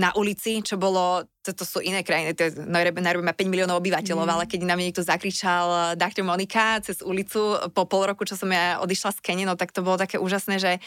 na 0.00 0.12
ulici, 0.16 0.64
čo 0.64 0.80
bolo, 0.80 1.28
to, 1.44 1.64
sú 1.64 1.84
iné 1.84 2.00
krajiny, 2.00 2.32
to 2.32 2.48
je, 2.48 2.50
Nairobi, 2.64 3.04
Nairobi 3.04 3.24
má 3.28 3.36
5 3.36 3.52
miliónov 3.52 3.80
obyvateľov, 3.84 4.24
mm. 4.24 4.32
ale 4.32 4.44
keď 4.48 4.60
na 4.64 4.74
mňa 4.78 4.86
niekto 4.88 5.04
zakričal 5.04 5.96
Dr. 6.00 6.24
Monika 6.24 6.80
cez 6.80 7.04
ulicu 7.04 7.60
po 7.76 7.84
pol 7.84 8.08
roku, 8.08 8.24
čo 8.24 8.38
som 8.38 8.48
ja 8.48 8.80
odišla 8.80 9.12
z 9.12 9.20
Kene, 9.20 9.44
no 9.44 9.58
tak 9.58 9.76
to 9.76 9.84
bolo 9.84 10.00
také 10.00 10.16
úžasné, 10.16 10.56
že, 10.56 10.80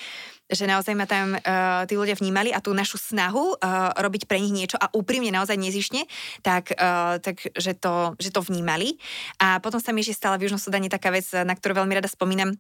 že 0.50 0.66
naozaj 0.66 0.94
ma 0.98 1.06
tam 1.06 1.38
uh, 1.38 1.86
tí 1.86 1.94
ľudia 1.94 2.18
vnímali 2.18 2.50
a 2.50 2.64
tú 2.64 2.74
našu 2.74 2.98
snahu 2.98 3.62
uh, 3.62 3.94
robiť 3.94 4.26
pre 4.26 4.42
nich 4.42 4.54
niečo 4.54 4.82
a 4.82 4.90
úprimne 4.94 5.30
naozaj 5.30 5.58
nezišne, 5.58 6.10
tak, 6.42 6.74
uh, 6.74 7.22
tak 7.22 7.46
že, 7.54 7.78
to, 7.78 8.18
že 8.18 8.34
to 8.34 8.42
vnímali. 8.42 8.98
A 9.38 9.62
potom 9.62 9.78
sa 9.78 9.94
mi 9.94 10.02
ešte 10.02 10.18
stala 10.18 10.42
v 10.42 10.50
Južnom 10.50 10.62
Sudane 10.62 10.90
taká 10.90 11.14
vec, 11.14 11.30
na 11.30 11.54
ktorú 11.54 11.86
veľmi 11.86 11.94
rada 11.94 12.10
spomínam, 12.10 12.58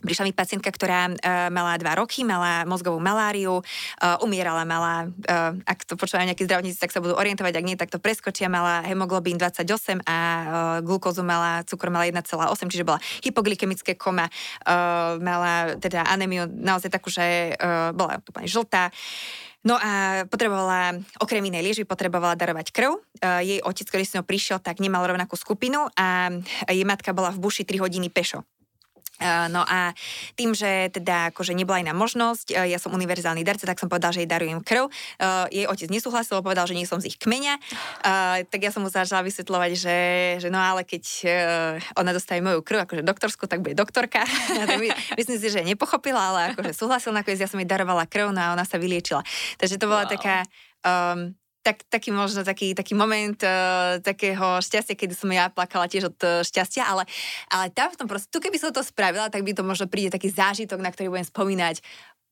Prišla 0.00 0.28
mi 0.28 0.32
pacientka, 0.32 0.72
ktorá 0.72 1.12
uh, 1.12 1.48
mala 1.52 1.76
dva 1.76 1.96
roky, 2.00 2.24
mala 2.24 2.64
mozgovú 2.64 2.96
maláriu, 3.00 3.60
uh, 3.60 4.24
umierala, 4.24 4.64
mala, 4.64 5.08
uh, 5.08 5.52
ak 5.68 5.84
to 5.84 5.94
počúvajú 6.00 6.24
nejakí 6.24 6.44
zdravotníci, 6.48 6.80
tak 6.80 6.92
sa 6.92 7.04
budú 7.04 7.16
orientovať, 7.16 7.52
ak 7.52 7.64
nie, 7.64 7.76
tak 7.76 7.92
to 7.92 8.00
preskočia, 8.00 8.48
mala 8.48 8.80
hemoglobín 8.84 9.36
28 9.36 10.00
a 10.08 10.16
uh, 10.16 10.44
glukózu 10.80 11.20
mala, 11.20 11.62
cukor 11.68 11.92
mala 11.92 12.08
1,8, 12.08 12.26
čiže 12.72 12.88
bola 12.88 12.98
hypoglykemické 13.20 13.94
koma, 14.00 14.28
uh, 14.28 15.20
mala 15.20 15.76
teda 15.76 16.08
anemiu 16.08 16.48
naozaj 16.48 16.88
takú, 16.88 17.12
že 17.12 17.54
uh, 17.56 17.92
bola 17.92 18.24
úplne 18.24 18.48
žltá. 18.48 18.88
No 19.60 19.76
a 19.76 20.24
potrebovala, 20.24 20.96
okrem 21.20 21.44
inej 21.44 21.60
liežby, 21.60 21.84
potrebovala 21.84 22.32
darovať 22.32 22.72
krv. 22.72 22.96
Jej 23.20 23.60
otec, 23.60 23.86
ktorý 23.92 24.04
s 24.08 24.16
ňou 24.16 24.24
prišiel, 24.24 24.56
tak 24.56 24.80
nemal 24.80 25.04
rovnakú 25.04 25.36
skupinu 25.36 25.92
a 26.00 26.32
jej 26.64 26.86
matka 26.88 27.12
bola 27.12 27.28
v 27.28 27.44
buši 27.44 27.68
3 27.68 27.84
hodiny 27.84 28.08
pešo. 28.08 28.40
No 29.52 29.62
a 29.68 29.92
tým, 30.34 30.56
že 30.56 30.88
teda 30.88 31.32
akože 31.32 31.52
nebola 31.52 31.84
iná 31.84 31.92
možnosť, 31.92 32.56
ja 32.56 32.80
som 32.80 32.96
univerzálny 32.96 33.44
darca, 33.44 33.68
tak 33.68 33.76
som 33.76 33.92
povedal, 33.92 34.16
že 34.16 34.24
jej 34.24 34.30
darujem 34.30 34.64
krv. 34.64 34.88
Jej 35.52 35.68
otec 35.68 35.88
nesúhlasil, 35.92 36.40
povedal, 36.40 36.64
že 36.64 36.72
nie 36.72 36.88
som 36.88 36.96
z 36.98 37.12
ich 37.12 37.18
kmeňa, 37.20 37.60
tak 38.48 38.60
ja 38.60 38.72
som 38.72 38.80
mu 38.80 38.88
začala 38.88 39.20
vysvetľovať, 39.20 39.70
že, 39.76 39.98
že 40.40 40.48
no 40.48 40.56
ale 40.56 40.88
keď 40.88 41.04
ona 42.00 42.16
dostane 42.16 42.40
moju 42.40 42.64
krv, 42.64 42.88
akože 42.88 43.02
doktorsku, 43.04 43.44
tak 43.44 43.60
bude 43.60 43.76
doktorka. 43.76 44.24
Myslím 45.20 45.38
si, 45.38 45.48
že 45.52 45.60
nepochopila, 45.64 46.32
ale 46.32 46.40
akože 46.56 46.72
súhlasil, 46.72 47.12
nakoniec 47.12 47.40
ja 47.40 47.50
som 47.50 47.60
jej 47.60 47.68
darovala 47.68 48.08
krv, 48.08 48.32
no 48.32 48.40
a 48.40 48.52
ona 48.56 48.64
sa 48.64 48.80
vyliečila. 48.80 49.20
Takže 49.60 49.76
to 49.76 49.84
bola 49.84 50.08
wow. 50.08 50.12
taká 50.12 50.36
um, 50.84 51.36
tak, 51.60 51.84
taký 51.88 52.10
možno 52.10 52.40
taký, 52.42 52.72
taký 52.72 52.96
moment 52.96 53.36
uh, 53.44 54.00
takého 54.00 54.60
šťastia, 54.60 54.96
kedy 54.96 55.14
som 55.16 55.28
ja 55.28 55.52
plakala 55.52 55.86
tiež 55.86 56.12
od 56.12 56.18
uh, 56.24 56.40
šťastia, 56.40 56.88
ale, 56.88 57.04
ale 57.52 57.68
tam 57.72 57.92
v 57.92 57.98
tom 58.00 58.08
proste, 58.08 58.32
tu 58.32 58.40
keby 58.40 58.56
som 58.56 58.72
to 58.72 58.80
spravila, 58.80 59.28
tak 59.28 59.44
by 59.44 59.52
to 59.52 59.60
možno 59.60 59.84
príde 59.86 60.12
taký 60.12 60.32
zážitok, 60.32 60.80
na 60.80 60.88
ktorý 60.88 61.12
budem 61.12 61.28
spomínať 61.28 61.84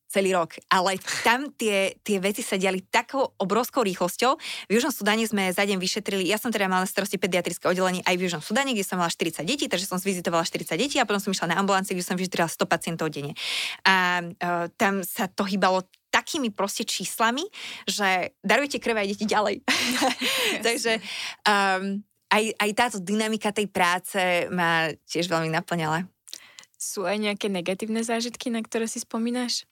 celý 0.09 0.33
rok. 0.33 0.57
Ale 0.73 0.97
tam 1.21 1.53
tie, 1.53 1.93
tie 2.01 2.17
veci 2.17 2.41
sa 2.41 2.57
diali 2.57 2.81
takou 2.81 3.29
obrovskou 3.37 3.85
rýchlosťou. 3.85 4.31
V 4.65 4.71
Južnom 4.73 4.89
Sudáne 4.89 5.21
sme 5.29 5.53
za 5.53 5.61
deň 5.61 5.77
vyšetrili, 5.77 6.25
ja 6.25 6.41
som 6.41 6.49
teda 6.49 6.65
mala 6.65 6.83
na 6.83 6.89
starosti 6.89 7.21
pediatrické 7.21 7.69
oddelenie 7.69 8.01
aj 8.09 8.17
v 8.17 8.25
Južnom 8.25 8.41
Sudáne, 8.41 8.73
kde 8.73 8.81
som 8.81 8.97
mala 8.97 9.13
40 9.13 9.45
detí, 9.45 9.69
takže 9.69 9.85
som 9.85 10.01
zvizitovala 10.01 10.41
40 10.41 10.73
detí 10.81 10.97
a 10.97 11.05
potom 11.05 11.21
som 11.21 11.31
išla 11.31 11.53
na 11.53 11.61
ambulanciu, 11.61 11.93
kde 11.93 12.05
som 12.09 12.17
vyšetrila 12.17 12.49
100 12.49 12.65
pacientov 12.65 13.13
denne. 13.13 13.37
A 13.85 14.25
uh, 14.25 14.65
tam 14.73 15.05
sa 15.05 15.29
to 15.29 15.45
hýbalo 15.45 15.85
takými 16.29 16.53
proste 16.53 16.85
číslami, 16.85 17.41
že 17.89 18.37
darujete 18.45 18.77
krv 18.77 19.01
aj 19.01 19.07
deti 19.09 19.25
ďalej. 19.25 19.65
takže 20.67 21.01
um, 21.41 22.05
aj, 22.29 22.43
aj 22.53 22.69
táto 22.77 22.97
dynamika 23.01 23.49
tej 23.49 23.65
práce 23.65 24.45
ma 24.53 24.93
tiež 25.09 25.25
veľmi 25.25 25.49
naplňala. 25.49 26.05
Sú 26.77 27.09
aj 27.09 27.17
nejaké 27.17 27.49
negatívne 27.49 28.05
zážitky, 28.05 28.53
na 28.53 28.61
ktoré 28.61 28.85
si 28.85 29.01
spomínaš? 29.01 29.65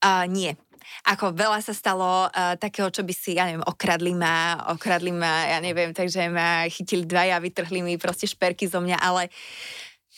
Uh, 0.00 0.24
nie. 0.24 0.56
Ako 1.04 1.36
veľa 1.36 1.60
sa 1.60 1.76
stalo 1.76 2.32
uh, 2.32 2.56
takého, 2.56 2.88
čo 2.88 3.04
by 3.04 3.12
si, 3.12 3.36
ja 3.36 3.44
neviem, 3.44 3.62
okradli 3.68 4.16
ma, 4.16 4.64
okradli 4.72 5.12
ma, 5.12 5.44
ja 5.44 5.58
neviem, 5.60 5.92
takže 5.92 6.32
ma 6.32 6.64
chytili 6.72 7.04
dvaja, 7.04 7.36
vytrhli 7.36 7.84
mi 7.84 7.94
proste 8.00 8.24
šperky 8.24 8.64
zo 8.64 8.80
mňa, 8.80 8.96
ale 8.96 9.28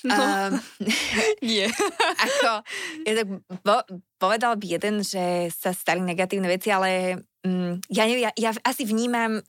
No, 0.07 0.15
um, 0.15 0.53
nie. 1.43 1.67
ako, 2.27 2.63
ja 3.03 3.13
tak 3.19 3.29
po, 3.67 3.77
povedal 4.19 4.55
by 4.55 4.67
jeden, 4.79 5.03
že 5.03 5.51
sa 5.51 5.75
stali 5.75 5.99
negatívne 6.03 6.47
veci, 6.47 6.71
ale 6.71 7.23
um, 7.43 7.79
ja 7.91 8.07
neviem, 8.07 8.31
ja, 8.31 8.33
ja 8.39 8.51
asi 8.63 8.87
vnímam 8.87 9.43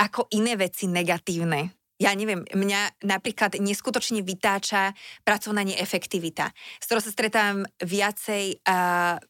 ako 0.00 0.32
iné 0.32 0.56
veci 0.56 0.88
negatívne 0.88 1.82
ja 2.02 2.10
neviem, 2.18 2.42
mňa 2.42 3.06
napríklad 3.06 3.62
neskutočne 3.62 4.26
vytáča 4.26 4.90
pracovná 5.22 5.62
neefektivita, 5.62 6.50
s 6.82 6.84
ktorou 6.90 6.98
sa 6.98 7.14
stretám 7.14 7.62
viacej 7.78 8.58
uh, 8.66 9.22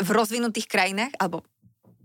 v 0.00 0.08
rozvinutých 0.08 0.64
krajinách, 0.64 1.12
alebo 1.20 1.44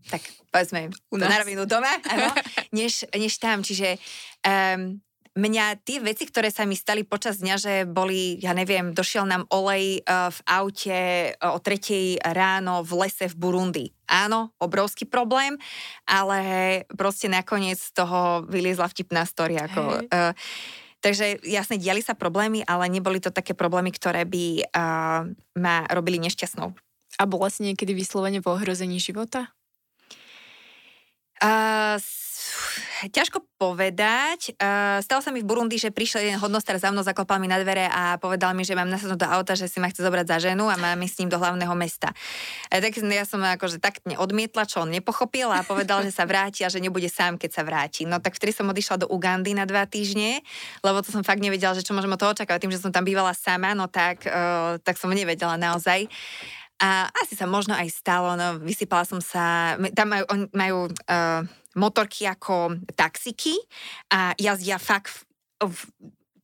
tak 0.06 0.22
povedzme 0.54 0.94
u 1.10 1.18
nás. 1.18 1.32
na 1.32 1.42
rovinu 1.42 1.64
doma, 1.66 1.96
áno, 2.12 2.30
než, 2.78 3.08
než 3.16 3.40
tam. 3.42 3.66
Čiže 3.66 3.98
um, 4.46 5.00
mňa 5.36 5.84
tie 5.84 6.00
veci, 6.00 6.24
ktoré 6.24 6.48
sa 6.48 6.64
mi 6.64 6.80
stali 6.80 7.04
počas 7.04 7.44
dňa, 7.44 7.56
že 7.60 7.74
boli, 7.84 8.40
ja 8.40 8.56
neviem, 8.56 8.96
došiel 8.96 9.28
nám 9.28 9.44
olej 9.52 10.00
uh, 10.08 10.32
v 10.32 10.40
aute 10.48 11.00
uh, 11.36 11.56
o 11.56 11.60
tretej 11.60 12.24
ráno 12.24 12.82
v 12.88 13.06
lese 13.06 13.28
v 13.28 13.36
Burundi. 13.36 13.86
Áno, 14.08 14.56
obrovský 14.64 15.04
problém, 15.04 15.60
ale 16.08 16.40
proste 16.96 17.28
nakoniec 17.28 17.76
z 17.76 17.92
toho 17.92 18.48
vyliezla 18.48 18.88
vtipná 18.88 19.28
story. 19.28 19.60
Ako, 19.60 20.08
uh, 20.08 20.32
takže 21.04 21.44
jasne, 21.44 21.84
diali 21.84 22.00
sa 22.00 22.16
problémy, 22.16 22.64
ale 22.64 22.88
neboli 22.88 23.20
to 23.20 23.30
také 23.30 23.52
problémy, 23.52 23.92
ktoré 23.92 24.24
by 24.24 24.72
uh, 24.72 25.28
ma 25.60 25.76
robili 25.92 26.16
nešťastnou. 26.24 26.72
A 27.16 27.24
bola 27.28 27.52
si 27.52 27.68
niekedy 27.68 27.92
vyslovene 27.92 28.40
v 28.40 28.52
ohrození 28.52 29.04
života? 29.04 29.52
Uh, 31.44 32.00
ťažko 33.10 33.44
povedať. 33.56 34.56
Uh, 34.60 35.00
stalo 35.00 35.24
sa 35.24 35.32
mi 35.32 35.42
v 35.42 35.48
Burundi, 35.48 35.80
že 35.80 35.90
prišiel 35.94 36.28
jeden 36.28 36.40
hodnostar 36.42 36.76
za 36.76 36.92
mnou, 36.92 37.02
zaklopal 37.02 37.40
mi 37.40 37.48
na 37.48 37.58
dvere 37.58 37.88
a 37.88 38.20
povedal 38.20 38.52
mi, 38.52 38.68
že 38.68 38.76
mám 38.76 38.92
nasadnúť 38.92 39.24
do 39.24 39.28
auta, 39.30 39.56
že 39.56 39.72
si 39.72 39.80
ma 39.80 39.88
chce 39.88 40.04
zobrať 40.04 40.26
za 40.28 40.38
ženu 40.52 40.68
a 40.68 40.76
mám 40.76 41.00
s 41.02 41.16
ním 41.22 41.32
do 41.32 41.40
hlavného 41.40 41.72
mesta. 41.74 42.12
Uh, 42.68 42.84
tak 42.84 42.98
ja 43.00 43.26
som 43.26 43.40
akože 43.42 43.80
tak 43.80 44.04
odmietla, 44.04 44.68
čo 44.68 44.84
on 44.84 44.92
nepochopil 44.92 45.50
a 45.50 45.64
povedal, 45.64 46.04
že 46.04 46.12
sa 46.12 46.28
vráti 46.28 46.66
a 46.66 46.70
že 46.70 46.84
nebude 46.84 47.08
sám, 47.08 47.40
keď 47.40 47.52
sa 47.56 47.62
vráti. 47.64 48.04
No 48.04 48.20
tak 48.20 48.36
vtedy 48.36 48.52
som 48.52 48.68
odišla 48.68 49.06
do 49.06 49.08
Ugandy 49.08 49.56
na 49.56 49.64
dva 49.64 49.88
týždne, 49.88 50.44
lebo 50.84 51.00
to 51.02 51.10
som 51.10 51.24
fakt 51.24 51.40
nevedela, 51.40 51.74
že 51.74 51.86
čo 51.86 51.96
môžem 51.96 52.12
od 52.12 52.20
toho 52.20 52.36
očakávať. 52.36 52.62
Tým, 52.68 52.74
že 52.76 52.84
som 52.84 52.92
tam 52.92 53.08
bývala 53.08 53.32
sama, 53.32 53.72
no 53.72 53.88
tak, 53.88 54.28
uh, 54.28 54.78
tak 54.84 55.00
som 55.00 55.10
nevedela 55.12 55.56
naozaj. 55.56 56.12
A 56.76 57.08
asi 57.24 57.40
sa 57.40 57.48
možno 57.48 57.72
aj 57.72 57.88
stalo, 57.88 58.36
no 58.36 58.60
vysypala 58.60 59.08
som 59.08 59.24
sa, 59.24 59.80
tam 59.96 60.12
majú, 60.12 60.26
majú 60.52 60.78
uh, 60.92 61.48
motorky 61.76 62.26
ako 62.28 62.80
taxiky 62.96 63.56
a 64.12 64.32
jazdia 64.40 64.80
fakt 64.80 65.28
v, 65.60 65.80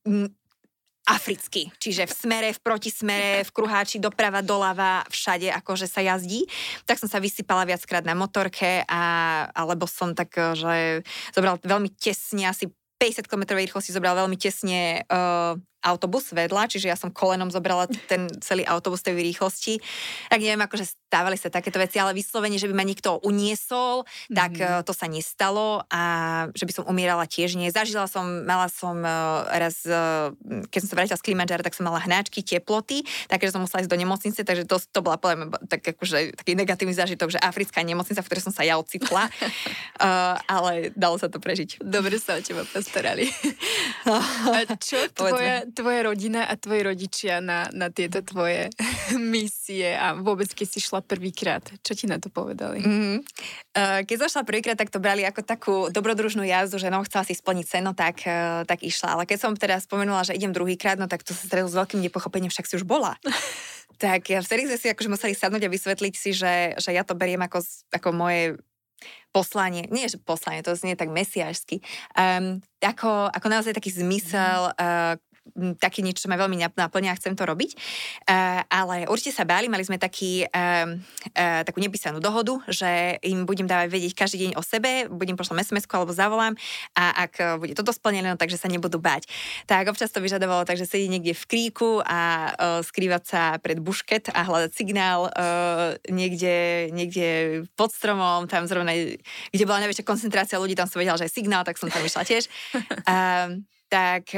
v, 0.06 0.30
africky, 1.10 1.74
čiže 1.82 2.06
v 2.06 2.14
smere, 2.14 2.50
v 2.54 2.60
protismere, 2.62 3.42
v 3.42 3.52
kruháči, 3.52 3.98
doprava, 3.98 4.46
doľava, 4.46 5.08
všade 5.10 5.50
akože 5.50 5.90
sa 5.90 6.06
jazdí. 6.06 6.46
Tak 6.86 7.02
som 7.02 7.10
sa 7.10 7.18
vysypala 7.18 7.66
viackrát 7.66 8.06
na 8.06 8.14
motorke 8.14 8.86
a, 8.86 9.04
alebo 9.52 9.90
som 9.90 10.14
tak, 10.14 10.32
že 10.54 11.02
zobral 11.34 11.58
veľmi 11.66 11.90
tesne, 11.98 12.46
asi 12.46 12.70
50 13.02 13.26
km 13.26 13.58
rýchlosti 13.58 13.98
zobral 13.98 14.14
veľmi 14.14 14.38
tesne 14.38 15.02
uh, 15.10 15.58
autobus 15.82 16.30
vedľa, 16.30 16.70
čiže 16.70 16.88
ja 16.88 16.98
som 16.98 17.10
kolenom 17.10 17.50
zobrala 17.50 17.90
ten 18.06 18.30
celý 18.40 18.64
autobus 18.70 19.02
tej 19.02 19.18
rýchlosti. 19.18 19.82
Tak 20.30 20.40
neviem, 20.40 20.62
akože 20.62 20.86
stávali 21.12 21.36
sa 21.36 21.50
takéto 21.52 21.82
veci, 21.82 21.98
ale 21.98 22.16
vyslovene, 22.16 22.56
že 22.56 22.70
by 22.70 22.76
ma 22.78 22.86
niekto 22.86 23.20
uniesol, 23.26 24.06
mm-hmm. 24.06 24.38
tak 24.38 24.54
uh, 24.62 24.80
to 24.86 24.94
sa 24.94 25.10
nestalo 25.10 25.84
a 25.90 26.02
že 26.54 26.64
by 26.64 26.72
som 26.72 26.84
umierala 26.88 27.26
tiež 27.26 27.58
nie. 27.58 27.74
Zažila 27.74 28.06
som, 28.06 28.46
mala 28.46 28.70
som 28.70 28.96
uh, 29.02 29.44
raz, 29.50 29.84
uh, 29.90 30.32
keď 30.70 30.80
som 30.86 30.90
sa 30.94 30.96
vrátila 30.96 31.20
z 31.20 31.26
Kilimanjara, 31.26 31.66
tak 31.66 31.76
som 31.76 31.90
mala 31.90 32.00
hnáčky, 32.00 32.46
teploty, 32.46 33.04
takže 33.28 33.52
som 33.52 33.66
musela 33.66 33.82
ísť 33.82 33.92
do 33.92 34.00
nemocnice, 34.00 34.40
takže 34.46 34.64
to, 34.70 34.78
to 34.78 35.00
bola 35.02 35.18
poviem, 35.18 35.50
tak 35.68 35.84
akože, 35.84 36.38
taký 36.38 36.54
negatívny 36.54 36.94
zážitok, 36.94 37.36
že 37.36 37.40
africká 37.42 37.82
nemocnica, 37.82 38.22
v 38.22 38.28
ktorej 38.30 38.46
som 38.46 38.54
sa 38.54 38.64
ja 38.64 38.78
ocitla, 38.78 39.28
uh, 39.28 40.38
ale 40.56 40.94
dalo 40.94 41.18
sa 41.18 41.28
to 41.28 41.42
prežiť. 41.42 41.82
Dobre 41.82 42.22
sa 42.22 42.38
o 42.38 42.42
teba 42.46 42.64
postarali. 42.70 43.26
a 44.08 44.64
čo 44.78 45.10
tvoja, 45.12 45.66
tvoja 45.72 46.06
rodina 46.06 46.46
a 46.46 46.54
tvoji 46.60 46.82
rodičia 46.84 47.40
na, 47.40 47.72
na 47.72 47.90
tieto 47.90 48.22
tvoje 48.22 48.70
misie 49.34 49.96
a 49.96 50.14
vôbec 50.14 50.52
keď 50.52 50.68
si 50.68 50.80
šla 50.84 51.02
prvýkrát? 51.02 51.64
Čo 51.82 51.96
ti 51.96 52.06
na 52.06 52.20
to 52.20 52.28
povedali? 52.28 52.84
Mm-hmm. 52.84 53.18
Uh, 53.74 54.00
keď 54.06 54.16
som 54.28 54.40
šla 54.40 54.44
prvýkrát, 54.44 54.78
tak 54.78 54.92
to 54.92 55.02
brali 55.02 55.24
ako 55.24 55.42
takú 55.42 55.76
dobrodružnú 55.90 56.44
jazdu, 56.44 56.78
že 56.78 56.92
no, 56.92 57.04
chcela 57.08 57.24
si 57.24 57.34
splniť 57.34 57.66
ceno, 57.66 57.92
tak, 57.96 58.22
uh, 58.28 58.68
tak 58.68 58.84
išla. 58.84 59.18
Ale 59.18 59.24
keď 59.26 59.38
som 59.40 59.52
teda 59.56 59.80
spomenula, 59.80 60.28
že 60.28 60.38
idem 60.38 60.54
druhýkrát, 60.54 61.00
no 61.00 61.10
tak 61.10 61.24
to 61.24 61.32
sa 61.32 61.48
stretlo 61.48 61.72
s 61.72 61.80
veľkým 61.80 62.04
nepochopením, 62.04 62.52
však 62.52 62.68
si 62.68 62.78
už 62.78 62.86
bola. 62.86 63.18
tak 64.04 64.28
vtedy 64.28 64.68
sme 64.68 64.78
si 64.78 64.88
akože 64.92 65.10
museli 65.10 65.34
sadnúť 65.34 65.66
a 65.68 65.74
vysvetliť 65.74 66.14
si, 66.14 66.36
že, 66.36 66.76
že 66.76 66.90
ja 66.92 67.08
to 67.08 67.16
beriem 67.16 67.42
ako, 67.42 67.62
ako 67.94 68.10
moje 68.12 68.60
poslanie, 69.32 69.88
nie 69.90 70.06
že 70.12 70.20
poslanie, 70.22 70.62
to 70.62 70.76
znie 70.76 71.00
tak 71.00 71.10
mesiašsky, 71.10 71.82
um, 72.14 72.60
ako, 72.84 73.32
ako 73.32 73.48
naozaj 73.48 73.74
taký 73.74 73.90
zmysel, 73.90 74.76
uh, 74.76 75.16
také 75.78 76.02
niečo, 76.02 76.26
čo 76.26 76.32
ma 76.32 76.40
veľmi 76.40 76.60
naplňa 76.62 77.10
a 77.14 77.18
chcem 77.20 77.36
to 77.36 77.44
robiť. 77.44 77.72
Uh, 78.26 78.64
ale 78.72 79.06
určite 79.08 79.36
sa 79.36 79.48
báli, 79.48 79.68
mali 79.68 79.84
sme 79.86 80.02
taký, 80.02 80.48
uh, 80.48 80.96
uh, 81.36 81.62
takú 81.68 81.80
nepísanú 81.80 82.24
dohodu, 82.24 82.60
že 82.70 83.20
im 83.26 83.44
budem 83.46 83.68
dávať 83.68 83.88
vedieť 83.92 84.14
každý 84.16 84.38
deň 84.48 84.52
o 84.58 84.64
sebe, 84.64 85.08
budem 85.12 85.36
pošlať 85.36 85.72
sms 85.72 85.86
alebo 85.92 86.16
zavolám 86.16 86.54
a 86.96 87.28
ak 87.28 87.60
bude 87.60 87.76
toto 87.76 87.92
splnené, 87.92 88.32
no, 88.32 88.40
takže 88.40 88.58
sa 88.58 88.72
nebudú 88.72 88.98
báť. 88.98 89.28
Tak 89.68 89.92
občas 89.92 90.10
to 90.14 90.24
vyžadovalo, 90.24 90.64
takže 90.64 90.88
sedieť 90.88 91.10
niekde 91.12 91.34
v 91.36 91.44
kríku 91.48 92.00
a 92.02 92.52
uh, 92.52 92.80
skrývať 92.82 93.24
sa 93.28 93.42
pred 93.60 93.78
bušket 93.80 94.32
a 94.32 94.42
hľadať 94.46 94.72
signál 94.72 95.30
uh, 95.30 95.98
niekde, 96.08 96.88
niekde 96.96 97.28
pod 97.76 97.92
stromom, 97.92 98.48
tam 98.48 98.66
zrovna, 98.66 98.94
kde 99.52 99.64
bola 99.68 99.84
najväčšia 99.84 100.08
koncentrácia 100.08 100.62
ľudí, 100.62 100.78
tam 100.78 100.88
som 100.88 101.00
vedela, 101.00 101.20
že 101.20 101.28
je 101.28 101.36
signál, 101.36 101.66
tak 101.68 101.78
som 101.78 101.92
tam 101.92 102.04
išla 102.04 102.24
tiež. 102.24 102.48
Um, 103.06 103.66
tak 103.92 104.32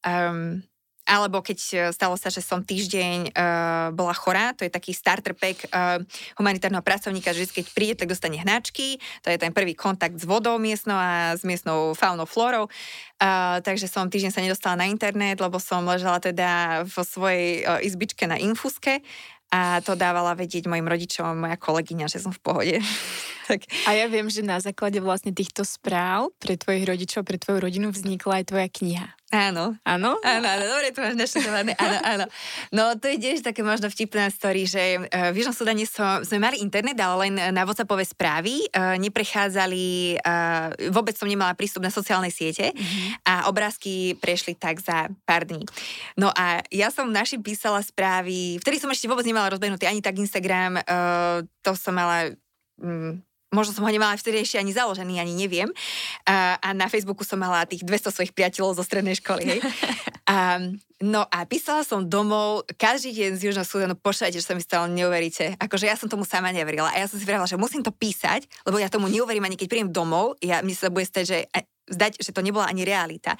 um, 0.00 0.64
alebo 1.10 1.42
keď 1.42 1.58
e, 1.58 1.76
stalo 1.90 2.14
sa, 2.14 2.30
že 2.30 2.38
som 2.38 2.62
týždeň 2.62 3.34
uh, 3.34 3.90
bola 3.90 4.14
chorá, 4.14 4.54
to 4.54 4.62
je 4.62 4.70
taký 4.70 4.94
starter 4.94 5.34
pack 5.34 5.66
uh, 5.74 5.98
humanitárneho 6.38 6.86
pracovníka, 6.86 7.34
že 7.34 7.50
keď 7.50 7.66
príde, 7.74 7.94
tak 7.98 8.14
dostane 8.14 8.38
hnačky, 8.38 9.02
to 9.26 9.28
je 9.34 9.38
ten 9.40 9.50
prvý 9.50 9.74
kontakt 9.74 10.14
s 10.14 10.22
vodou 10.22 10.54
miestnou 10.62 10.94
a 10.94 11.34
s 11.34 11.42
miestnou 11.42 11.98
faunou, 11.98 12.30
flórou. 12.30 12.70
Uh, 13.18 13.58
takže 13.66 13.90
som 13.90 14.06
týždeň 14.06 14.30
sa 14.30 14.44
nedostala 14.44 14.78
na 14.78 14.86
internet, 14.86 15.42
lebo 15.42 15.58
som 15.58 15.82
ležala 15.82 16.22
teda 16.22 16.82
vo 16.86 17.02
svojej 17.02 17.66
uh, 17.66 17.82
izbičke 17.82 18.30
na 18.30 18.38
infuske 18.38 19.02
a 19.50 19.82
to 19.82 19.98
dávala 19.98 20.38
vedieť 20.38 20.70
mojim 20.70 20.86
rodičom 20.86 21.34
moja 21.34 21.58
kolegyňa, 21.58 22.06
že 22.06 22.22
som 22.22 22.30
v 22.30 22.38
pohode. 22.38 22.76
tak. 23.50 23.66
A 23.90 23.98
ja 23.98 24.06
viem, 24.06 24.30
že 24.30 24.46
na 24.46 24.62
základe 24.62 25.02
vlastne 25.02 25.34
týchto 25.34 25.66
správ 25.66 26.30
pre 26.38 26.54
tvojich 26.54 26.86
rodičov, 26.86 27.26
pre 27.26 27.34
tvoju 27.34 27.58
rodinu 27.58 27.90
vznikla 27.90 28.40
aj 28.40 28.44
tvoja 28.46 28.68
kniha. 28.70 29.08
Áno. 29.30 29.78
Áno? 29.86 30.18
Áno, 30.26 30.46
áno, 30.50 30.64
dobre, 30.66 30.90
to 30.90 31.06
máš 31.06 31.14
naštudované. 31.14 31.78
Áno, 31.78 31.98
áno. 32.02 32.24
No 32.74 32.98
to 32.98 33.06
je 33.06 33.22
tiež 33.22 33.46
také 33.46 33.62
možno 33.62 33.86
vtipná 33.86 34.26
story, 34.26 34.66
že 34.66 34.98
uh, 34.98 35.30
v 35.30 35.38
Južnom 35.38 35.54
Sudane 35.54 35.86
som, 35.86 36.26
sme 36.26 36.42
mali 36.42 36.58
internet, 36.58 36.98
ale 36.98 37.30
len 37.30 37.34
na 37.54 37.62
WhatsAppové 37.62 38.02
správy. 38.02 38.66
Uh, 38.74 38.98
neprechádzali, 38.98 40.18
uh, 40.18 40.74
vôbec 40.90 41.14
som 41.14 41.30
nemala 41.30 41.54
prístup 41.54 41.86
na 41.86 41.94
sociálne 41.94 42.26
siete 42.34 42.74
mm-hmm. 42.74 43.22
a 43.22 43.46
obrázky 43.46 44.18
prešli 44.18 44.58
tak 44.58 44.82
za 44.82 45.06
pár 45.22 45.46
dní. 45.46 45.62
No 46.18 46.34
a 46.34 46.66
ja 46.74 46.90
som 46.90 47.06
našim 47.06 47.38
písala 47.38 47.78
správy, 47.86 48.58
vtedy 48.58 48.82
som 48.82 48.90
ešte 48.90 49.06
vôbec 49.06 49.22
nemala 49.22 49.54
rozbehnutý 49.54 49.86
ani 49.86 50.02
tak 50.02 50.18
Instagram, 50.18 50.82
uh, 50.82 51.46
to 51.62 51.78
som 51.78 51.94
mala... 51.94 52.34
Um, 52.82 53.22
možno 53.50 53.74
som 53.74 53.84
ho 53.84 53.90
nemala 53.90 54.14
vtedy 54.14 54.42
ešte 54.42 54.62
ani 54.62 54.70
založený, 54.70 55.18
ani 55.18 55.34
neviem. 55.34 55.70
A, 56.26 56.56
a 56.58 56.68
na 56.70 56.86
Facebooku 56.86 57.26
som 57.26 57.38
mala 57.38 57.66
tých 57.66 57.82
200 57.82 58.14
svojich 58.14 58.32
priateľov 58.34 58.78
zo 58.78 58.84
strednej 58.86 59.18
školy, 59.18 59.42
hej. 59.46 59.60
A, 60.30 60.62
no 61.02 61.26
a 61.26 61.42
písala 61.42 61.82
som 61.82 62.06
domov 62.06 62.62
každý 62.78 63.10
deň 63.10 63.30
z 63.34 63.50
Južného 63.50 63.66
Sudánu, 63.66 63.98
pošlajte, 63.98 64.38
že 64.38 64.46
sa 64.46 64.54
mi 64.54 64.62
stalo, 64.62 64.86
neuveríte. 64.86 65.58
Akože 65.58 65.90
ja 65.90 65.98
som 65.98 66.06
tomu 66.06 66.22
sama 66.22 66.54
neverila. 66.54 66.86
A 66.86 67.02
ja 67.02 67.10
som 67.10 67.18
si 67.18 67.26
vravila, 67.26 67.50
že 67.50 67.58
musím 67.58 67.82
to 67.82 67.90
písať, 67.90 68.46
lebo 68.62 68.78
ja 68.78 68.86
tomu 68.86 69.10
neuverím 69.10 69.42
ani 69.42 69.58
keď 69.58 69.66
príjem 69.66 69.90
domov, 69.90 70.38
ja, 70.38 70.62
mi 70.62 70.70
sa 70.70 70.86
bude 70.86 71.02
stať, 71.02 71.24
že 71.26 71.38
zdať, 71.90 72.22
že 72.22 72.30
to 72.30 72.40
nebola 72.40 72.70
ani 72.70 72.86
realita. 72.86 73.34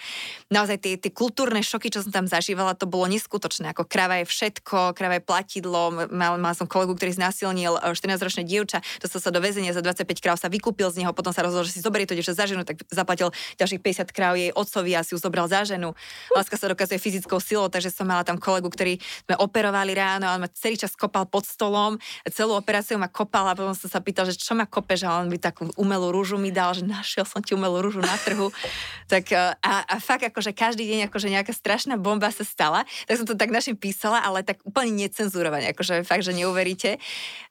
Naozaj 0.50 0.76
tie, 0.82 0.92
tie 0.98 1.12
kultúrne 1.14 1.62
šoky, 1.62 1.88
čo 1.88 2.02
som 2.02 2.10
tam 2.10 2.26
zažívala, 2.26 2.74
to 2.74 2.90
bolo 2.90 3.06
neskutočné. 3.06 3.70
Ako 3.72 3.86
krava 3.86 4.20
je 4.20 4.26
všetko, 4.26 4.92
krava 4.98 5.16
je 5.16 5.24
platidlo. 5.24 6.10
Mal, 6.10 6.36
mal 6.36 6.54
som 6.58 6.66
kolegu, 6.66 6.98
ktorý 6.98 7.14
znásilnil 7.14 7.78
14-ročné 7.78 8.42
e, 8.44 8.48
dievča, 8.50 8.82
dostal 8.98 9.22
sa 9.22 9.30
do 9.30 9.38
väzenia 9.38 9.70
za 9.70 9.80
25 9.80 10.06
kráv, 10.18 10.36
sa 10.36 10.50
vykúpil 10.50 10.90
z 10.90 11.06
neho, 11.06 11.14
potom 11.14 11.30
sa 11.30 11.46
rozhodol, 11.46 11.64
že 11.64 11.78
si 11.78 11.80
zoberie 11.80 12.04
to 12.04 12.18
dievča 12.18 12.34
za 12.34 12.50
ženu, 12.50 12.66
tak 12.66 12.82
zaplatil 12.90 13.30
ďalších 13.56 13.80
50 14.10 14.10
kráv 14.10 14.34
jej 14.34 14.50
otcovi 14.50 14.90
a 14.98 15.06
si 15.06 15.14
ju 15.14 15.18
zobral 15.22 15.46
za 15.46 15.62
ženu. 15.62 15.94
Láska 16.34 16.58
sa 16.58 16.66
dokazuje 16.66 16.98
fyzickou 16.98 17.38
silou, 17.38 17.70
takže 17.70 17.94
som 17.94 18.10
mala 18.10 18.26
tam 18.26 18.36
kolegu, 18.36 18.66
ktorý 18.66 18.98
sme 19.28 19.38
operovali 19.38 19.94
ráno 19.94 20.26
a 20.26 20.34
on 20.34 20.42
ma 20.42 20.50
celý 20.50 20.74
čas 20.74 20.98
kopal 20.98 21.28
pod 21.30 21.46
stolom, 21.46 22.00
celú 22.32 22.58
operáciu 22.58 22.98
ma 22.98 23.06
kopal 23.06 23.46
a 23.46 23.54
potom 23.54 23.76
som 23.76 23.86
sa 23.86 24.02
pýtal, 24.02 24.26
že 24.26 24.34
čo 24.34 24.58
ma 24.58 24.66
kope, 24.66 24.96
že 24.96 25.06
on 25.06 25.28
by 25.28 25.38
takú 25.38 25.68
umelú 25.76 26.10
rúžu 26.10 26.40
mi 26.40 26.48
dal, 26.48 26.72
že 26.72 26.82
našiel 26.82 27.28
som 27.28 27.44
ti 27.44 27.52
umelú 27.52 27.84
rúžu 27.84 28.00
na 28.00 28.16
trhu 28.16 28.39
trhu. 28.40 28.48
Tak 29.10 29.24
e, 29.32 29.36
a, 29.60 29.72
a 29.84 29.94
fakt 30.00 30.24
akože 30.24 30.56
každý 30.56 30.88
deň 30.88 31.12
akože 31.12 31.28
nejaká 31.28 31.52
strašná 31.52 32.00
bomba 32.00 32.32
sa 32.32 32.46
stala, 32.46 32.88
tak 33.04 33.20
som 33.20 33.26
to 33.28 33.36
tak 33.36 33.52
našim 33.52 33.76
písala, 33.76 34.24
ale 34.24 34.40
tak 34.40 34.64
úplne 34.64 34.96
necenzurovane, 34.96 35.76
akože 35.76 36.06
fakt, 36.08 36.24
že 36.24 36.32
neuveríte. 36.32 36.96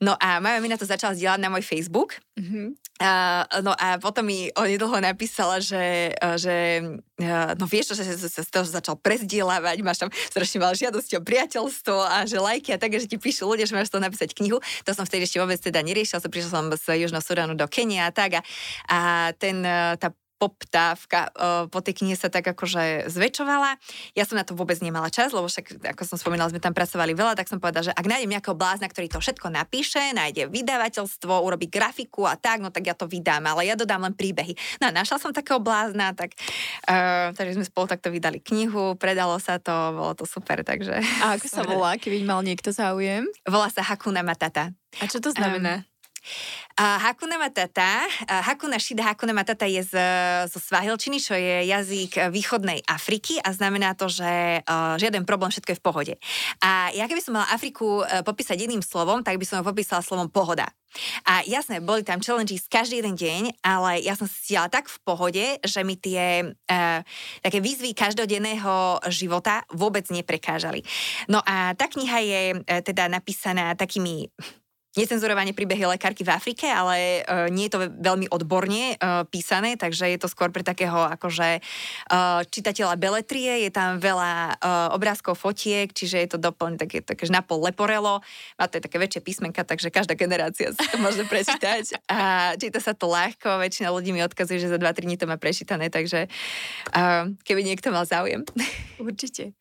No 0.02 0.18
a 0.18 0.42
moja 0.42 0.58
mi 0.64 0.72
na 0.72 0.80
to 0.80 0.90
začala 0.90 1.14
zdieľať 1.14 1.40
na 1.44 1.52
môj 1.54 1.62
Facebook. 1.62 2.18
Mm-hmm. 2.40 2.68
A, 3.00 3.48
no 3.64 3.72
a 3.80 3.96
potom 3.96 4.28
mi 4.28 4.52
onedlho 4.60 5.00
napísala, 5.00 5.64
že, 5.64 6.16
e, 6.16 6.30
že 6.36 6.56
e, 7.16 7.32
no 7.56 7.64
vieš, 7.68 7.96
že 7.96 8.04
sa 8.28 8.44
toho 8.44 8.68
začal 8.68 9.00
prezdielávať, 9.00 9.80
máš 9.84 10.04
tam 10.04 10.12
strašne 10.12 10.60
veľa 10.60 10.76
žiadosti 10.76 11.16
o 11.16 11.24
priateľstvo 11.24 11.96
a 11.96 12.28
že 12.28 12.40
lajky 12.40 12.76
a 12.76 12.80
tak, 12.80 12.96
že 13.00 13.08
ti 13.08 13.16
píšu 13.16 13.48
ľudia, 13.48 13.68
že 13.68 13.76
máš 13.76 13.92
to 13.92 14.04
napísať 14.04 14.36
knihu. 14.36 14.60
To 14.84 14.92
som 14.92 15.08
vtedy 15.08 15.28
ešte 15.28 15.40
vôbec 15.40 15.60
teda 15.60 15.80
neriešila, 15.80 16.20
som 16.20 16.32
prišla 16.32 16.52
som 16.52 16.68
z 16.72 17.08
Južného 17.08 17.24
Sudánu 17.24 17.56
do 17.56 17.68
Kenia 17.72 18.08
a 18.08 18.16
tak 18.16 18.40
a, 18.40 18.42
a 18.92 19.00
ten, 19.36 19.64
tá 19.96 20.12
poptávka 20.40 21.30
uh, 21.36 21.68
po 21.68 21.84
tej 21.84 22.00
knihe 22.00 22.16
sa 22.16 22.32
tak 22.32 22.48
akože 22.48 23.12
zväčšovala. 23.12 23.76
Ja 24.16 24.24
som 24.24 24.40
na 24.40 24.48
to 24.48 24.56
vôbec 24.56 24.80
nemala 24.80 25.12
čas, 25.12 25.36
lebo 25.36 25.52
však, 25.52 25.84
ako 25.84 26.02
som 26.08 26.16
spomínala, 26.16 26.48
sme 26.48 26.64
tam 26.64 26.72
pracovali 26.72 27.12
veľa, 27.12 27.36
tak 27.36 27.52
som 27.52 27.60
povedala, 27.60 27.92
že 27.92 27.94
ak 27.94 28.08
nájdem 28.08 28.32
nejakého 28.32 28.56
blázna, 28.56 28.88
ktorý 28.88 29.12
to 29.12 29.20
všetko 29.20 29.52
napíše, 29.52 30.00
nájde 30.16 30.48
vydavateľstvo, 30.48 31.44
urobí 31.44 31.68
grafiku 31.68 32.24
a 32.24 32.40
tak, 32.40 32.64
no 32.64 32.72
tak 32.72 32.88
ja 32.88 32.96
to 32.96 33.04
vydám, 33.06 33.44
ale 33.52 33.68
ja 33.68 33.76
dodám 33.76 34.08
len 34.08 34.16
príbehy. 34.16 34.56
No 34.80 34.88
a 34.88 34.96
našla 34.96 35.20
som 35.20 35.36
takého 35.36 35.60
blázna, 35.60 36.16
tak 36.16 36.40
uh, 36.88 37.36
takže 37.36 37.60
sme 37.60 37.68
spolu 37.68 37.92
takto 37.92 38.08
vydali 38.08 38.40
knihu, 38.40 38.96
predalo 38.96 39.36
sa 39.44 39.60
to, 39.60 39.76
bolo 39.92 40.16
to 40.16 40.24
super, 40.24 40.64
takže... 40.64 41.04
A 41.20 41.36
ako 41.36 41.48
sa 41.52 41.62
volá, 41.70 42.00
keby 42.00 42.24
mal 42.24 42.40
niekto 42.40 42.72
záujem? 42.72 43.28
Volá 43.44 43.68
sa 43.68 43.84
Hakuna 43.84 44.24
Matata. 44.24 44.72
A 44.98 45.06
čo 45.06 45.20
to 45.20 45.36
znamená? 45.36 45.84
Um, 45.84 45.89
Hakuna 46.80 47.36
Matata, 47.36 48.08
Hakuna 48.28 48.80
Shida 48.80 49.04
Hakuna 49.04 49.36
Matata 49.36 49.68
je 49.68 49.84
z, 49.84 49.94
zo 50.48 50.60
Svahilčiny, 50.64 51.20
čo 51.20 51.36
je 51.36 51.68
jazyk 51.68 52.32
východnej 52.32 52.80
Afriky 52.88 53.36
a 53.44 53.52
znamená 53.52 53.92
to, 54.00 54.08
že 54.08 54.64
uh, 54.64 54.96
žiaden 54.96 55.28
problém, 55.28 55.52
všetko 55.52 55.76
je 55.76 55.80
v 55.80 55.84
pohode. 55.84 56.14
A 56.64 56.92
ja 56.96 57.06
keby 57.12 57.20
som 57.20 57.36
mala 57.36 57.52
Afriku 57.52 58.02
uh, 58.02 58.24
popísať 58.24 58.64
jedným 58.64 58.80
slovom, 58.80 59.20
tak 59.20 59.36
by 59.36 59.46
som 59.46 59.60
ho 59.60 59.68
popísala 59.68 60.00
slovom 60.00 60.32
pohoda. 60.32 60.72
A 61.22 61.46
jasné, 61.46 61.78
boli 61.86 62.02
tam 62.02 62.18
challenges 62.18 62.66
každý 62.66 63.06
jeden 63.06 63.14
deň, 63.14 63.62
ale 63.62 64.02
ja 64.02 64.18
som 64.18 64.26
si 64.26 64.58
tak 64.58 64.90
v 64.90 64.98
pohode, 65.06 65.46
že 65.62 65.86
mi 65.86 65.94
tie 66.00 66.50
uh, 66.50 67.00
také 67.46 67.62
výzvy 67.62 67.94
každodenného 67.94 69.04
života 69.14 69.62
vôbec 69.70 70.10
neprekážali. 70.10 70.82
No 71.30 71.44
a 71.46 71.78
tá 71.78 71.86
kniha 71.86 72.20
je 72.26 72.42
uh, 72.58 72.82
teda 72.82 73.06
napísaná 73.06 73.78
takými 73.78 74.34
necenzurovanie 74.98 75.54
príbehy 75.54 75.86
lekárky 75.86 76.26
v 76.26 76.34
Afrike, 76.34 76.66
ale 76.66 77.22
uh, 77.22 77.46
nie 77.54 77.70
je 77.70 77.78
to 77.78 77.80
veľmi 77.94 78.26
odborne 78.34 78.98
uh, 78.98 79.22
písané, 79.30 79.78
takže 79.78 80.10
je 80.10 80.18
to 80.18 80.26
skôr 80.26 80.50
pre 80.50 80.66
takého 80.66 80.98
akože 81.14 81.62
uh, 82.10 82.42
čitateľa 82.50 82.98
beletrie, 82.98 83.70
je 83.70 83.72
tam 83.72 84.02
veľa 84.02 84.58
uh, 84.58 84.98
obrázkov, 84.98 85.38
fotiek, 85.38 85.94
čiže 85.94 86.18
je 86.26 86.30
to 86.34 86.38
doplň 86.42 86.82
také, 86.82 87.06
také 87.06 87.30
napol 87.30 87.62
leporelo, 87.62 88.26
má 88.58 88.66
to 88.66 88.82
také 88.82 88.98
väčšie 88.98 89.22
písmenka, 89.22 89.62
takže 89.62 89.94
každá 89.94 90.18
generácia 90.18 90.74
si 90.74 90.86
to 90.90 90.98
môže 90.98 91.22
prečítať 91.30 92.10
a 92.10 92.54
číta 92.58 92.82
sa 92.82 92.98
to 92.98 93.06
ľahko, 93.06 93.62
väčšina 93.62 93.94
ľudí 93.94 94.10
mi 94.10 94.26
odkazuje, 94.26 94.58
že 94.58 94.74
za 94.74 94.82
2-3 94.82 95.06
dní 95.06 95.16
to 95.22 95.30
má 95.30 95.38
prečítané, 95.38 95.94
takže 95.94 96.26
uh, 96.98 97.30
keby 97.46 97.62
niekto 97.62 97.94
mal 97.94 98.10
záujem. 98.10 98.42
Určite. 98.98 99.54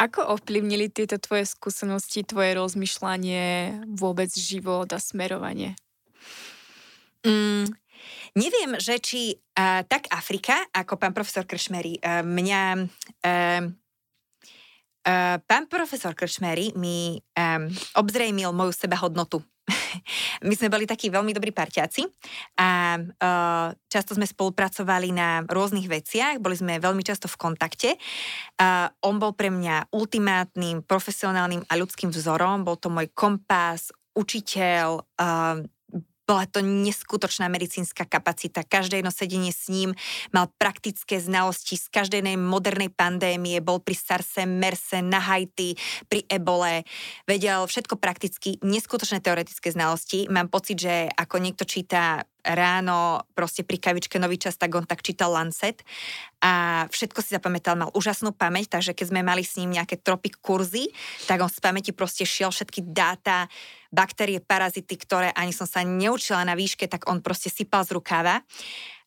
Ako 0.00 0.34
ovplyvnili 0.38 0.88
tieto 0.88 1.20
tvoje 1.20 1.46
skúsenosti, 1.46 2.26
tvoje 2.26 2.56
rozmýšľanie, 2.58 3.44
vôbec 3.92 4.32
život 4.32 4.88
a 4.90 4.98
smerovanie? 4.98 5.78
Mm, 7.22 7.70
neviem, 8.34 8.72
že 8.82 8.98
či 8.98 9.36
uh, 9.36 9.86
tak 9.86 10.10
Afrika, 10.10 10.58
ako 10.74 10.98
pán 10.98 11.14
profesor 11.14 11.46
Kršmery, 11.46 12.02
uh, 12.02 12.26
mňa... 12.26 12.62
Uh, 13.22 13.62
uh, 15.06 15.36
pán 15.46 15.64
profesor 15.70 16.16
Kršmery 16.18 16.74
mi 16.74 17.22
um, 17.38 17.70
obzrejmil 17.94 18.50
moju 18.50 18.74
sebahodnotu 18.74 19.44
My 20.48 20.54
sme 20.56 20.72
boli 20.72 20.84
takí 20.88 21.08
veľmi 21.12 21.32
dobrí 21.32 21.50
parťáci 21.50 22.06
a 22.58 22.98
uh, 22.98 23.68
často 23.88 24.16
sme 24.16 24.26
spolupracovali 24.28 25.12
na 25.14 25.44
rôznych 25.44 25.86
veciach, 25.88 26.40
boli 26.40 26.56
sme 26.56 26.82
veľmi 26.82 27.02
často 27.04 27.28
v 27.28 27.40
kontakte. 27.40 27.90
Uh, 28.56 28.88
on 29.04 29.20
bol 29.20 29.36
pre 29.36 29.52
mňa 29.52 29.92
ultimátnym 29.92 30.84
profesionálnym 30.84 31.66
a 31.68 31.72
ľudským 31.78 32.10
vzorom, 32.10 32.64
bol 32.64 32.76
to 32.76 32.88
môj 32.88 33.10
kompas, 33.12 33.92
učiteľ, 34.12 35.00
uh, 35.18 35.64
bola 36.26 36.46
to 36.46 36.62
neskutočná 36.62 37.50
medicínska 37.50 38.06
kapacita. 38.06 38.62
Každé 38.62 39.02
jedno 39.02 39.12
sedenie 39.12 39.52
s 39.52 39.68
ním 39.68 39.92
mal 40.30 40.48
praktické 40.56 41.18
znalosti 41.18 41.76
z 41.76 41.86
každej 41.90 42.24
modernej 42.38 42.88
pandémie. 42.88 43.58
Bol 43.60 43.82
pri 43.82 43.98
SARSE, 43.98 44.46
MERSE, 44.46 45.02
na 45.02 45.18
Haiti, 45.18 45.74
pri 46.06 46.24
ebole. 46.30 46.86
Vedel 47.26 47.66
všetko 47.66 47.98
prakticky, 47.98 48.56
neskutočné 48.62 49.20
teoretické 49.20 49.74
znalosti. 49.74 50.30
Mám 50.30 50.48
pocit, 50.48 50.78
že 50.80 51.10
ako 51.12 51.36
niekto 51.42 51.66
číta 51.66 52.24
ráno 52.42 53.22
proste 53.38 53.62
pri 53.62 53.78
kavičke 53.78 54.18
Nový 54.18 54.36
čas, 54.36 54.58
tak 54.58 54.74
on 54.74 54.82
tak 54.82 55.00
čítal 55.00 55.30
Lancet 55.30 55.86
a 56.42 56.84
všetko 56.90 57.22
si 57.22 57.38
zapamätal, 57.38 57.78
mal 57.78 57.94
úžasnú 57.94 58.34
pamäť, 58.34 58.78
takže 58.78 58.98
keď 58.98 59.06
sme 59.14 59.22
mali 59.22 59.46
s 59.46 59.54
ním 59.56 59.78
nejaké 59.78 60.02
tropik 60.02 60.42
kurzy, 60.42 60.90
tak 61.30 61.38
on 61.38 61.50
z 61.50 61.62
pamäti 61.62 61.90
proste 61.94 62.26
šiel 62.26 62.50
všetky 62.50 62.82
dáta, 62.90 63.46
baktérie, 63.94 64.42
parazity, 64.42 64.98
ktoré 64.98 65.30
ani 65.32 65.54
som 65.54 65.70
sa 65.70 65.86
neučila 65.86 66.42
na 66.42 66.58
výške, 66.58 66.90
tak 66.90 67.06
on 67.06 67.22
proste 67.22 67.46
sypal 67.46 67.86
z 67.86 67.94
rukáva. 67.94 68.42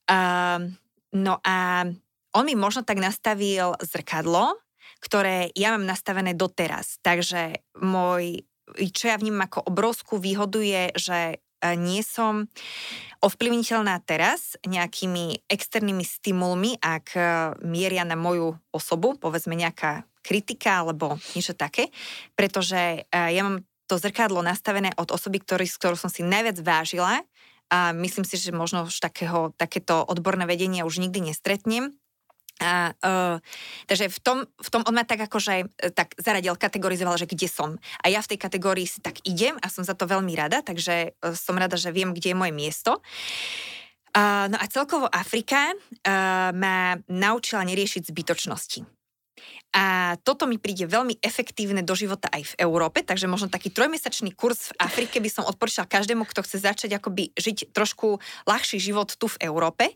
Uh, 0.07 0.71
no 1.11 1.43
a 1.43 1.87
on 2.35 2.43
mi 2.47 2.55
možno 2.55 2.87
tak 2.87 3.03
nastavil 3.03 3.75
zrkadlo, 3.83 4.55
ktoré 5.03 5.51
ja 5.55 5.75
mám 5.75 5.83
nastavené 5.83 6.35
doteraz. 6.35 7.03
Takže 7.03 7.67
môj 7.83 8.47
čo 8.73 9.13
ja 9.13 9.17
vnímam 9.21 9.45
ako 9.45 9.69
obrovskú 9.69 10.17
výhodu 10.17 10.57
je, 10.57 10.83
že 10.97 11.19
nie 11.73 12.05
som 12.05 12.45
ovplyvniteľná 13.25 13.97
teraz 14.05 14.53
nejakými 14.61 15.49
externými 15.49 16.05
stimulmi, 16.05 16.77
ak 16.77 17.05
e, 17.17 17.21
mieria 17.65 18.05
na 18.05 18.13
moju 18.13 18.53
osobu, 18.69 19.17
povedzme 19.17 19.57
nejaká 19.57 20.05
kritika 20.21 20.85
alebo 20.85 21.17
niečo 21.33 21.57
také, 21.57 21.89
pretože 22.37 23.09
e, 23.09 23.33
ja 23.33 23.41
mám 23.41 23.65
to 23.89 23.97
zrkadlo 23.97 24.45
nastavené 24.45 24.93
od 24.97 25.09
osoby, 25.09 25.41
ktorý, 25.41 25.65
s 25.65 25.81
ktorou 25.81 25.97
som 25.97 26.13
si 26.13 26.21
najviac 26.21 26.61
vážila 26.61 27.25
a 27.73 27.93
myslím 27.97 28.25
si, 28.25 28.37
že 28.37 28.53
možno 28.53 28.85
už 28.85 29.01
takého, 29.01 29.53
takéto 29.57 30.05
odborné 30.05 30.45
vedenie 30.45 30.85
už 30.85 31.01
nikdy 31.01 31.33
nestretnem 31.33 31.97
a, 32.63 32.95
uh, 32.95 33.35
takže 33.87 34.07
v 34.07 34.19
tom, 34.23 34.37
v 34.47 34.69
tom 34.71 34.81
on 34.87 34.95
ma 34.95 35.03
tak 35.03 35.27
akože 35.27 35.75
tak 35.91 36.15
zaradil, 36.15 36.55
kategorizoval, 36.55 37.19
že 37.19 37.27
kde 37.27 37.51
som. 37.51 37.75
A 37.99 38.07
ja 38.07 38.23
v 38.23 38.31
tej 38.31 38.39
kategórii 38.39 38.87
si 38.87 39.03
tak 39.03 39.19
idem 39.27 39.59
a 39.59 39.67
som 39.67 39.83
za 39.83 39.91
to 39.91 40.07
veľmi 40.07 40.31
rada, 40.39 40.63
takže 40.63 41.15
uh, 41.19 41.35
som 41.35 41.59
rada, 41.59 41.75
že 41.75 41.91
viem, 41.91 42.15
kde 42.15 42.31
je 42.31 42.37
moje 42.39 42.53
miesto. 42.55 43.03
Uh, 44.15 44.47
no 44.47 44.55
a 44.55 44.65
celkovo 44.71 45.11
Afrika 45.11 45.75
uh, 45.75 46.55
ma 46.55 46.95
naučila 47.11 47.67
neriešiť 47.67 48.07
zbytočnosti. 48.07 48.87
A 49.75 50.15
toto 50.23 50.47
mi 50.47 50.55
príde 50.55 50.87
veľmi 50.87 51.19
efektívne 51.19 51.83
do 51.83 51.91
života 51.99 52.31
aj 52.31 52.55
v 52.55 52.63
Európe, 52.63 53.03
takže 53.03 53.27
možno 53.27 53.51
taký 53.51 53.67
trojmesačný 53.75 54.31
kurz 54.31 54.71
v 54.71 54.79
Afrike 54.79 55.19
by 55.19 55.27
som 55.27 55.43
odporúčala 55.43 55.83
každému, 55.83 56.23
kto 56.23 56.47
chce 56.47 56.63
začať 56.63 56.95
akoby 56.95 57.35
žiť 57.35 57.75
trošku 57.75 58.23
ľahší 58.47 58.79
život 58.79 59.11
tu 59.19 59.27
v 59.27 59.35
Európe. 59.43 59.91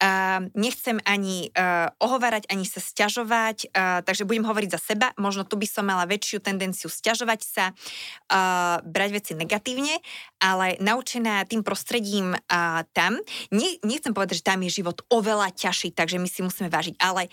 Uh, 0.00 0.48
nechcem 0.56 0.96
ani 1.04 1.52
uh, 1.52 1.92
ohovárať, 2.00 2.48
ani 2.48 2.64
sa 2.64 2.80
stiažovať, 2.80 3.68
uh, 3.68 4.00
takže 4.00 4.24
budem 4.24 4.48
hovoriť 4.48 4.70
za 4.72 4.80
seba. 4.80 5.12
Možno 5.20 5.44
tu 5.44 5.60
by 5.60 5.68
som 5.68 5.84
mala 5.84 6.08
väčšiu 6.08 6.40
tendenciu 6.40 6.88
stiažovať 6.88 7.40
sa, 7.44 7.64
uh, 7.76 8.80
brať 8.80 9.10
veci 9.12 9.32
negatívne, 9.36 10.00
ale 10.40 10.80
naučená 10.80 11.44
tým 11.44 11.60
prostredím 11.60 12.32
uh, 12.32 12.80
tam, 12.96 13.20
nie, 13.52 13.76
nechcem 13.84 14.16
povedať, 14.16 14.40
že 14.40 14.48
tam 14.48 14.64
je 14.64 14.72
život 14.72 15.04
oveľa 15.12 15.52
ťažší, 15.52 15.92
takže 15.92 16.16
my 16.16 16.28
si 16.32 16.40
musíme 16.40 16.72
vážiť, 16.72 16.96
ale 16.96 17.28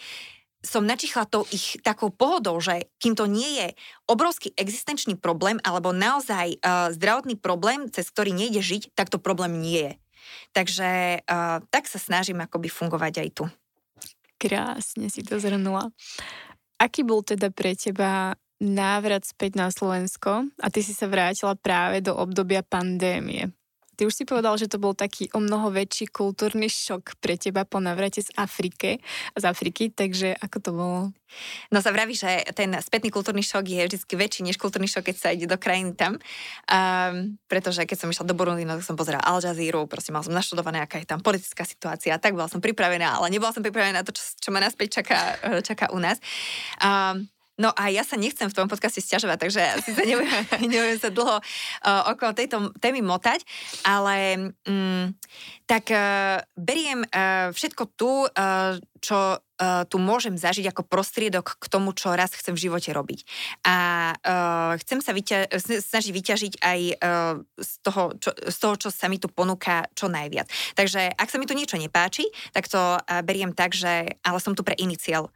som 0.66 0.82
načichla 0.84 1.30
tou 1.30 1.46
ich 1.54 1.78
takou 1.86 2.10
pohodou, 2.10 2.58
že 2.58 2.90
kým 2.98 3.14
to 3.14 3.30
nie 3.30 3.62
je 3.62 3.68
obrovský 4.10 4.52
existenčný 4.58 5.16
problém 5.16 5.62
alebo 5.62 5.94
naozaj 5.94 6.58
uh, 6.60 6.90
zdravotný 6.92 7.38
problém, 7.38 7.88
cez 7.94 8.10
ktorý 8.10 8.34
nejde 8.34 8.60
žiť, 8.60 8.98
tak 8.98 9.14
to 9.14 9.22
problém 9.22 9.62
nie 9.62 9.94
je. 9.94 9.94
Takže 10.58 11.22
uh, 11.22 11.62
tak 11.70 11.86
sa 11.86 12.02
snažím 12.02 12.42
akoby 12.42 12.68
fungovať 12.68 13.14
aj 13.22 13.30
tu. 13.32 13.46
Krásne 14.42 15.08
si 15.08 15.22
to 15.22 15.38
zhrnula. 15.40 15.94
Aký 16.76 17.08
bol 17.08 17.24
teda 17.24 17.54
pre 17.54 17.78
teba 17.78 18.36
návrat 18.60 19.24
späť 19.24 19.56
na 19.56 19.72
Slovensko 19.72 20.50
a 20.60 20.68
ty 20.74 20.84
si 20.84 20.92
sa 20.92 21.08
vrátila 21.08 21.56
práve 21.56 22.04
do 22.04 22.12
obdobia 22.18 22.66
pandémie? 22.66 23.54
Ty 23.96 24.12
už 24.12 24.14
si 24.14 24.24
povedal, 24.28 24.60
že 24.60 24.68
to 24.68 24.78
bol 24.78 24.92
taký 24.92 25.32
o 25.32 25.40
mnoho 25.40 25.72
väčší 25.72 26.12
kultúrny 26.12 26.68
šok 26.68 27.18
pre 27.24 27.40
teba 27.40 27.64
po 27.64 27.80
navrate 27.80 28.20
z 28.20 28.30
Afrike, 28.36 29.00
z 29.34 29.44
Afriky, 29.44 29.90
takže 29.90 30.36
ako 30.36 30.58
to 30.60 30.72
bolo? 30.76 31.00
No 31.74 31.82
sa 31.82 31.92
vraví, 31.92 32.16
že 32.16 32.46
ten 32.56 32.72
spätný 32.80 33.12
kultúrny 33.12 33.44
šok 33.44 33.66
je 33.66 33.82
vždy 33.88 34.16
väčší 34.16 34.42
než 34.46 34.56
kultúrny 34.56 34.88
šok, 34.88 35.12
keď 35.12 35.16
sa 35.16 35.30
ide 35.34 35.50
do 35.50 35.60
krajiny 35.60 35.98
tam. 35.98 36.22
Um, 36.70 37.40
pretože 37.50 37.84
keď 37.84 37.98
som 38.06 38.12
išla 38.12 38.30
do 38.30 38.38
Burundi, 38.38 38.64
no 38.64 38.78
tak 38.80 38.86
som 38.88 38.96
pozerala 38.96 39.26
Al 39.26 39.42
Jazeera, 39.42 39.84
proste 39.90 40.14
mal 40.16 40.24
som 40.24 40.32
naštudované, 40.32 40.84
aká 40.84 41.02
je 41.02 41.10
tam 41.10 41.20
politická 41.20 41.68
situácia, 41.68 42.16
tak 42.22 42.38
bola 42.38 42.48
som 42.48 42.64
pripravená, 42.64 43.20
ale 43.20 43.34
nebola 43.34 43.52
som 43.52 43.66
pripravená 43.66 44.00
na 44.02 44.06
to, 44.06 44.16
čo, 44.16 44.24
čo 44.38 44.50
ma 44.54 44.62
naspäť 44.64 45.02
čaká, 45.02 45.20
čaká 45.68 45.92
u 45.92 46.00
nás. 46.00 46.22
Um, 46.80 47.28
No 47.56 47.72
a 47.72 47.88
ja 47.88 48.04
sa 48.04 48.20
nechcem 48.20 48.52
v 48.52 48.58
tom 48.58 48.68
podcaste 48.68 49.00
stiažovať, 49.00 49.38
takže 49.48 49.64
sa 49.80 50.04
nebudem, 50.04 50.32
nebudem 50.72 51.00
sa 51.00 51.08
dlho 51.08 51.40
uh, 51.40 52.02
okolo 52.12 52.36
tejto 52.36 52.76
témy 52.84 53.00
motať, 53.00 53.48
ale 53.88 54.52
um, 54.68 55.08
tak 55.64 55.88
uh, 55.96 56.44
beriem 56.60 57.08
uh, 57.08 57.56
všetko 57.56 57.84
tu, 57.96 58.28
uh, 58.28 58.76
čo 59.00 59.40
uh, 59.60 59.84
tu 59.88 59.98
môžem 60.02 60.36
zažiť 60.36 60.72
ako 60.72 60.88
prostriedok 60.88 61.60
k 61.60 61.66
tomu, 61.72 61.96
čo 61.96 62.14
raz 62.14 62.32
chcem 62.36 62.56
v 62.56 62.70
živote 62.70 62.92
robiť. 62.92 63.20
A 63.64 63.76
uh, 64.16 64.72
chcem 64.84 65.00
sa 65.00 65.12
vyťa- 65.16 65.52
snažiť 65.60 66.12
vyťažiť 66.12 66.54
aj 66.60 66.80
uh, 67.00 67.36
z, 67.60 67.72
toho, 67.84 68.16
čo, 68.20 68.32
z 68.36 68.58
toho, 68.58 68.76
čo 68.76 68.90
sa 68.92 69.08
mi 69.08 69.18
tu 69.20 69.32
ponúka 69.32 69.88
čo 69.96 70.12
najviac. 70.12 70.48
Takže 70.76 71.16
ak 71.16 71.32
sa 71.32 71.40
mi 71.40 71.48
tu 71.48 71.56
niečo 71.56 71.80
nepáči, 71.80 72.28
tak 72.52 72.68
to 72.68 72.80
uh, 72.80 73.00
beriem 73.24 73.56
tak, 73.56 73.72
že 73.72 74.20
ale 74.24 74.40
som 74.44 74.56
tu 74.56 74.64
pre 74.64 74.76
iniciál. 74.80 75.32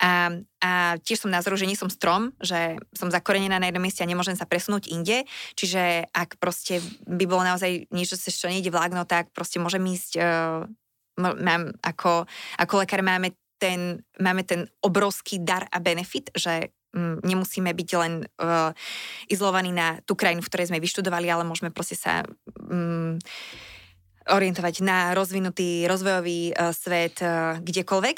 A, 0.00 0.32
a 0.64 0.96
tiež 0.96 1.28
som 1.28 1.30
názoru, 1.30 1.60
že 1.60 1.68
nie 1.68 1.76
som 1.76 1.92
strom, 1.92 2.32
že 2.40 2.80
som 2.96 3.12
zakorenená 3.12 3.60
na 3.60 3.68
jednom 3.68 3.84
mieste 3.84 4.00
a 4.00 4.08
nemôžem 4.08 4.32
sa 4.32 4.48
presunúť 4.48 4.88
inde. 4.88 5.28
Čiže 5.60 6.08
ak 6.08 6.40
proste 6.40 6.80
by 7.04 7.28
bolo 7.28 7.44
naozaj 7.44 7.84
niečo, 7.92 8.16
čo 8.16 8.48
nejde 8.48 8.72
vlákno, 8.72 9.04
tak 9.04 9.28
proste 9.36 9.60
môžem 9.60 9.84
ísť 9.84 10.12
uh, 10.16 10.64
mám, 11.20 11.76
ako, 11.84 12.24
ako 12.56 12.74
lekár 12.80 13.04
máme 13.04 13.36
ten, 13.60 14.00
máme 14.16 14.42
ten 14.48 14.64
obrovský 14.80 15.44
dar 15.44 15.68
a 15.68 15.76
benefit, 15.78 16.32
že 16.32 16.72
mm, 16.96 17.20
nemusíme 17.20 17.68
byť 17.68 17.90
len 18.00 18.24
uh, 18.24 18.72
izolovaní 19.28 19.70
na 19.76 20.00
tú 20.08 20.16
krajinu, 20.16 20.40
v 20.40 20.48
ktorej 20.48 20.72
sme 20.72 20.80
vyštudovali, 20.80 21.28
ale 21.28 21.44
môžeme 21.44 21.68
proste 21.68 22.00
sa 22.00 22.24
um, 22.56 23.20
orientovať 24.24 24.80
na 24.80 25.12
rozvinutý 25.12 25.84
rozvojový 25.84 26.56
uh, 26.56 26.72
svet 26.72 27.20
uh, 27.20 27.60
kdekoľvek. 27.60 28.16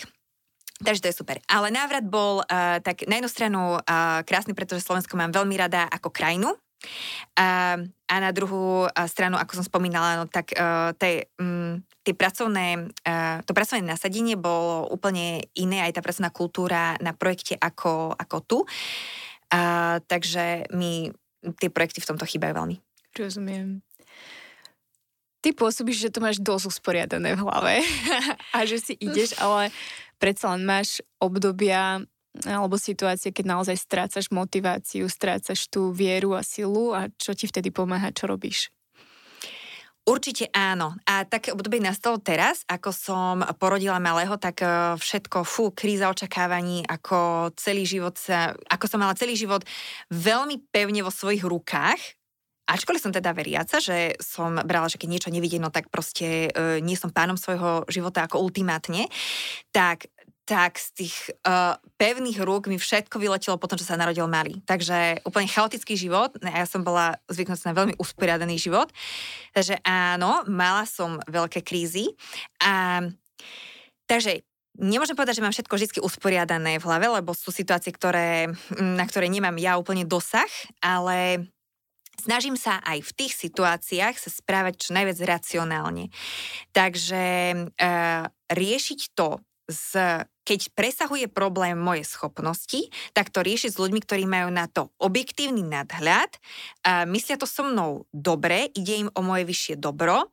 Takže 0.82 1.02
to 1.02 1.10
je 1.10 1.18
super. 1.18 1.38
Ale 1.50 1.74
návrat 1.74 2.06
bol 2.06 2.42
uh, 2.42 2.78
tak 2.82 3.06
na 3.10 3.18
jednu 3.18 3.30
stranu 3.30 3.60
uh, 3.78 4.22
krásny, 4.22 4.54
pretože 4.54 4.86
Slovensko 4.86 5.18
mám 5.18 5.34
veľmi 5.34 5.58
rada 5.58 5.90
ako 5.90 6.14
krajinu. 6.14 6.54
A, 7.38 7.78
a 8.10 8.14
na 8.18 8.34
druhú 8.34 8.90
stranu, 9.06 9.38
ako 9.38 9.62
som 9.62 9.64
spomínala, 9.66 10.18
no 10.18 10.26
tak 10.26 10.50
uh, 10.58 10.90
tej, 10.98 11.30
um, 11.38 11.78
tie 12.02 12.14
pracovné, 12.14 12.90
uh, 13.06 13.38
to 13.46 13.54
pracovné 13.54 13.86
nasadenie 13.86 14.34
bolo 14.34 14.90
úplne 14.90 15.46
iné, 15.54 15.86
aj 15.86 15.98
tá 15.98 16.00
pracovná 16.02 16.30
kultúra 16.34 16.98
na 16.98 17.14
projekte 17.14 17.54
ako, 17.58 18.14
ako 18.18 18.36
tu. 18.42 18.58
Uh, 19.52 20.02
takže 20.10 20.66
mi 20.74 21.14
tie 21.58 21.70
projekty 21.70 22.02
v 22.02 22.08
tomto 22.14 22.26
chýbajú 22.26 22.52
veľmi. 22.54 22.76
Rozumiem. 23.14 23.82
Ty 25.42 25.50
pôsobíš, 25.58 26.06
že 26.06 26.12
to 26.14 26.22
máš 26.22 26.38
dosť 26.38 26.70
usporiadané 26.70 27.34
v 27.34 27.42
hlave 27.42 27.74
a 28.56 28.58
že 28.62 28.78
si 28.78 28.94
ideš, 28.94 29.34
ale 29.42 29.74
predsa 30.22 30.54
len 30.54 30.62
máš 30.62 31.02
obdobia 31.18 32.06
alebo 32.48 32.80
situácie, 32.80 33.28
keď 33.28 33.44
naozaj 33.44 33.76
strácaš 33.76 34.32
motiváciu, 34.32 35.04
strácaš 35.04 35.68
tú 35.68 35.92
vieru 35.92 36.32
a 36.32 36.40
silu 36.40 36.96
a 36.96 37.12
čo 37.20 37.36
ti 37.36 37.44
vtedy 37.44 37.68
pomáha, 37.68 38.08
čo 38.08 38.24
robíš? 38.24 38.72
Určite 40.02 40.50
áno. 40.50 40.98
A 41.06 41.22
také 41.22 41.54
obdobie 41.54 41.78
nastalo 41.78 42.18
teraz, 42.18 42.66
ako 42.66 42.90
som 42.90 43.38
porodila 43.54 44.02
malého, 44.02 44.34
tak 44.34 44.58
e, 44.58 44.98
všetko, 44.98 45.46
fú, 45.46 45.70
kríza 45.70 46.10
očakávaní, 46.10 46.82
ako 46.90 47.50
celý 47.54 47.86
život 47.86 48.18
sa, 48.18 48.50
ako 48.66 48.90
som 48.90 48.98
mala 48.98 49.14
celý 49.14 49.38
život 49.38 49.62
veľmi 50.10 50.58
pevne 50.74 51.06
vo 51.06 51.12
svojich 51.14 51.46
rukách, 51.46 52.18
Ačkoliv 52.62 53.02
som 53.02 53.10
teda 53.10 53.34
veriaca, 53.34 53.82
že 53.82 54.14
som 54.22 54.54
brala, 54.62 54.86
že 54.86 54.94
keď 54.94 55.08
niečo 55.10 55.34
nevidie, 55.34 55.58
no 55.58 55.74
tak 55.74 55.90
proste 55.90 56.46
e, 56.48 56.78
nie 56.78 56.94
som 56.94 57.10
pánom 57.10 57.34
svojho 57.34 57.82
života 57.90 58.22
ako 58.22 58.38
ultimátne, 58.38 59.10
tak 59.74 60.06
tak 60.42 60.74
z 60.74 60.88
tých 61.06 61.16
uh, 61.46 61.78
pevných 62.02 62.42
rúk 62.42 62.66
mi 62.66 62.74
všetko 62.74 63.14
vyletelo 63.22 63.62
potom, 63.62 63.78
čo 63.78 63.86
sa 63.86 63.94
narodil 63.94 64.26
malý. 64.26 64.58
Takže 64.66 65.22
úplne 65.22 65.46
chaotický 65.46 65.94
život. 65.94 66.34
Ja 66.42 66.66
som 66.66 66.82
bola 66.82 67.14
zvyknutá 67.30 67.70
na 67.70 67.78
veľmi 67.78 67.94
usporiadaný 67.94 68.58
život. 68.58 68.90
Takže 69.54 69.78
áno, 69.86 70.42
mala 70.50 70.82
som 70.82 71.22
veľké 71.30 71.62
krízy. 71.62 72.10
A, 72.58 73.06
takže 74.10 74.42
Nemôžem 74.72 75.12
povedať, 75.12 75.36
že 75.36 75.44
mám 75.44 75.52
všetko 75.52 75.76
vždy 75.76 76.00
usporiadané 76.00 76.80
v 76.80 76.86
hlave, 76.88 77.04
lebo 77.20 77.36
sú 77.36 77.52
situácie, 77.52 77.92
ktoré, 77.92 78.48
na 78.80 79.04
ktoré 79.04 79.28
nemám 79.28 79.60
ja 79.60 79.76
úplne 79.76 80.08
dosah, 80.08 80.48
ale 80.80 81.44
snažím 82.16 82.56
sa 82.56 82.80
aj 82.80 83.04
v 83.04 83.12
tých 83.12 83.36
situáciách 83.36 84.16
sa 84.16 84.32
správať 84.32 84.88
čo 84.88 84.96
najviac 84.96 85.20
racionálne. 85.28 86.08
Takže 86.72 87.24
e, 87.52 87.56
riešiť 88.48 89.00
to 89.12 89.44
z, 89.72 90.22
keď 90.44 90.60
presahuje 90.76 91.26
problém 91.32 91.74
moje 91.74 92.04
schopnosti, 92.04 92.92
tak 93.16 93.32
to 93.32 93.40
rieši 93.40 93.72
s 93.72 93.80
ľuďmi, 93.80 94.04
ktorí 94.04 94.28
majú 94.28 94.52
na 94.52 94.68
to 94.68 94.92
objektívny 95.00 95.64
nadhľad, 95.64 96.36
a 96.84 97.08
myslia 97.08 97.40
to 97.40 97.48
so 97.48 97.64
mnou 97.64 98.04
dobre, 98.12 98.68
ide 98.76 99.02
im 99.06 99.10
o 99.16 99.24
moje 99.24 99.48
vyššie 99.48 99.74
dobro, 99.80 100.28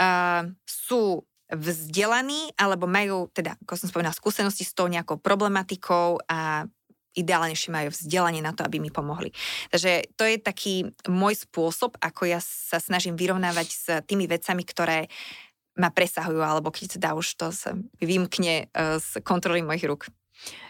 a 0.00 0.48
sú 0.64 1.22
vzdelaní 1.48 2.52
alebo 2.60 2.84
majú, 2.84 3.32
teda, 3.32 3.56
ako 3.64 3.72
som 3.76 3.88
spomínala, 3.88 4.16
skúsenosti 4.16 4.68
s 4.68 4.76
tou 4.76 4.84
nejakou 4.84 5.16
problematikou 5.16 6.20
a 6.28 6.68
ideálne 7.16 7.56
ešte 7.56 7.74
majú 7.74 7.90
vzdelanie 7.90 8.38
na 8.38 8.54
to, 8.54 8.62
aby 8.62 8.78
mi 8.78 8.94
pomohli. 8.94 9.34
Takže 9.74 10.12
to 10.14 10.22
je 10.22 10.36
taký 10.38 10.74
môj 11.10 11.48
spôsob, 11.48 11.98
ako 11.98 12.30
ja 12.30 12.38
sa 12.38 12.78
snažím 12.78 13.18
vyrovnávať 13.18 13.68
s 13.68 13.84
tými 14.06 14.30
vecami, 14.30 14.62
ktoré 14.62 15.10
ma 15.78 15.94
presahujú, 15.94 16.42
alebo 16.42 16.74
keď 16.74 16.98
teda 16.98 17.14
už 17.14 17.26
to 17.38 17.54
sa 17.54 17.78
vymkne 18.02 18.68
uh, 18.74 18.98
z 18.98 19.22
kontroly 19.22 19.62
mojich 19.62 19.86
rúk. 19.86 20.10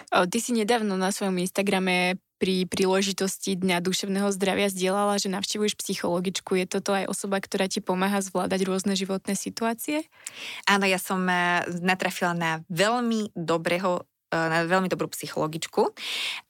Ty 0.08 0.38
si 0.40 0.56
nedávno 0.56 0.96
na 0.96 1.12
svojom 1.12 1.36
Instagrame 1.36 2.16
pri 2.38 2.64
príležitosti 2.70 3.58
Dňa 3.58 3.82
duševného 3.82 4.30
zdravia 4.30 4.70
zdieľala, 4.70 5.18
že 5.18 5.28
navštevuješ 5.28 5.74
psychologičku. 5.74 6.54
Je 6.54 6.70
toto 6.70 6.94
aj 6.94 7.10
osoba, 7.10 7.42
ktorá 7.42 7.66
ti 7.66 7.82
pomáha 7.82 8.22
zvládať 8.22 8.62
rôzne 8.64 8.94
životné 8.94 9.34
situácie? 9.34 10.06
Áno, 10.70 10.86
ja 10.86 11.02
som 11.02 11.20
eh, 11.26 11.66
natrafila 11.82 12.32
na 12.32 12.62
veľmi 12.70 13.34
dobrého 13.34 14.06
eh, 14.32 14.38
na 14.38 14.64
veľmi 14.64 14.86
dobrú 14.86 15.10
psychologičku, 15.12 15.92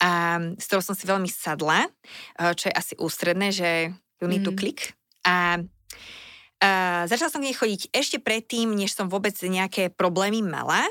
a, 0.05 0.39
s 0.61 0.65
ktorou 0.69 0.85
som 0.85 0.95
si 0.95 1.09
veľmi 1.09 1.31
sadla, 1.31 1.89
čo 2.37 2.69
je 2.69 2.75
asi 2.75 2.95
ústredné, 3.01 3.49
že 3.51 3.91
you 4.21 4.29
need 4.29 4.45
mm. 4.45 4.49
to 4.51 4.55
click. 4.55 4.93
A 5.25 5.63
Začala 7.07 7.31
som 7.31 7.39
k 7.39 7.49
nej 7.51 7.57
chodiť 7.57 7.95
ešte 7.95 8.19
predtým, 8.19 8.75
než 8.75 8.91
som 8.95 9.07
vôbec 9.07 9.35
nejaké 9.39 9.95
problémy 9.95 10.43
mala. 10.43 10.83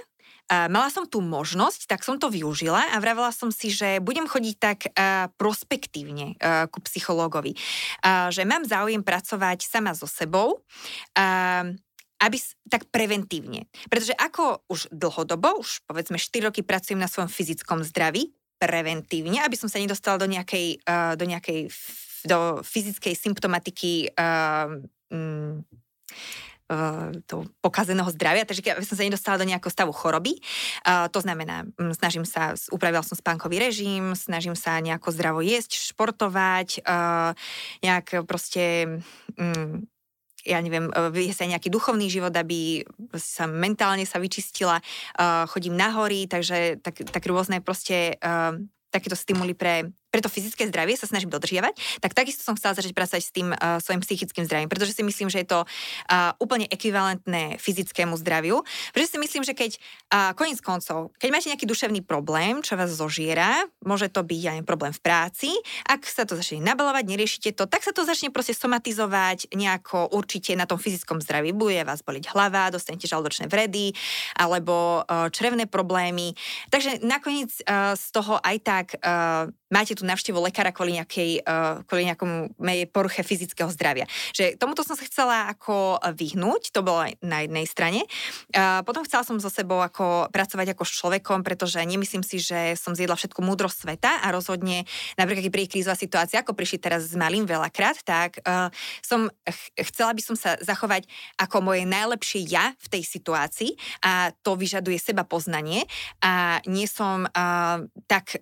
Uh, 0.47 0.71
mala 0.71 0.87
som 0.87 1.03
tú 1.03 1.19
možnosť, 1.19 1.91
tak 1.91 2.07
som 2.07 2.15
to 2.15 2.31
využila 2.31 2.79
a 2.79 2.95
vravela 3.03 3.35
som 3.35 3.51
si, 3.51 3.67
že 3.67 3.99
budem 3.99 4.31
chodiť 4.31 4.55
tak 4.55 4.79
uh, 4.87 5.27
prospektívne 5.35 6.39
uh, 6.39 6.71
ku 6.71 6.79
psychológovi. 6.87 7.51
Uh, 7.99 8.31
že 8.31 8.47
mám 8.47 8.63
záujem 8.63 9.03
pracovať 9.03 9.67
sama 9.67 9.91
so 9.91 10.07
sebou, 10.07 10.63
uh, 11.19 11.67
aby 12.23 12.37
tak 12.71 12.87
preventívne. 12.87 13.67
Pretože 13.91 14.15
ako 14.15 14.63
už 14.71 14.87
dlhodobo, 14.87 15.59
už 15.59 15.83
povedzme 15.83 16.15
4 16.15 16.47
roky 16.47 16.63
pracujem 16.63 17.03
na 17.03 17.11
svojom 17.11 17.27
fyzickom 17.27 17.83
zdraví, 17.83 18.31
preventívne, 18.55 19.43
aby 19.43 19.59
som 19.59 19.67
sa 19.67 19.83
nedostala 19.83 20.15
do 20.15 20.31
nejakej, 20.31 20.79
uh, 20.87 21.19
do 21.19 21.27
nejakej 21.27 21.75
do 22.25 22.59
fyzickej 22.63 23.13
symptomatiky 23.13 24.11
uh, 24.15 24.79
um, 25.11 25.63
uh, 26.71 27.11
pokazeného 27.63 28.09
zdravia, 28.11 28.43
takže 28.43 28.63
aby 28.63 28.85
som 28.87 28.97
sa 28.99 29.07
nedostala 29.07 29.39
do 29.39 29.47
nejakého 29.47 29.71
stavu 29.71 29.91
choroby. 29.95 30.39
Uh, 30.83 31.07
to 31.11 31.23
znamená, 31.23 31.67
um, 31.79 31.91
snažím 31.95 32.27
sa, 32.27 32.53
upravila 32.71 33.03
som 33.03 33.15
spánkový 33.15 33.59
režim, 33.59 34.13
snažím 34.15 34.55
sa 34.55 34.79
nejako 34.83 35.11
zdravo 35.15 35.39
jesť, 35.43 35.79
športovať, 35.93 36.83
uh, 36.83 37.31
nejak 37.83 38.27
proste 38.27 38.99
um, 39.39 39.87
ja 40.47 40.63
neviem, 40.63 40.87
vie 41.11 41.27
sa 41.35 41.43
nejaký 41.43 41.67
duchovný 41.67 42.07
život, 42.07 42.31
aby 42.31 42.79
sa 43.19 43.51
mentálne 43.51 44.07
sa 44.07 44.15
vyčistila, 44.15 44.79
chodím 45.51 45.75
na 45.75 45.91
hory, 45.91 46.23
takže 46.23 46.79
tak, 46.79 47.03
tak 47.03 47.19
rôzne 47.27 47.59
proste 47.59 48.15
takéto 48.87 49.19
stimuly 49.19 49.51
pre 49.51 49.91
pre 50.07 50.23
to 50.23 50.31
fyzické 50.31 50.67
zdravie 50.67 50.95
sa 50.95 51.05
snažím 51.05 51.29
dodržiavať, 51.29 51.99
tak 51.99 52.15
takisto 52.15 52.41
som 52.41 52.55
chcela 52.55 52.73
začať 52.73 52.95
pracovať 52.95 53.21
s 53.21 53.31
tým 53.31 53.51
uh, 53.51 53.77
svojim 53.83 54.01
psychickým 54.01 54.47
zdravím, 54.47 54.69
pretože 54.71 54.95
si 54.95 55.03
myslím, 55.03 55.27
že 55.27 55.43
je 55.43 55.47
to 55.47 55.59
uh, 55.63 56.33
úplne 56.39 56.65
ekvivalentné 56.71 57.59
fyzickému 57.59 58.15
zdraviu. 58.19 58.63
Pretože 58.95 59.15
si 59.15 59.19
myslím, 59.19 59.43
že 59.43 59.53
keď 59.53 59.71
uh, 59.75 60.31
koniec 60.33 60.63
koncov, 60.63 61.11
keď 61.19 61.29
máte 61.29 61.51
nejaký 61.51 61.67
duševný 61.67 62.01
problém, 62.03 62.63
čo 62.63 62.79
vás 62.79 62.91
zožiera, 62.95 63.67
môže 63.83 64.07
to 64.07 64.23
byť 64.23 64.41
aj 64.47 64.57
problém 64.63 64.95
v 64.95 65.01
práci, 65.03 65.49
ak 65.85 66.07
sa 66.07 66.23
to 66.23 66.39
začne 66.39 66.63
nabalovať, 66.63 67.03
neriešite 67.03 67.49
to, 67.53 67.67
tak 67.67 67.83
sa 67.83 67.91
to 67.91 68.07
začne 68.07 68.31
proste 68.31 68.55
somatizovať 68.55 69.51
nejako 69.53 70.11
určite 70.15 70.55
na 70.55 70.63
tom 70.63 70.79
fyzickom 70.79 71.19
zdraví. 71.19 71.51
Bude 71.51 71.83
vás 71.83 72.01
boliť 72.01 72.31
hlava, 72.31 72.71
dostanete 72.71 73.05
žaldočné 73.05 73.51
vredy 73.51 73.91
alebo 74.39 75.03
uh, 75.03 75.27
črevné 75.29 75.67
problémy. 75.67 76.33
Takže 76.71 77.03
nakoniec 77.03 77.51
uh, 77.67 77.93
z 77.93 78.05
toho 78.15 78.39
aj 78.39 78.57
tak 78.63 78.85
uh, 78.99 79.51
máte 79.67 79.93
tú 79.95 80.07
navštevu 80.07 80.39
lekára 80.39 80.71
kvôli, 80.71 80.95
nejakej, 80.99 81.43
uh, 81.43 81.83
kvôli 81.87 82.07
nejakomu 82.07 82.55
poruche 82.91 83.23
fyzického 83.23 83.67
zdravia. 83.71 84.07
Že 84.31 84.55
tomuto 84.55 84.83
som 84.83 84.95
sa 84.95 85.03
chcela 85.03 85.51
ako 85.51 85.99
vyhnúť, 86.15 86.71
to 86.71 86.83
bolo 86.83 87.07
na 87.23 87.43
jednej 87.43 87.65
strane. 87.67 88.01
Uh, 88.55 88.81
potom 88.83 89.03
chcela 89.03 89.27
som 89.27 89.37
so 89.39 89.51
sebou 89.51 89.83
ako 89.83 90.31
pracovať 90.31 90.75
ako 90.75 90.83
s 90.87 90.91
človekom, 90.97 91.39
pretože 91.43 91.79
nemyslím 91.83 92.23
si, 92.23 92.39
že 92.39 92.79
som 92.79 92.95
zjedla 92.95 93.19
všetku 93.19 93.43
múdrosť 93.43 93.77
sveta 93.87 94.11
a 94.23 94.27
rozhodne, 94.31 94.87
napríklad 95.19 95.47
keď 95.47 95.53
príde 95.53 95.71
krízová 95.71 95.95
situácia, 95.99 96.41
ako 96.41 96.55
prišli 96.55 96.79
teraz 96.79 97.11
s 97.11 97.15
malým 97.15 97.43
veľakrát, 97.43 97.99
tak 98.07 98.39
uh, 98.43 98.71
som 99.03 99.27
ch- 99.43 99.71
chcela 99.91 100.15
by 100.15 100.21
som 100.23 100.35
sa 100.39 100.55
zachovať 100.63 101.09
ako 101.37 101.59
moje 101.59 101.83
najlepšie 101.83 102.47
ja 102.47 102.73
v 102.79 102.87
tej 102.87 103.03
situácii 103.03 103.71
a 104.03 104.31
to 104.41 104.55
vyžaduje 104.55 104.97
seba 104.97 105.27
poznanie 105.27 105.85
a 106.23 106.63
nie 106.65 106.87
som 106.87 107.27
tak 108.07 108.39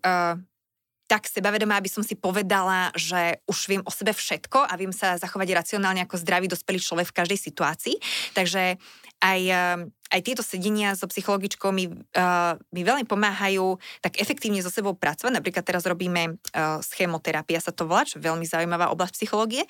tak 1.06 1.30
sebavedomá, 1.30 1.78
aby 1.78 1.89
som 1.89 2.01
si 2.01 2.18
povedala, 2.18 2.89
že 2.97 3.38
už 3.45 3.60
viem 3.70 3.84
o 3.86 3.91
sebe 3.93 4.10
všetko 4.10 4.66
a 4.66 4.74
viem 4.74 4.89
sa 4.89 5.22
zachovať 5.22 5.53
racionálne 5.53 6.01
ako 6.01 6.18
zdravý 6.18 6.49
dospelý 6.49 6.82
človek 6.82 7.14
v 7.14 7.18
každej 7.22 7.39
situácii. 7.39 7.95
Takže 8.34 8.82
aj, 9.22 9.41
eh, 9.49 9.86
aj 10.12 10.22
tieto 10.26 10.41
sedenia 10.41 10.93
so 10.93 11.10
psychologičkou 11.10 11.74
mi, 11.74 11.89
uh, 11.89 12.53
mi 12.72 12.82
veľmi 12.86 13.10
pomáhajú 13.10 13.82
tak 14.06 14.22
efektívne 14.22 14.62
so 14.62 14.70
sebou 14.70 14.93
pracovať. 14.93 15.34
Napríklad 15.34 15.66
teraz 15.66 15.84
robíme 15.84 16.38
uh, 16.38 16.80
schémoterapia, 16.80 17.58
sa 17.58 17.74
to 17.74 17.89
volá, 17.89 18.06
čo 18.06 18.22
je 18.22 18.26
veľmi 18.30 18.45
zaujímavá 18.45 18.93
oblasť 18.93 19.18
psychológie. 19.18 19.66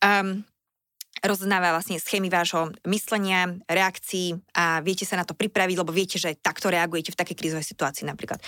Um, 0.00 0.42
rozoznáva 1.24 1.72
vlastne 1.72 1.96
schémy 1.96 2.28
vášho 2.28 2.72
myslenia, 2.88 3.56
reakcií 3.68 4.36
a 4.52 4.84
viete 4.84 5.08
sa 5.08 5.16
na 5.16 5.24
to 5.24 5.32
pripraviť, 5.32 5.76
lebo 5.80 5.92
viete, 5.92 6.20
že 6.20 6.36
takto 6.36 6.68
reagujete 6.68 7.12
v 7.12 7.20
takej 7.20 7.36
krízovej 7.36 7.66
situácii 7.68 8.04
napríklad. 8.04 8.40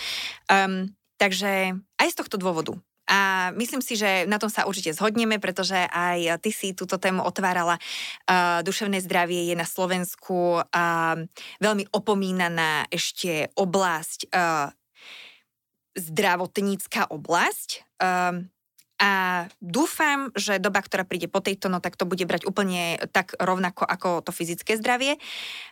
Um, 0.49 0.93
Takže 1.18 1.74
aj 1.98 2.08
z 2.08 2.18
tohto 2.18 2.38
dôvodu. 2.38 2.78
A 3.08 3.50
myslím 3.56 3.80
si, 3.80 3.96
že 3.96 4.28
na 4.28 4.36
tom 4.36 4.52
sa 4.52 4.68
určite 4.68 4.92
zhodneme, 4.92 5.40
pretože 5.40 5.80
aj 5.88 6.44
ty 6.44 6.52
si 6.52 6.76
túto 6.76 7.00
tému 7.00 7.24
otvárala. 7.24 7.80
Uh, 8.28 8.60
duševné 8.60 9.00
zdravie 9.00 9.48
je 9.48 9.56
na 9.56 9.64
Slovensku 9.64 10.60
uh, 10.60 11.16
veľmi 11.58 11.88
opomínaná 11.88 12.84
ešte 12.92 13.48
oblasť, 13.56 14.28
uh, 14.28 14.68
zdravotnícka 15.96 17.08
oblasť. 17.08 17.88
Uh, 17.96 18.44
a 18.98 19.10
dúfam, 19.62 20.28
že 20.36 20.60
doba, 20.60 20.84
ktorá 20.84 21.08
príde 21.08 21.32
po 21.32 21.40
tejto, 21.40 21.72
no 21.72 21.80
tak 21.80 21.96
to 21.96 22.04
bude 22.04 22.26
brať 22.28 22.44
úplne 22.44 22.98
tak 23.14 23.32
rovnako 23.40 23.88
ako 23.88 24.20
to 24.20 24.36
fyzické 24.36 24.76
zdravie. 24.76 25.16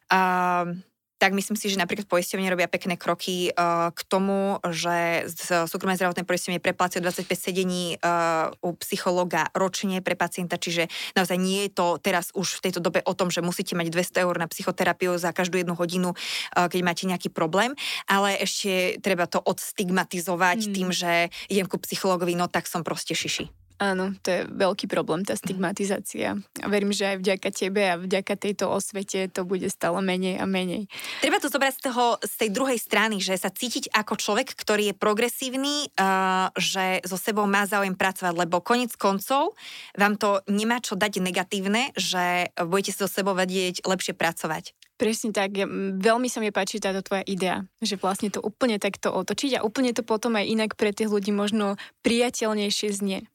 Uh, 0.09 0.79
tak 1.17 1.33
myslím 1.33 1.57
si, 1.57 1.73
že 1.73 1.81
napríklad 1.81 2.05
poisťovne 2.09 2.49
robia 2.53 2.69
pekné 2.69 3.01
kroky 3.01 3.51
uh, 3.53 3.89
k 3.93 4.01
tomu, 4.05 4.61
že 4.69 5.25
z 5.29 5.65
súkromné 5.65 5.97
zdravotné 5.97 6.29
poisťovne 6.29 6.61
preplácajú 6.61 7.01
25 7.01 7.33
sedení 7.37 7.97
uh, 8.01 8.53
u 8.61 8.77
psychologa 8.85 9.49
ročne 9.57 10.05
pre 10.05 10.13
pacienta, 10.13 10.61
čiže 10.61 10.93
naozaj 11.17 11.41
nie 11.41 11.69
je 11.69 11.71
to 11.73 11.97
teraz 11.97 12.29
už 12.37 12.61
v 12.61 12.69
tejto 12.69 12.81
dobe 12.85 13.01
o 13.05 13.17
tom, 13.17 13.33
že 13.33 13.41
musíte 13.41 13.73
mať 13.73 13.89
200 13.89 14.25
eur 14.29 14.35
na 14.37 14.49
psychoterapiu 14.49 15.17
za 15.17 15.33
každú 15.33 15.57
jednu 15.57 15.73
hodinu, 15.73 16.13
uh, 16.13 16.69
keď 16.69 16.81
máte 16.85 17.05
nejaký 17.09 17.33
problém, 17.33 17.73
ale 18.05 18.37
ešte 18.37 19.01
treba 19.01 19.25
to 19.25 19.41
odstigmatizovať 19.41 20.69
mm. 20.69 20.73
tým, 20.73 20.89
že 20.93 21.13
idem 21.49 21.65
ku 21.65 21.81
psychologovi, 21.81 22.37
no 22.37 22.49
tak 22.49 22.69
som 22.69 22.85
proste 22.85 23.17
šiši. 23.17 23.66
Áno, 23.77 24.17
to 24.25 24.29
je 24.33 24.41
veľký 24.49 24.89
problém, 24.89 25.21
tá 25.21 25.37
stigmatizácia. 25.37 26.41
A 26.65 26.67
verím, 26.73 26.97
že 26.97 27.13
aj 27.13 27.17
vďaka 27.21 27.49
tebe 27.53 27.85
a 27.85 28.01
vďaka 28.01 28.33
tejto 28.41 28.73
osvete 28.73 29.29
to 29.29 29.45
bude 29.45 29.69
stále 29.69 30.01
menej 30.01 30.41
a 30.41 30.49
menej. 30.49 30.89
Treba 31.21 31.37
to 31.37 31.53
zobrať 31.53 31.77
z, 31.77 31.83
toho, 31.93 32.17
z 32.25 32.35
tej 32.41 32.51
druhej 32.57 32.81
strany, 32.81 33.21
že 33.21 33.37
sa 33.37 33.53
cítiť 33.53 33.93
ako 33.93 34.17
človek, 34.17 34.57
ktorý 34.57 34.93
je 34.93 34.95
progresívny, 34.97 35.93
uh, 35.93 36.49
že 36.57 37.05
so 37.05 37.21
sebou 37.21 37.45
má 37.45 37.69
záujem 37.69 37.93
pracovať, 37.93 38.33
lebo 38.33 38.65
konec 38.65 38.97
koncov 38.97 39.53
vám 39.93 40.17
to 40.17 40.41
nemá 40.49 40.81
čo 40.81 40.97
dať 40.97 41.21
negatívne, 41.21 41.93
že 42.01 42.49
budete 42.57 42.97
so 42.97 43.05
sebou 43.05 43.37
vedieť 43.37 43.85
lepšie 43.85 44.17
pracovať. 44.17 44.73
Presne 44.97 45.29
tak, 45.37 45.53
ja, 45.53 45.69
veľmi 46.01 46.33
sa 46.33 46.41
mi 46.41 46.49
páči 46.49 46.81
táto 46.81 47.05
tvoja 47.05 47.21
idea, 47.29 47.69
že 47.85 48.01
vlastne 48.01 48.33
to 48.33 48.41
úplne 48.41 48.81
takto 48.81 49.13
otočiť 49.13 49.61
a 49.61 49.65
úplne 49.69 49.93
to 49.93 50.01
potom 50.01 50.41
aj 50.41 50.49
inak 50.49 50.73
pre 50.73 50.89
tých 50.97 51.13
ľudí 51.13 51.37
možno 51.37 51.77
priateľnejšie 52.01 52.89
znie. 52.97 53.29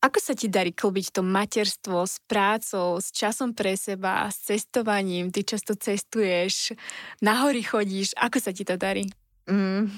Ako 0.00 0.16
sa 0.16 0.32
ti 0.32 0.48
darí 0.48 0.72
klbiť 0.72 1.12
to 1.12 1.20
materstvo 1.20 2.08
s 2.08 2.24
prácou, 2.24 2.96
s 2.96 3.12
časom 3.12 3.52
pre 3.52 3.76
seba, 3.76 4.32
s 4.32 4.48
cestovaním? 4.48 5.28
Ty 5.28 5.44
často 5.44 5.76
cestuješ, 5.76 6.72
na 7.20 7.44
hory 7.44 7.60
chodíš. 7.60 8.16
Ako 8.16 8.40
sa 8.40 8.48
ti 8.56 8.64
to 8.64 8.80
darí? 8.80 9.12
Mm, 9.44 9.92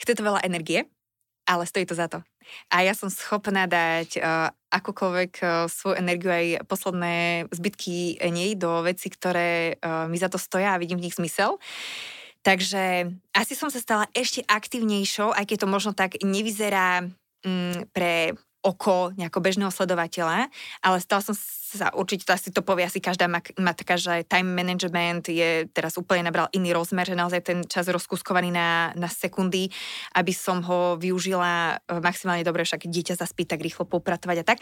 chce 0.00 0.12
to 0.16 0.24
veľa 0.24 0.40
energie, 0.48 0.88
ale 1.44 1.68
stojí 1.68 1.84
to 1.84 1.92
za 1.92 2.08
to. 2.08 2.24
A 2.72 2.80
ja 2.80 2.96
som 2.96 3.12
schopná 3.12 3.68
dať 3.68 4.20
uh, 4.20 4.48
akúkoľvek 4.72 5.32
uh, 5.44 5.68
svoju 5.68 6.00
energiu 6.00 6.32
aj 6.32 6.64
posledné 6.64 7.48
zbytky 7.52 8.16
nej 8.24 8.56
do 8.56 8.84
veci, 8.88 9.12
ktoré 9.12 9.76
uh, 9.84 10.08
mi 10.08 10.16
za 10.16 10.32
to 10.32 10.40
stoja 10.40 10.72
a 10.72 10.80
vidím 10.80 10.96
v 10.96 11.12
nich 11.12 11.16
zmysel. 11.20 11.60
Takže 12.44 13.12
asi 13.36 13.52
som 13.52 13.68
sa 13.68 13.80
stala 13.80 14.04
ešte 14.12 14.44
aktívnejšou, 14.48 15.32
aj 15.32 15.44
keď 15.44 15.64
to 15.64 15.68
možno 15.68 15.92
tak 15.96 16.20
nevyzerá 16.20 17.08
mm, 17.44 17.92
pre 17.92 18.32
oko 18.64 19.12
nejako 19.12 19.38
bežného 19.44 19.68
sledovateľa, 19.68 20.48
ale 20.80 20.96
stala 21.04 21.20
som 21.20 21.36
sa 21.78 21.90
určite, 21.94 22.28
asi 22.30 22.54
to 22.54 22.62
povie 22.62 22.86
asi 22.86 23.02
každá 23.02 23.26
matka, 23.58 23.94
že 23.98 24.22
time 24.26 24.54
management 24.54 25.30
je 25.30 25.66
teraz 25.70 25.98
úplne 25.98 26.26
nabral 26.26 26.48
iný 26.54 26.72
rozmer, 26.72 27.06
že 27.06 27.18
naozaj 27.18 27.40
ten 27.42 27.58
čas 27.66 27.90
rozkuskovaný 27.90 28.54
na, 28.54 28.90
na 28.94 29.10
sekundy, 29.10 29.70
aby 30.14 30.32
som 30.32 30.62
ho 30.62 30.94
využila 30.96 31.78
eh, 31.78 32.00
maximálne 32.00 32.46
dobre, 32.46 32.62
však 32.62 32.86
dieťa 32.86 33.18
zaspí 33.18 33.44
tak 33.44 33.60
rýchlo 33.60 33.86
popratovať 33.88 34.36
a 34.40 34.44
tak, 34.44 34.58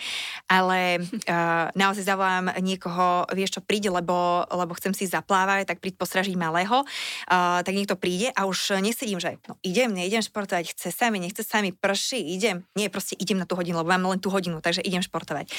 ale 0.51 1.01
uh, 1.01 1.71
naozaj 1.73 2.05
zavolám 2.05 2.53
niekoho, 2.61 3.27
vieš 3.33 3.59
čo, 3.59 3.61
príde, 3.63 3.89
lebo, 3.89 4.45
lebo 4.51 4.73
chcem 4.79 4.93
si 4.93 5.07
zaplávať, 5.07 5.69
tak 5.69 5.79
príď 5.79 5.99
postražiť 5.99 6.35
malého, 6.35 6.83
uh, 6.83 7.63
tak 7.63 7.73
niekto 7.73 7.95
príde 7.99 8.31
a 8.35 8.45
už 8.47 8.83
nesedím, 8.83 9.23
že 9.23 9.39
no, 9.47 9.57
idem, 9.63 9.95
neidem 9.95 10.23
športovať, 10.23 10.75
chce 10.75 10.91
sa 10.91 11.09
mi, 11.11 11.23
nechce 11.23 11.43
sa 11.47 11.63
mi, 11.63 11.71
prší, 11.75 12.21
idem. 12.35 12.67
Nie, 12.75 12.91
proste 12.91 13.19
idem 13.19 13.39
na 13.39 13.47
tú 13.47 13.59
hodinu, 13.59 13.81
lebo 13.83 13.91
mám 13.91 14.05
len 14.09 14.21
tú 14.21 14.31
hodinu, 14.31 14.63
takže 14.63 14.83
idem 14.83 15.03
športovať. 15.03 15.51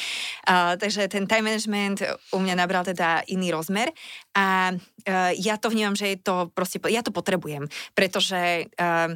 Uh, 0.47 0.75
takže 0.79 1.07
ten 1.07 1.27
time 1.27 1.42
management 1.43 1.99
u 2.31 2.39
mňa 2.39 2.55
nabral 2.55 2.87
teda 2.87 3.27
iný 3.27 3.51
rozmer 3.51 3.91
a 4.33 4.71
uh, 4.73 5.31
ja 5.35 5.59
to 5.59 5.67
vnímam, 5.67 5.93
že 5.93 6.15
je 6.15 6.17
to 6.23 6.49
proste, 6.55 6.79
ja 6.87 7.03
to 7.03 7.11
potrebujem, 7.11 7.67
pretože 7.93 8.71
uh, 8.79 9.11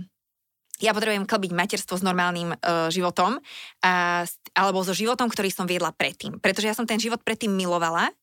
ja 0.78 0.92
potrebujem 0.94 1.26
klbiť 1.26 1.52
materstvo 1.58 1.98
s 1.98 2.06
normálnym 2.06 2.54
uh, 2.54 2.88
životom 2.94 3.42
uh, 3.42 4.24
alebo 4.54 4.80
so 4.86 4.94
životom, 4.94 5.26
ktorý 5.32 5.50
som 5.50 5.66
viedla 5.66 5.90
predtým. 5.90 6.38
Pretože 6.38 6.70
ja 6.70 6.78
som 6.78 6.86
ten 6.86 7.02
život 7.02 7.26
predtým 7.26 7.50
milovala 7.50 8.14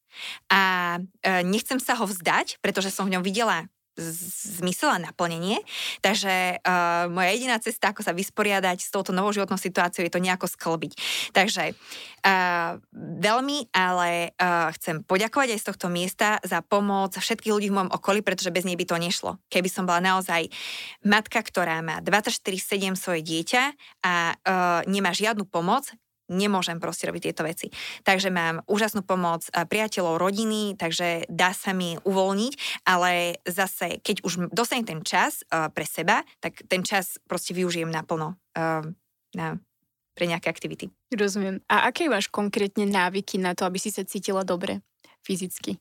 a 0.46 0.62
uh, 1.02 1.42
nechcem 1.42 1.82
sa 1.82 1.98
ho 1.98 2.06
vzdať, 2.06 2.62
pretože 2.62 2.94
som 2.94 3.10
v 3.10 3.18
ňom 3.18 3.26
videla 3.26 3.66
zmysel 3.96 4.90
a 4.90 4.98
naplnenie. 4.98 5.62
Takže 6.02 6.60
uh, 6.60 7.06
moja 7.10 7.30
jediná 7.34 7.56
cesta, 7.62 7.94
ako 7.94 8.02
sa 8.02 8.12
vysporiadať 8.12 8.78
s 8.82 8.90
touto 8.90 9.14
novou 9.14 9.30
životnou 9.30 9.58
situáciou, 9.58 10.06
je 10.06 10.12
to 10.12 10.22
nejako 10.22 10.50
sklbiť. 10.50 10.92
Takže 11.30 11.74
uh, 11.74 12.78
veľmi 12.94 13.70
ale 13.70 14.34
uh, 14.34 14.70
chcem 14.74 15.02
poďakovať 15.06 15.54
aj 15.54 15.60
z 15.62 15.68
tohto 15.70 15.86
miesta 15.90 16.42
za 16.42 16.60
pomoc 16.60 17.14
všetkých 17.14 17.54
ľudí 17.54 17.68
v 17.70 17.76
mojom 17.80 17.94
okolí, 17.94 18.20
pretože 18.20 18.54
bez 18.54 18.66
nej 18.66 18.78
by 18.78 18.86
to 18.86 18.96
nešlo. 18.98 19.38
Keby 19.48 19.68
som 19.70 19.86
bola 19.86 20.02
naozaj 20.02 20.50
matka, 21.06 21.40
ktorá 21.42 21.78
má 21.80 22.02
24-7 22.02 22.98
svoje 22.98 23.22
dieťa 23.22 23.62
a 24.02 24.14
uh, 24.34 24.80
nemá 24.90 25.14
žiadnu 25.14 25.46
pomoc, 25.46 25.94
nemôžem 26.28 26.80
proste 26.80 27.04
robiť 27.04 27.30
tieto 27.30 27.44
veci. 27.44 27.68
Takže 28.04 28.32
mám 28.32 28.64
úžasnú 28.64 29.04
pomoc 29.04 29.44
priateľov, 29.52 30.16
rodiny, 30.16 30.76
takže 30.80 31.28
dá 31.28 31.52
sa 31.52 31.76
mi 31.76 32.00
uvoľniť, 32.00 32.52
ale 32.88 33.40
zase, 33.44 34.00
keď 34.00 34.24
už 34.24 34.48
dostanem 34.52 34.88
ten 34.88 35.00
čas 35.04 35.44
uh, 35.52 35.68
pre 35.68 35.84
seba, 35.84 36.24
tak 36.40 36.64
ten 36.64 36.80
čas 36.80 37.20
proste 37.28 37.52
využijem 37.52 37.92
naplno 37.92 38.36
uh, 38.56 38.84
na, 39.36 39.46
pre 40.16 40.24
nejaké 40.24 40.48
aktivity. 40.48 40.88
Rozumiem. 41.12 41.60
A 41.68 41.90
aké 41.90 42.08
máš 42.08 42.32
konkrétne 42.32 42.88
návyky 42.88 43.36
na 43.36 43.52
to, 43.52 43.68
aby 43.68 43.76
si 43.76 43.92
sa 43.92 44.06
cítila 44.06 44.46
dobre 44.46 44.80
fyzicky? 45.24 45.76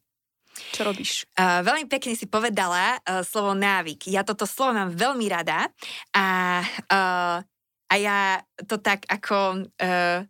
Čo 0.53 0.85
robíš? 0.85 1.25
Uh, 1.33 1.65
veľmi 1.65 1.89
pekne 1.89 2.13
si 2.13 2.29
povedala 2.29 3.01
uh, 3.01 3.25
slovo 3.25 3.57
návyk. 3.57 4.05
Ja 4.11 4.21
toto 4.21 4.45
slovo 4.45 4.77
mám 4.77 4.93
veľmi 4.93 5.25
rada 5.25 5.65
a 6.13 6.25
uh, 6.61 7.37
a 7.93 8.01
ja 8.01 8.41
to 8.65 8.81
tak 8.81 9.05
ako... 9.05 9.69
Uh, 9.77 10.25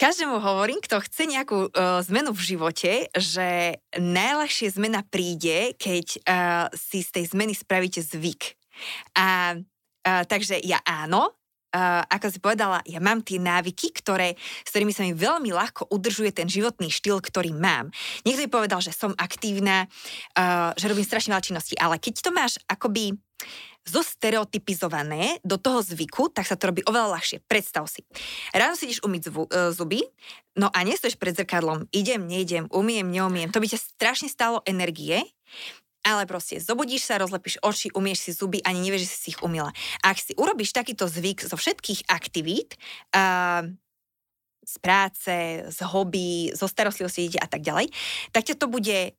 každému 0.00 0.40
hovorím, 0.40 0.80
kto 0.80 0.96
chce 1.04 1.28
nejakú 1.28 1.68
uh, 1.68 2.00
zmenu 2.08 2.32
v 2.32 2.56
živote, 2.56 2.92
že 3.12 3.76
najľahšie 3.96 4.72
zmena 4.72 5.04
príde, 5.04 5.76
keď 5.76 6.06
uh, 6.24 6.66
si 6.72 7.04
z 7.04 7.20
tej 7.20 7.24
zmeny 7.36 7.52
spravíte 7.52 8.00
zvyk. 8.00 8.56
A 9.12 9.60
uh, 9.60 10.24
takže 10.24 10.60
ja 10.60 10.80
áno, 10.84 11.36
Uh, 11.70 12.02
ako 12.10 12.34
si 12.34 12.42
povedala, 12.42 12.82
ja 12.82 12.98
mám 12.98 13.22
tie 13.22 13.38
návyky, 13.38 13.94
ktoré, 13.94 14.34
s 14.66 14.74
ktorými 14.74 14.90
sa 14.90 15.06
mi 15.06 15.14
veľmi 15.14 15.54
ľahko 15.54 15.86
udržuje 15.94 16.34
ten 16.34 16.50
životný 16.50 16.90
štýl, 16.90 17.22
ktorý 17.22 17.54
mám. 17.54 17.94
Niekto 18.26 18.42
mi 18.42 18.50
povedal, 18.50 18.82
že 18.82 18.90
som 18.90 19.14
aktívna, 19.14 19.86
uh, 20.34 20.74
že 20.74 20.90
robím 20.90 21.06
strašne 21.06 21.30
veľa 21.30 21.46
činností, 21.46 21.78
ale 21.78 22.02
keď 22.02 22.26
to 22.26 22.34
máš 22.34 22.58
akoby 22.66 23.14
zostereotypizované 23.88 25.40
do 25.40 25.56
toho 25.56 25.80
zvyku, 25.80 26.28
tak 26.28 26.44
sa 26.44 26.56
to 26.56 26.68
robí 26.68 26.84
oveľa 26.84 27.16
ľahšie. 27.16 27.38
Predstav 27.48 27.88
si. 27.88 28.04
Ráno 28.52 28.76
si 28.76 28.90
ideš 28.90 29.00
umyť 29.04 29.22
zvu, 29.32 29.42
uh, 29.48 29.72
zuby, 29.72 30.04
no 30.56 30.68
a 30.68 30.78
nestojíš 30.84 31.16
pred 31.16 31.32
zrkadlom, 31.32 31.88
idem, 31.90 32.24
nejdem, 32.28 32.68
umiem, 32.70 33.08
neumiem. 33.08 33.48
To 33.48 33.60
by 33.60 33.66
ťa 33.72 33.80
strašne 33.80 34.28
stálo 34.28 34.60
energie, 34.68 35.24
ale 36.00 36.24
proste 36.24 36.60
zobudíš 36.60 37.08
sa, 37.08 37.20
rozlepíš 37.20 37.60
oči, 37.60 37.92
umieš 37.92 38.28
si 38.28 38.30
zuby, 38.32 38.64
ani 38.64 38.80
nevieš, 38.80 39.04
že 39.04 39.16
si 39.16 39.28
ich 39.36 39.40
umila. 39.44 39.68
Ak 40.00 40.16
si 40.16 40.32
urobíš 40.36 40.72
takýto 40.72 41.04
zvyk 41.04 41.44
zo 41.44 41.56
všetkých 41.60 42.08
aktivít, 42.08 42.80
uh, 43.12 43.68
z 44.70 44.74
práce, 44.78 45.34
z 45.66 45.78
hobby, 45.82 46.54
zo 46.54 46.70
starostlivosti 46.70 47.34
a 47.42 47.48
tak 47.50 47.64
ďalej, 47.64 47.90
tak 48.30 48.46
ťa 48.46 48.54
to 48.54 48.66
bude 48.70 49.18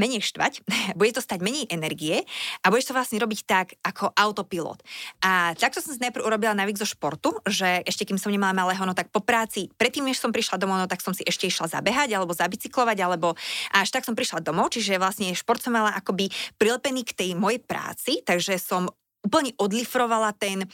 menej 0.00 0.24
štvať, 0.24 0.64
bude 0.98 1.12
to 1.12 1.20
stať 1.24 1.40
menej 1.44 1.68
energie 1.68 2.24
a 2.64 2.72
budeš 2.72 2.92
to 2.92 2.96
vlastne 2.96 3.20
robiť 3.20 3.40
tak 3.44 3.66
ako 3.84 4.12
autopilot. 4.16 4.80
A 5.24 5.52
takto 5.56 5.84
som 5.84 5.92
si 5.92 6.00
najprv 6.00 6.24
urobila 6.24 6.56
navyk 6.56 6.80
zo 6.80 6.88
športu, 6.88 7.36
že 7.44 7.84
ešte 7.84 8.08
kým 8.08 8.16
som 8.16 8.32
nemala 8.32 8.56
malého, 8.56 8.82
no 8.84 8.96
tak 8.96 9.12
po 9.12 9.20
práci, 9.20 9.68
predtým, 9.76 10.06
než 10.06 10.20
som 10.20 10.32
prišla 10.32 10.60
domov, 10.60 10.80
no 10.80 10.88
tak 10.88 11.04
som 11.04 11.12
si 11.12 11.24
ešte 11.26 11.48
išla 11.48 11.68
zabehať 11.68 12.14
alebo 12.16 12.32
zabicyklovať, 12.32 12.98
alebo 13.02 13.34
až 13.72 13.88
tak 13.92 14.06
som 14.06 14.16
prišla 14.16 14.44
domov, 14.44 14.72
čiže 14.72 14.96
vlastne 14.96 15.32
šport 15.36 15.60
som 15.60 15.74
mala 15.74 15.92
akoby 15.92 16.32
prilepený 16.56 17.04
k 17.04 17.16
tej 17.16 17.30
mojej 17.36 17.60
práci, 17.60 18.24
takže 18.24 18.56
som 18.56 18.88
úplne 19.22 19.54
odlifrovala 19.56 20.34
ten, 20.34 20.66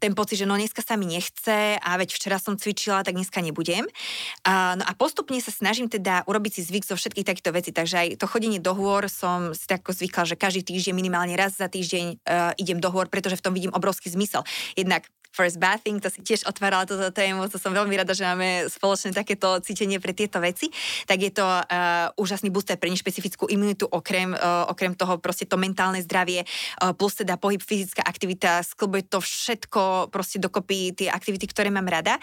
ten 0.00 0.16
pocit, 0.16 0.40
že 0.40 0.48
no 0.48 0.56
dneska 0.56 0.80
sa 0.80 0.96
mi 0.96 1.06
nechce 1.06 1.76
a 1.76 1.90
veď 2.00 2.16
včera 2.16 2.40
som 2.40 2.56
cvičila, 2.56 3.04
tak 3.04 3.14
dneska 3.14 3.44
nebudem. 3.44 3.84
A, 4.44 4.74
no 4.74 4.84
a 4.88 4.92
postupne 4.96 5.36
sa 5.38 5.52
snažím 5.52 5.86
teda 5.92 6.24
urobiť 6.24 6.58
si 6.58 6.62
zvyk 6.64 6.88
zo 6.88 6.96
všetkých 6.96 7.28
takýchto 7.28 7.52
vecí, 7.52 7.70
takže 7.70 7.96
aj 7.96 8.08
to 8.16 8.26
chodenie 8.26 8.58
do 8.58 8.72
hôr 8.72 9.06
som 9.12 9.52
si 9.52 9.68
tak 9.68 9.84
zvykla, 9.84 10.24
že 10.24 10.40
každý 10.40 10.64
týždeň, 10.64 10.96
minimálne 10.96 11.36
raz 11.36 11.60
za 11.60 11.68
týždeň 11.68 12.04
uh, 12.24 12.52
idem 12.56 12.80
do 12.80 12.88
hôr, 12.88 13.06
pretože 13.06 13.36
v 13.36 13.44
tom 13.44 13.52
vidím 13.52 13.72
obrovský 13.76 14.08
zmysel. 14.08 14.42
Jednak 14.74 15.04
First 15.30 15.62
Bathing, 15.62 16.02
to 16.02 16.10
si 16.10 16.26
tiež 16.26 16.42
otvárala 16.50 16.82
túto 16.84 17.06
tému, 17.14 17.46
to 17.46 17.56
som 17.56 17.70
veľmi 17.70 17.94
rada, 17.94 18.10
že 18.10 18.26
máme 18.26 18.66
spoločné 18.66 19.14
takéto 19.14 19.62
cítenie 19.62 20.02
pre 20.02 20.10
tieto 20.10 20.42
veci, 20.42 20.68
tak 21.06 21.22
je 21.22 21.30
to 21.30 21.46
uh, 21.46 22.10
úžasný 22.18 22.50
booster 22.50 22.74
pre 22.74 22.90
nešpecifickú 22.90 23.46
imunitu, 23.46 23.86
okrem, 23.86 24.34
uh, 24.34 24.66
okrem 24.66 24.98
toho 24.98 25.22
proste 25.22 25.46
to 25.46 25.54
mentálne 25.54 26.02
zdravie, 26.02 26.42
uh, 26.42 26.90
plus 26.90 27.22
teda 27.22 27.38
pohyb, 27.38 27.62
fyzická 27.62 28.02
aktivita, 28.02 28.66
sklbuje 28.66 29.06
to 29.06 29.22
všetko 29.22 30.10
proste 30.10 30.42
dokopy 30.42 30.98
tie 30.98 31.08
aktivity, 31.08 31.46
ktoré 31.46 31.70
mám 31.70 31.86
rada 31.86 32.18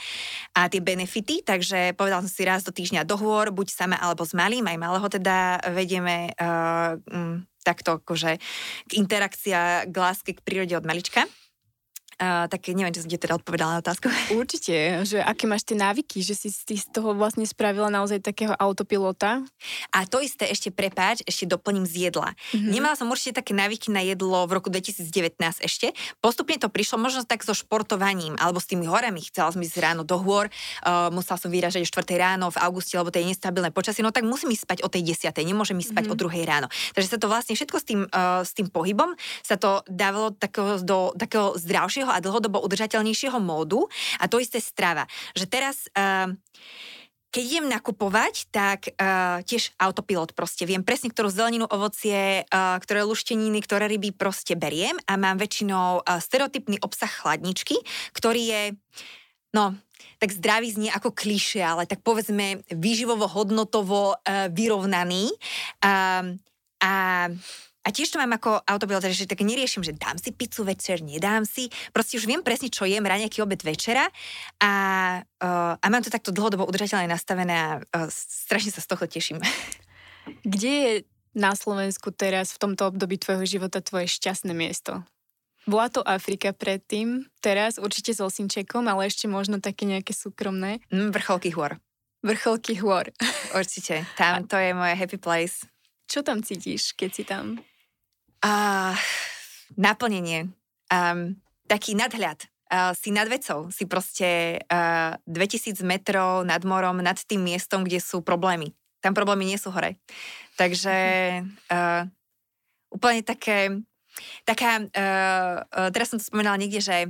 a 0.51 0.67
tie 0.67 0.83
benefity, 0.83 1.47
takže 1.47 1.95
povedal 1.95 2.19
som 2.27 2.31
si 2.31 2.43
raz 2.43 2.67
do 2.67 2.75
týždňa 2.75 3.07
dohôr, 3.07 3.55
buď 3.55 3.71
sama 3.71 3.97
alebo 4.03 4.27
s 4.27 4.35
malým, 4.35 4.67
aj 4.67 4.77
malého 4.77 5.07
teda 5.07 5.63
vedieme 5.71 6.35
uh, 6.35 6.99
um, 7.07 7.47
takto 7.63 7.99
akože 7.99 8.39
k 8.87 8.91
interakcia 8.95 9.87
k 9.87 9.95
láske, 9.95 10.35
k 10.35 10.43
prírode 10.43 10.75
od 10.75 10.87
malička. 10.87 11.27
Uh, 12.17 12.49
tak 12.49 12.73
neviem, 12.73 12.89
či 12.89 13.05
som 13.05 13.09
ti 13.13 13.21
teda 13.21 13.37
odpovedala 13.37 13.77
na 13.77 13.79
otázku. 13.85 14.09
Určite, 14.41 15.05
že 15.05 15.21
aké 15.21 15.45
máš 15.45 15.69
tie 15.69 15.77
návyky, 15.77 16.25
že 16.25 16.33
si 16.33 16.49
z 16.49 16.89
toho 16.89 17.13
vlastne 17.13 17.45
spravila 17.45 17.93
naozaj 17.93 18.25
takého 18.25 18.57
autopilota. 18.57 19.45
A 19.93 20.01
to 20.09 20.17
isté 20.17 20.49
ešte 20.49 20.73
prepáč, 20.73 21.21
ešte 21.29 21.45
doplním 21.45 21.85
z 21.85 22.09
jedla. 22.09 22.33
Mm-hmm. 22.33 22.73
Nemala 22.73 22.97
som 22.97 23.05
určite 23.13 23.37
také 23.37 23.53
návyky 23.53 23.93
na 23.93 24.01
jedlo 24.01 24.49
v 24.49 24.51
roku 24.57 24.73
2019 24.73 25.05
ešte. 25.61 25.93
Postupne 26.17 26.57
to 26.57 26.73
prišlo 26.73 26.97
možno 26.97 27.21
tak 27.21 27.45
so 27.45 27.53
športovaním 27.53 28.33
alebo 28.41 28.57
s 28.57 28.65
tými 28.65 28.89
horami. 28.89 29.21
Chcela 29.21 29.53
som 29.53 29.61
ísť 29.61 29.77
ráno 29.77 30.01
do 30.01 30.17
hôr, 30.17 30.49
uh, 30.49 31.13
musela 31.13 31.37
som 31.37 31.53
vyražať 31.53 31.85
o 31.85 31.89
4 32.01 32.01
ráno 32.17 32.49
v 32.49 32.57
auguste, 32.65 32.97
lebo 32.97 33.13
to 33.13 33.21
je 33.21 33.29
nestabilné 33.29 33.69
počasie, 33.69 34.01
no 34.01 34.09
tak 34.09 34.25
musím 34.25 34.57
ísť 34.57 34.65
spať 34.65 34.79
o 34.81 34.89
tej 34.89 35.13
10. 35.13 35.37
Nemôžem 35.45 35.77
ísť 35.77 35.93
spať 35.93 36.03
mm-hmm. 36.09 36.25
o 36.25 36.41
2 36.41 36.49
ráno. 36.49 36.67
Takže 36.97 37.13
sa 37.13 37.17
to 37.21 37.29
vlastne 37.29 37.53
všetko 37.53 37.77
s 37.77 37.85
tým, 37.85 38.01
uh, 38.09 38.41
s 38.41 38.57
tým 38.57 38.73
pohybom 38.73 39.13
sa 39.45 39.53
to 39.61 39.85
dávalo 39.85 40.33
takého, 40.33 40.81
do 40.81 41.13
takého 41.13 41.53
zdravšieho 41.55 42.06
a 42.11 42.23
dlhodobo 42.23 42.63
udržateľnejšieho 42.63 43.39
módu 43.39 43.85
a 44.19 44.25
to 44.27 44.41
isté 44.41 44.59
strava. 44.61 45.07
Že 45.35 45.45
teraz... 45.47 45.75
Uh, 45.93 46.35
keď 47.27 47.43
idem 47.43 47.67
nakupovať, 47.67 48.49
tak 48.49 48.87
uh, 48.97 49.43
tiež 49.43 49.75
autopilot 49.77 50.31
proste. 50.31 50.63
Viem 50.63 50.81
presne, 50.81 51.11
ktorú 51.11 51.27
zeleninu, 51.27 51.67
ovocie, 51.67 52.47
uh, 52.47 52.79
ktoré 52.79 53.03
lušteniny, 53.03 53.59
ktoré 53.61 53.91
ryby 53.91 54.15
proste 54.15 54.55
beriem 54.55 54.95
a 55.05 55.19
mám 55.19 55.35
väčšinou 55.35 56.01
uh, 56.01 56.23
stereotypný 56.23 56.79
obsah 56.79 57.11
chladničky, 57.11 57.77
ktorý 58.15 58.41
je, 58.41 58.63
no, 59.51 59.75
tak 60.23 60.33
zdravý 60.33 60.71
znie 60.71 60.89
ako 60.89 61.11
kliše, 61.13 61.59
ale 61.61 61.83
tak 61.85 61.99
povedzme 62.01 62.63
výživovo, 62.73 63.27
hodnotovo 63.27 64.17
vyrovnaný. 64.49 65.29
Uh, 65.83 66.39
a 66.81 67.27
a 67.87 67.95
tiež 67.95 68.11
to 68.11 68.19
mám 68.19 68.35
ako 68.35 68.59
autopilot, 68.67 69.07
že 69.15 69.23
tak 69.23 69.47
neriešim, 69.47 69.79
že 69.79 69.95
dám 69.95 70.19
si 70.19 70.35
pizzu 70.35 70.67
večer, 70.67 70.99
nedám 70.99 71.47
si. 71.47 71.71
Proste 71.95 72.19
už 72.19 72.27
viem 72.27 72.43
presne, 72.43 72.67
čo 72.67 72.83
jem, 72.83 73.07
raňaký 73.07 73.39
obed 73.39 73.63
večera 73.63 74.11
a, 74.59 74.71
uh, 75.23 75.79
a 75.79 75.85
mám 75.87 76.03
to 76.03 76.11
takto 76.11 76.35
dlhodobo 76.35 76.67
udržateľne 76.67 77.07
nastavené 77.07 77.55
a 77.55 77.69
uh, 77.79 78.11
strašne 78.11 78.75
sa 78.75 78.83
z 78.83 78.91
toho 78.91 79.07
teším. 79.07 79.39
Kde 80.51 80.71
je 80.75 80.93
na 81.31 81.55
Slovensku 81.55 82.11
teraz 82.11 82.51
v 82.51 82.67
tomto 82.67 82.91
období 82.91 83.15
tvojho 83.15 83.47
života 83.47 83.79
tvoje 83.79 84.11
šťastné 84.11 84.51
miesto? 84.51 85.07
Bola 85.63 85.87
to 85.87 86.03
Afrika 86.03 86.51
predtým, 86.51 87.27
teraz 87.39 87.79
určite 87.79 88.15
s 88.15 88.23
Osinčekom, 88.23 88.87
ale 88.87 89.07
ešte 89.07 89.31
možno 89.31 89.63
také 89.63 89.87
nejaké 89.87 90.11
súkromné. 90.11 90.83
Mm, 90.91 91.15
vrcholky 91.15 91.55
hôr. 91.55 91.79
Vrcholky 92.23 92.79
hôr. 92.83 93.11
Určite, 93.55 94.03
tam 94.19 94.43
to 94.51 94.59
je 94.59 94.75
moje 94.75 94.95
happy 94.95 95.19
place. 95.19 95.63
Čo 96.07 96.23
tam 96.23 96.39
cítiš, 96.39 96.95
keď 96.95 97.09
si 97.11 97.23
tam? 97.27 97.59
Naplnenie. 99.77 100.49
Um, 100.87 101.37
taký 101.67 101.93
nadhľad. 101.93 102.47
Uh, 102.67 102.91
si 102.99 103.15
nad 103.15 103.31
vecou, 103.31 103.71
si 103.71 103.87
proste 103.87 104.59
uh, 104.67 105.15
2000 105.23 105.79
metrov 105.87 106.43
nad 106.43 106.59
morom, 106.67 106.99
nad 106.99 107.15
tým 107.15 107.39
miestom, 107.39 107.87
kde 107.87 108.03
sú 108.03 108.19
problémy. 108.19 108.75
Tam 108.99 109.15
problémy 109.15 109.47
nie 109.47 109.55
sú 109.55 109.71
hore. 109.71 109.95
Takže 110.59 110.95
uh, 111.71 112.03
úplne 112.91 113.23
také, 113.23 113.71
taká, 114.43 114.83
uh, 114.83 115.63
uh, 115.63 115.89
teraz 115.95 116.11
som 116.11 116.19
to 116.19 116.27
spomínala 116.27 116.59
niekde, 116.59 116.83
že 116.83 117.07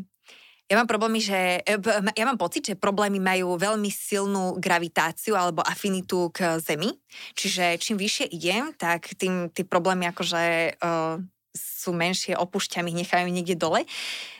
ja 0.67 0.75
mám 0.75 0.87
problémy, 0.87 1.23
že 1.23 1.63
ja 2.11 2.25
mám 2.27 2.35
pocit, 2.35 2.67
že 2.67 2.75
problémy 2.75 3.23
majú 3.23 3.55
veľmi 3.55 3.87
silnú 3.87 4.59
gravitáciu 4.59 5.39
alebo 5.39 5.63
afinitu 5.63 6.27
k 6.35 6.59
Zemi. 6.59 6.91
Čiže 7.39 7.79
čím 7.79 7.95
vyššie 7.95 8.27
idem, 8.35 8.75
tak 8.75 9.15
tým 9.15 9.47
tie 9.55 9.63
problémy 9.63 10.11
akože 10.11 10.75
uh, 10.83 11.23
sú 11.77 11.93
menšie, 11.93 12.33
opúšťam 12.33 12.89
ich, 12.89 12.97
nechajú 13.05 13.29
niekde 13.29 13.53
dole. 13.53 13.85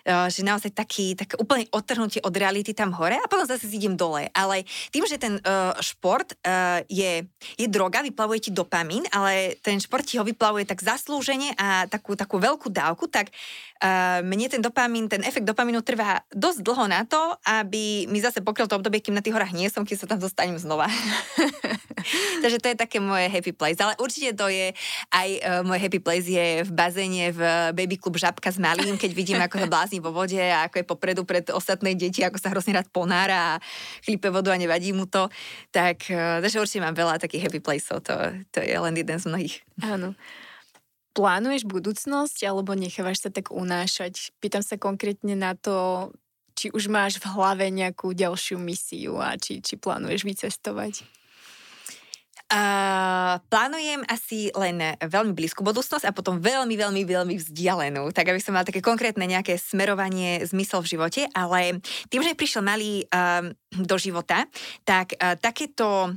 Uh, 0.08 0.32
že 0.32 0.42
naozaj 0.42 0.72
taký, 0.72 1.20
tak 1.20 1.36
úplne 1.36 1.68
odtrhnutie 1.70 2.24
od 2.24 2.32
reality 2.32 2.72
tam 2.72 2.96
hore 2.96 3.20
a 3.20 3.28
potom 3.28 3.46
zase 3.46 3.68
idem 3.70 3.94
dole. 3.94 4.32
Ale 4.32 4.64
tým, 4.90 5.04
že 5.06 5.20
ten 5.22 5.38
uh, 5.44 5.76
šport 5.84 6.34
uh, 6.42 6.82
je, 6.90 7.28
je 7.60 7.68
droga, 7.68 8.02
vyplavuje 8.02 8.48
ti 8.48 8.52
dopamín, 8.56 9.04
ale 9.12 9.60
ten 9.62 9.78
šport 9.78 10.08
ti 10.08 10.18
ho 10.18 10.24
vyplavuje 10.24 10.66
tak 10.66 10.80
zaslúžene 10.82 11.54
a 11.60 11.86
takú, 11.86 12.16
takú 12.16 12.40
veľkú 12.42 12.72
dávku, 12.72 13.06
tak 13.12 13.30
mne 14.26 14.50
ten 14.50 14.62
dopamín, 14.62 15.06
ten 15.06 15.22
efekt 15.22 15.46
dopamínu 15.46 15.86
trvá 15.86 16.26
dosť 16.34 16.60
dlho 16.66 16.86
na 16.90 17.06
to, 17.06 17.38
aby 17.46 18.10
mi 18.10 18.18
zase 18.18 18.42
pokryl 18.42 18.66
to 18.66 18.78
obdobie, 18.78 19.06
kým 19.06 19.14
na 19.14 19.22
tých 19.22 19.38
horách 19.38 19.54
nie 19.54 19.70
som, 19.70 19.86
keď 19.86 19.98
sa 20.02 20.08
tam 20.10 20.20
dostanem 20.22 20.58
znova. 20.58 20.90
Takže 22.42 22.58
to 22.58 22.68
je 22.74 22.78
také 22.78 22.98
moje 22.98 23.30
happy 23.30 23.54
place. 23.54 23.78
Ale 23.78 23.94
určite 24.02 24.34
to 24.34 24.50
je 24.50 24.74
aj 25.14 25.30
uh, 25.42 25.62
môj 25.62 25.78
happy 25.78 26.00
place 26.02 26.26
je 26.26 26.66
v 26.66 26.72
bazéne 26.74 27.30
v 27.30 27.37
Baby 27.72 28.02
Club 28.02 28.18
Žabka 28.18 28.50
s 28.50 28.60
malým, 28.60 28.98
keď 28.98 29.12
vidím, 29.14 29.40
ako 29.40 29.62
sa 29.62 29.68
blázni 29.70 30.02
vo 30.02 30.10
vode 30.10 30.38
a 30.38 30.66
ako 30.66 30.82
je 30.82 30.86
popredu 30.86 31.22
pred 31.24 31.46
ostatné 31.54 31.94
deti, 31.94 32.26
ako 32.26 32.38
sa 32.42 32.50
hrozne 32.52 32.76
rád 32.76 32.90
ponára 32.90 33.56
a 33.58 33.62
chlipe 34.02 34.28
vodu 34.28 34.52
a 34.52 34.58
nevadí 34.58 34.92
mu 34.92 35.06
to. 35.06 35.30
Tak, 35.72 36.10
uh, 36.10 36.42
takže 36.42 36.60
určite 36.60 36.84
mám 36.84 36.98
veľa 36.98 37.22
takých 37.22 37.48
happy 37.50 37.60
placeov. 37.62 38.02
To, 38.10 38.16
to 38.52 38.60
je 38.60 38.76
len 38.76 38.94
jeden 38.98 39.18
z 39.18 39.26
mnohých. 39.30 39.56
Áno. 39.86 40.18
Plánuješ 41.18 41.66
budúcnosť 41.66 42.46
alebo 42.46 42.78
nechávaš 42.78 43.26
sa 43.26 43.30
tak 43.34 43.50
unášať? 43.50 44.30
Pýtam 44.38 44.62
sa 44.62 44.78
konkrétne 44.78 45.34
na 45.34 45.58
to, 45.58 46.10
či 46.54 46.70
už 46.74 46.90
máš 46.90 47.18
v 47.18 47.30
hlave 47.34 47.70
nejakú 47.74 48.14
ďalšiu 48.14 48.62
misiu 48.62 49.18
a 49.18 49.34
či, 49.38 49.62
či 49.62 49.78
plánuješ 49.78 50.26
vycestovať? 50.26 51.17
Plánujem 53.52 54.08
asi 54.08 54.48
len 54.56 54.96
veľmi 55.04 55.36
blízku 55.36 55.68
budúcnosť 55.68 56.08
a 56.08 56.16
potom 56.16 56.40
veľmi, 56.40 56.80
veľmi, 56.80 57.04
veľmi 57.04 57.36
vzdialenú, 57.44 58.16
tak 58.16 58.32
aby 58.32 58.40
som 58.40 58.56
mala 58.56 58.64
také 58.64 58.80
konkrétne 58.80 59.28
nejaké 59.28 59.60
smerovanie, 59.60 60.40
zmysel 60.48 60.80
v 60.80 60.92
živote, 60.96 61.22
ale 61.36 61.84
tým, 62.08 62.24
že 62.24 62.40
prišiel 62.40 62.64
malý 62.64 63.04
uh, 63.12 63.52
do 63.76 63.96
života, 64.00 64.48
tak 64.88 65.20
uh, 65.20 65.36
takéto 65.36 66.16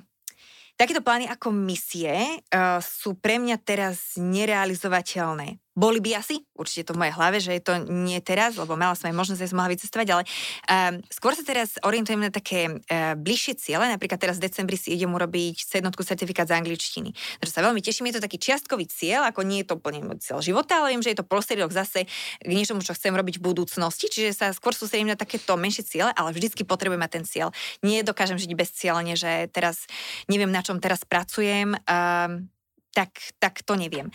Takéto 0.81 1.05
plány 1.05 1.29
ako 1.29 1.53
misie 1.53 2.41
uh, 2.41 2.81
sú 2.81 3.13
pre 3.13 3.37
mňa 3.37 3.61
teraz 3.61 4.17
nerealizovateľné. 4.17 5.60
Boli 5.71 6.03
by 6.03 6.19
asi, 6.19 6.43
určite 6.59 6.91
to 6.91 6.99
v 6.99 7.07
mojej 7.07 7.15
hlave, 7.15 7.39
že 7.39 7.55
je 7.55 7.63
to 7.63 7.75
nie 7.87 8.19
teraz, 8.19 8.59
lebo 8.59 8.75
mala 8.75 8.99
som 8.99 9.07
aj 9.07 9.15
možnosť, 9.15 9.39
že 9.39 9.51
som 9.55 9.59
mohla 9.63 9.71
vycestovať, 9.71 10.09
ale 10.11 10.23
um, 10.27 10.95
skôr 11.07 11.33
sa 11.39 11.47
teraz 11.47 11.79
orientujem 11.87 12.19
na 12.19 12.35
také 12.35 12.69
uh, 12.69 13.15
bližšie 13.15 13.55
ciele. 13.55 13.87
Napríklad 13.87 14.19
teraz 14.19 14.43
v 14.43 14.51
decembri 14.51 14.75
si 14.75 14.91
idem 14.91 15.15
urobiť 15.15 15.63
sednotku 15.63 16.03
certifikát 16.03 16.51
z 16.51 16.59
angličtiny. 16.59 17.15
Takže 17.39 17.53
sa 17.55 17.63
veľmi 17.63 17.79
teším, 17.79 18.11
je 18.11 18.19
to 18.19 18.27
taký 18.27 18.43
čiastkový 18.43 18.91
cieľ, 18.91 19.31
ako 19.31 19.47
nie 19.47 19.63
je 19.63 19.71
to 19.71 19.79
úplne 19.79 20.03
cieľ 20.19 20.43
života, 20.43 20.83
ale 20.83 20.99
viem, 20.99 21.07
že 21.07 21.15
je 21.15 21.19
to 21.23 21.27
prostriedok 21.27 21.71
zase 21.71 22.11
k 22.43 22.51
niečomu, 22.51 22.83
čo 22.83 22.93
chcem 22.99 23.15
robiť 23.15 23.39
v 23.39 23.47
budúcnosti. 23.47 24.11
Čiže 24.11 24.31
sa 24.35 24.47
skôr 24.51 24.75
sústredím 24.75 25.15
na 25.15 25.19
takéto 25.19 25.55
menšie 25.55 25.87
ciele, 25.87 26.11
ale 26.19 26.35
vždycky 26.35 26.67
potrebujem 26.67 26.99
mať 26.99 27.13
ten 27.15 27.25
cieľ. 27.25 27.49
Nie 27.87 28.03
dokážem 28.03 28.43
žiť 28.43 28.53
bez 28.59 28.75
cieľne, 28.75 29.15
že 29.15 29.47
teraz 29.55 29.87
neviem, 30.27 30.51
na 30.51 30.67
čom 30.67 30.83
teraz 30.83 31.07
pracujem. 31.07 31.79
Um, 31.87 32.51
tak, 32.91 33.11
tak 33.39 33.63
to 33.63 33.79
neviem. 33.79 34.11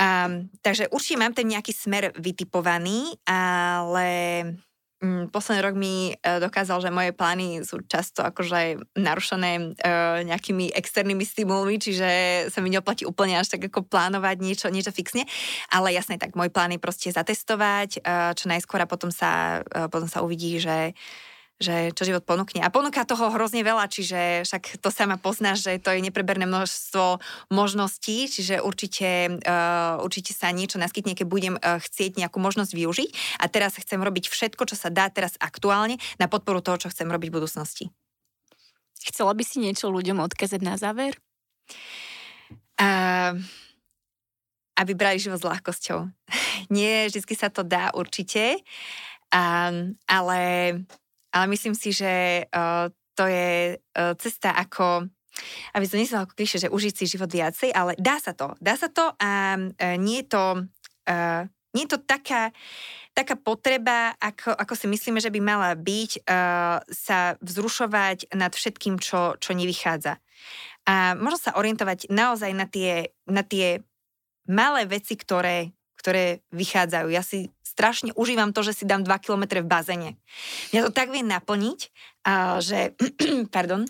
Um, 0.00 0.48
takže 0.64 0.88
určite 0.88 1.20
mám 1.20 1.36
ten 1.36 1.48
nejaký 1.48 1.72
smer 1.74 2.16
vytipovaný, 2.16 3.18
ale 3.28 4.08
um, 5.04 5.28
posledný 5.28 5.60
rok 5.60 5.74
mi 5.76 6.16
uh, 6.16 6.40
dokázal, 6.40 6.80
že 6.80 6.94
moje 6.94 7.12
plány 7.12 7.66
sú 7.66 7.84
často 7.84 8.24
akože 8.24 8.80
narušené 8.96 9.76
uh, 9.76 10.24
nejakými 10.24 10.72
externými 10.72 11.24
stimulmi, 11.26 11.76
čiže 11.76 12.08
sa 12.48 12.58
mi 12.64 12.72
neoplatí 12.72 13.04
úplne 13.04 13.36
až 13.36 13.52
tak 13.58 13.68
ako 13.68 13.84
plánovať 13.84 14.36
niečo, 14.40 14.66
niečo 14.72 14.94
fixne. 14.94 15.28
Ale 15.68 15.92
jasne, 15.92 16.16
tak 16.16 16.32
môj 16.38 16.48
plán 16.48 16.72
je 16.72 16.80
proste 16.80 17.12
zatestovať 17.12 18.00
uh, 18.00 18.32
čo 18.32 18.48
najskôr 18.48 18.80
a 18.82 18.90
potom 18.90 19.12
sa, 19.12 19.60
uh, 19.62 19.92
potom 19.92 20.08
sa 20.08 20.24
uvidí, 20.24 20.56
že 20.56 20.96
že 21.62 21.94
čo 21.94 22.02
život 22.02 22.26
ponúkne. 22.26 22.60
A 22.60 22.68
ponúka 22.68 23.06
toho 23.06 23.30
hrozne 23.30 23.62
veľa, 23.62 23.86
čiže 23.86 24.44
však 24.44 24.82
to 24.82 24.90
sama 24.90 25.16
poznáš, 25.16 25.64
že 25.64 25.78
to 25.78 25.94
je 25.94 26.02
nepreberné 26.02 26.44
množstvo 26.44 27.22
možností, 27.54 28.26
čiže 28.26 28.58
určite, 28.60 29.38
uh, 29.46 30.02
určite 30.02 30.34
sa 30.34 30.50
niečo 30.50 30.82
naskytne, 30.82 31.14
keď 31.14 31.26
budem 31.30 31.54
uh, 31.56 31.78
chcieť 31.78 32.18
nejakú 32.18 32.42
možnosť 32.42 32.74
využiť. 32.74 33.10
A 33.38 33.46
teraz 33.46 33.78
chcem 33.78 34.02
robiť 34.02 34.26
všetko, 34.26 34.66
čo 34.66 34.76
sa 34.76 34.90
dá 34.90 35.06
teraz 35.08 35.38
aktuálne 35.38 35.96
na 36.18 36.26
podporu 36.26 36.58
toho, 36.60 36.76
čo 36.82 36.90
chcem 36.90 37.06
robiť 37.06 37.30
v 37.30 37.36
budúcnosti. 37.38 37.84
Chcela 39.02 39.34
by 39.34 39.42
si 39.42 39.62
niečo 39.62 39.90
ľuďom 39.90 40.22
odkazať 40.22 40.60
na 40.62 40.74
záver? 40.74 41.18
Uh, 42.78 43.38
aby 44.78 44.92
brali 44.96 45.20
život 45.20 45.38
s 45.38 45.48
ľahkosťou. 45.48 46.08
Nie, 46.74 47.10
vždy 47.10 47.34
sa 47.36 47.52
to 47.52 47.62
dá 47.62 47.92
určite, 47.92 48.60
um, 49.30 49.94
ale 50.08 50.40
ale 51.32 51.46
myslím 51.52 51.74
si, 51.74 51.90
že 51.90 52.44
uh, 52.46 52.92
to 53.16 53.24
je 53.26 53.76
uh, 53.76 54.12
cesta 54.20 54.52
ako 54.52 55.08
aby 55.72 55.88
to 55.88 55.96
neznalo 55.96 56.28
ako 56.28 56.36
kliše, 56.36 56.60
že 56.60 56.72
užiť 56.72 56.92
si 56.92 57.04
život 57.08 57.32
viacej, 57.32 57.72
ale 57.72 57.96
dá 57.96 58.20
sa 58.20 58.36
to. 58.36 58.52
Dá 58.60 58.76
sa 58.76 58.92
to 58.92 59.16
a 59.16 59.56
uh, 59.56 59.96
nie 59.96 60.20
je 60.22 60.26
to, 60.28 60.44
uh, 61.08 61.42
nie 61.72 61.88
je 61.88 61.96
to 61.96 62.00
taká, 62.04 62.52
taká 63.16 63.34
potreba, 63.40 64.12
ako, 64.20 64.52
ako 64.52 64.74
si 64.76 64.86
myslíme, 64.92 65.24
že 65.24 65.32
by 65.32 65.40
mala 65.40 65.72
byť, 65.72 66.28
uh, 66.28 66.84
sa 66.84 67.40
vzrušovať 67.40 68.36
nad 68.36 68.52
všetkým, 68.52 69.00
čo, 69.00 69.40
čo 69.40 69.56
nevychádza. 69.56 70.20
A 70.82 71.14
možno 71.14 71.38
sa 71.38 71.56
orientovať 71.56 72.10
naozaj 72.10 72.52
na 72.52 72.66
tie, 72.66 73.14
na 73.24 73.46
tie 73.46 73.80
malé 74.50 74.84
veci, 74.84 75.14
ktoré, 75.14 75.70
ktoré 75.96 76.42
vychádzajú. 76.50 77.08
Ja 77.14 77.22
si 77.22 77.54
strašne 77.82 78.14
užívam 78.14 78.54
to, 78.54 78.62
že 78.62 78.78
si 78.78 78.84
dám 78.86 79.02
2 79.02 79.10
km 79.18 79.58
v 79.58 79.66
bazene. 79.66 80.10
Ja 80.70 80.86
to 80.86 80.94
tak 80.94 81.10
viem 81.10 81.26
naplniť, 81.26 81.90
že, 82.62 82.94
pardon, 83.56 83.82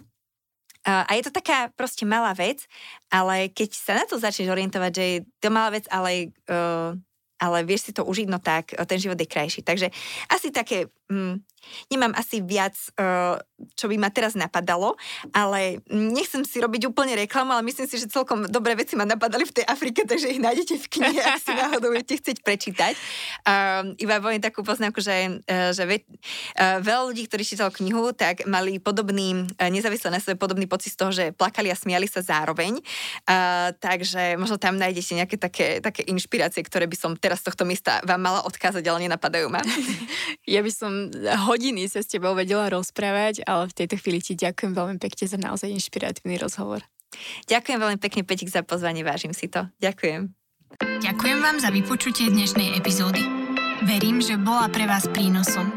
a 0.82 1.12
je 1.12 1.28
to 1.28 1.36
taká 1.36 1.68
proste 1.76 2.09
malá 2.09 2.32
vec, 2.32 2.64
ale 3.12 3.53
keď 3.53 3.70
sa 3.76 3.93
na 4.01 4.09
to 4.09 4.16
začneš 4.16 4.51
orientovať, 4.51 4.90
že 4.90 5.05
je 5.05 5.18
to 5.38 5.53
malá 5.53 5.76
vec, 5.76 5.86
ale, 5.93 6.34
uh, 6.51 6.97
ale 7.38 7.59
vieš 7.62 7.86
si 7.86 7.93
to 7.95 8.03
užiť, 8.03 8.26
no 8.26 8.43
tak 8.43 8.74
ten 8.74 8.99
život 8.99 9.14
je 9.14 9.28
krajší. 9.28 9.61
Takže 9.62 9.95
asi 10.26 10.49
také 10.51 10.90
mm, 11.11 11.43
Nemám 11.91 12.13
asi 12.19 12.43
viac, 12.43 12.75
uh, 12.99 13.39
čo 13.79 13.87
by 13.87 13.95
ma 13.95 14.11
teraz 14.11 14.35
napadalo, 14.35 14.99
ale 15.31 15.79
nechcem 15.89 16.43
si 16.43 16.59
robiť 16.59 16.91
úplne 16.91 17.15
reklamu, 17.15 17.55
ale 17.55 17.63
myslím 17.71 17.87
si, 17.87 18.03
že 18.03 18.11
celkom 18.11 18.51
dobré 18.51 18.75
veci 18.75 18.99
ma 18.99 19.07
napadali 19.07 19.47
v 19.47 19.63
tej 19.63 19.65
Afrike, 19.71 20.03
takže 20.11 20.35
ich 20.35 20.43
nájdete 20.43 20.75
v 20.79 20.87
knihe, 20.99 21.23
ak 21.23 21.39
si 21.39 21.53
náhodou 21.55 21.95
budete 21.95 22.19
chcieť 22.19 22.43
prečítať. 22.43 22.95
Uh, 23.47 23.95
iba 24.03 24.19
poviem 24.19 24.43
takú 24.43 24.67
poznámku, 24.67 24.99
že, 24.99 25.39
uh, 25.47 25.71
že 25.71 25.85
ve, 25.87 26.03
uh, 26.03 26.83
veľa 26.83 27.15
ľudí, 27.15 27.31
ktorí 27.31 27.43
čítali 27.47 27.71
knihu, 27.73 28.11
tak 28.11 28.45
mali 28.51 28.83
podobný, 28.83 29.47
nezávisle 29.57 30.11
na 30.11 30.19
sebe 30.19 30.35
podobný 30.35 30.67
pocit 30.67 30.93
z 30.93 30.99
toho, 30.99 31.11
že 31.15 31.25
plakali 31.31 31.71
a 31.71 31.79
smiali 31.79 32.11
sa 32.11 32.21
zároveň. 32.21 32.83
Uh, 33.23 33.71
takže 33.79 34.35
možno 34.35 34.59
tam 34.59 34.75
nájdete 34.77 35.15
nejaké 35.15 35.37
také, 35.39 35.67
také 35.79 36.03
inšpirácie, 36.11 36.67
ktoré 36.67 36.91
by 36.91 36.97
som 36.99 37.15
teraz 37.15 37.41
z 37.41 37.53
tohto 37.53 37.63
miesta 37.63 38.03
vám 38.03 38.19
mala 38.19 38.41
odkázať, 38.43 38.83
ale 38.91 39.07
nenapadajú 39.07 39.47
ma. 39.47 39.63
Ja 40.43 40.59
by 40.61 40.73
som 40.75 40.91
hodiny 41.49 41.86
sa 41.88 42.01
s 42.01 42.11
tebou 42.11 42.32
vedela 42.36 42.68
rozprávať, 42.72 43.45
ale 43.45 43.68
v 43.68 43.76
tejto 43.76 43.97
chvíli 44.01 44.18
ti 44.22 44.32
ďakujem 44.38 44.72
veľmi 44.72 44.97
pekne 44.99 45.24
za 45.28 45.38
naozaj 45.38 45.70
inšpiratívny 45.72 46.38
rozhovor. 46.38 46.82
Ďakujem 47.49 47.78
veľmi 47.78 47.99
pekne, 48.01 48.24
Petik, 48.24 48.49
za 48.49 48.64
pozvanie, 48.64 49.05
vážim 49.05 49.36
si 49.36 49.49
to. 49.49 49.68
Ďakujem. 49.84 50.32
Ďakujem 50.80 51.38
vám 51.45 51.61
za 51.61 51.68
vypočutie 51.68 52.32
dnešnej 52.32 52.80
epizódy. 52.80 53.20
Verím, 53.84 54.24
že 54.24 54.40
bola 54.40 54.72
pre 54.72 54.88
vás 54.88 55.05
prínosom. 55.11 55.68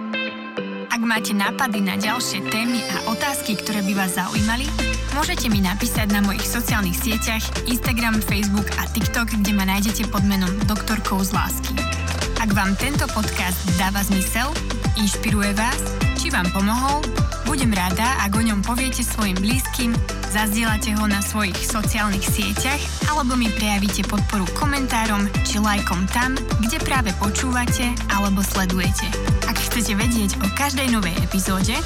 Ak 0.87 1.01
máte 1.03 1.35
nápady 1.35 1.83
na 1.83 1.99
ďalšie 1.99 2.47
témy 2.47 2.79
a 2.79 3.11
otázky, 3.11 3.59
ktoré 3.59 3.83
by 3.83 3.93
vás 3.99 4.15
zaujímali, 4.15 4.63
môžete 5.11 5.51
mi 5.51 5.59
napísať 5.59 6.07
na 6.15 6.23
mojich 6.23 6.47
sociálnych 6.47 6.95
sieťach 6.95 7.43
Instagram, 7.67 8.23
Facebook 8.23 8.71
a 8.79 8.87
TikTok, 8.87 9.35
kde 9.35 9.51
ma 9.51 9.67
nájdete 9.67 10.07
pod 10.07 10.23
menom 10.23 10.47
Doktorkou 10.63 11.19
z 11.19 11.35
lásky. 11.35 12.04
Ak 12.41 12.51
vám 12.51 12.75
tento 12.75 13.07
podcast 13.11 13.57
dáva 13.79 14.03
zmysel, 14.03 14.51
inšpiruje 14.99 15.55
vás, 15.55 15.81
či 16.19 16.33
vám 16.33 16.47
pomohol, 16.51 16.99
budem 17.47 17.71
rada, 17.71 18.19
ak 18.25 18.35
o 18.35 18.41
ňom 18.43 18.59
poviete 18.65 19.05
svojim 19.05 19.37
blízkym, 19.37 19.93
zazdielate 20.33 20.91
ho 20.99 21.05
na 21.07 21.23
svojich 21.23 21.55
sociálnych 21.55 22.25
sieťach 22.25 22.81
alebo 23.07 23.39
mi 23.39 23.47
prejavíte 23.47 24.03
podporu 24.03 24.43
komentárom 24.57 25.31
či 25.47 25.63
lajkom 25.63 26.03
tam, 26.11 26.35
kde 26.59 26.77
práve 26.83 27.15
počúvate 27.21 27.95
alebo 28.11 28.43
sledujete. 28.43 29.07
Ak 29.47 29.55
chcete 29.55 29.95
vedieť 29.95 30.41
o 30.43 30.47
každej 30.57 30.91
novej 30.91 31.15
epizóde, 31.23 31.77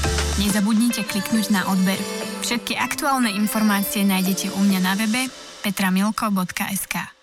nezabudnite 0.42 1.06
kliknúť 1.06 1.54
na 1.54 1.68
odber. 1.70 2.00
Všetky 2.42 2.80
aktuálne 2.80 3.30
informácie 3.36 4.08
nájdete 4.08 4.56
u 4.56 4.62
mňa 4.64 4.80
na 4.82 4.94
webe 4.98 5.28
petramilko.sk. 5.62 7.19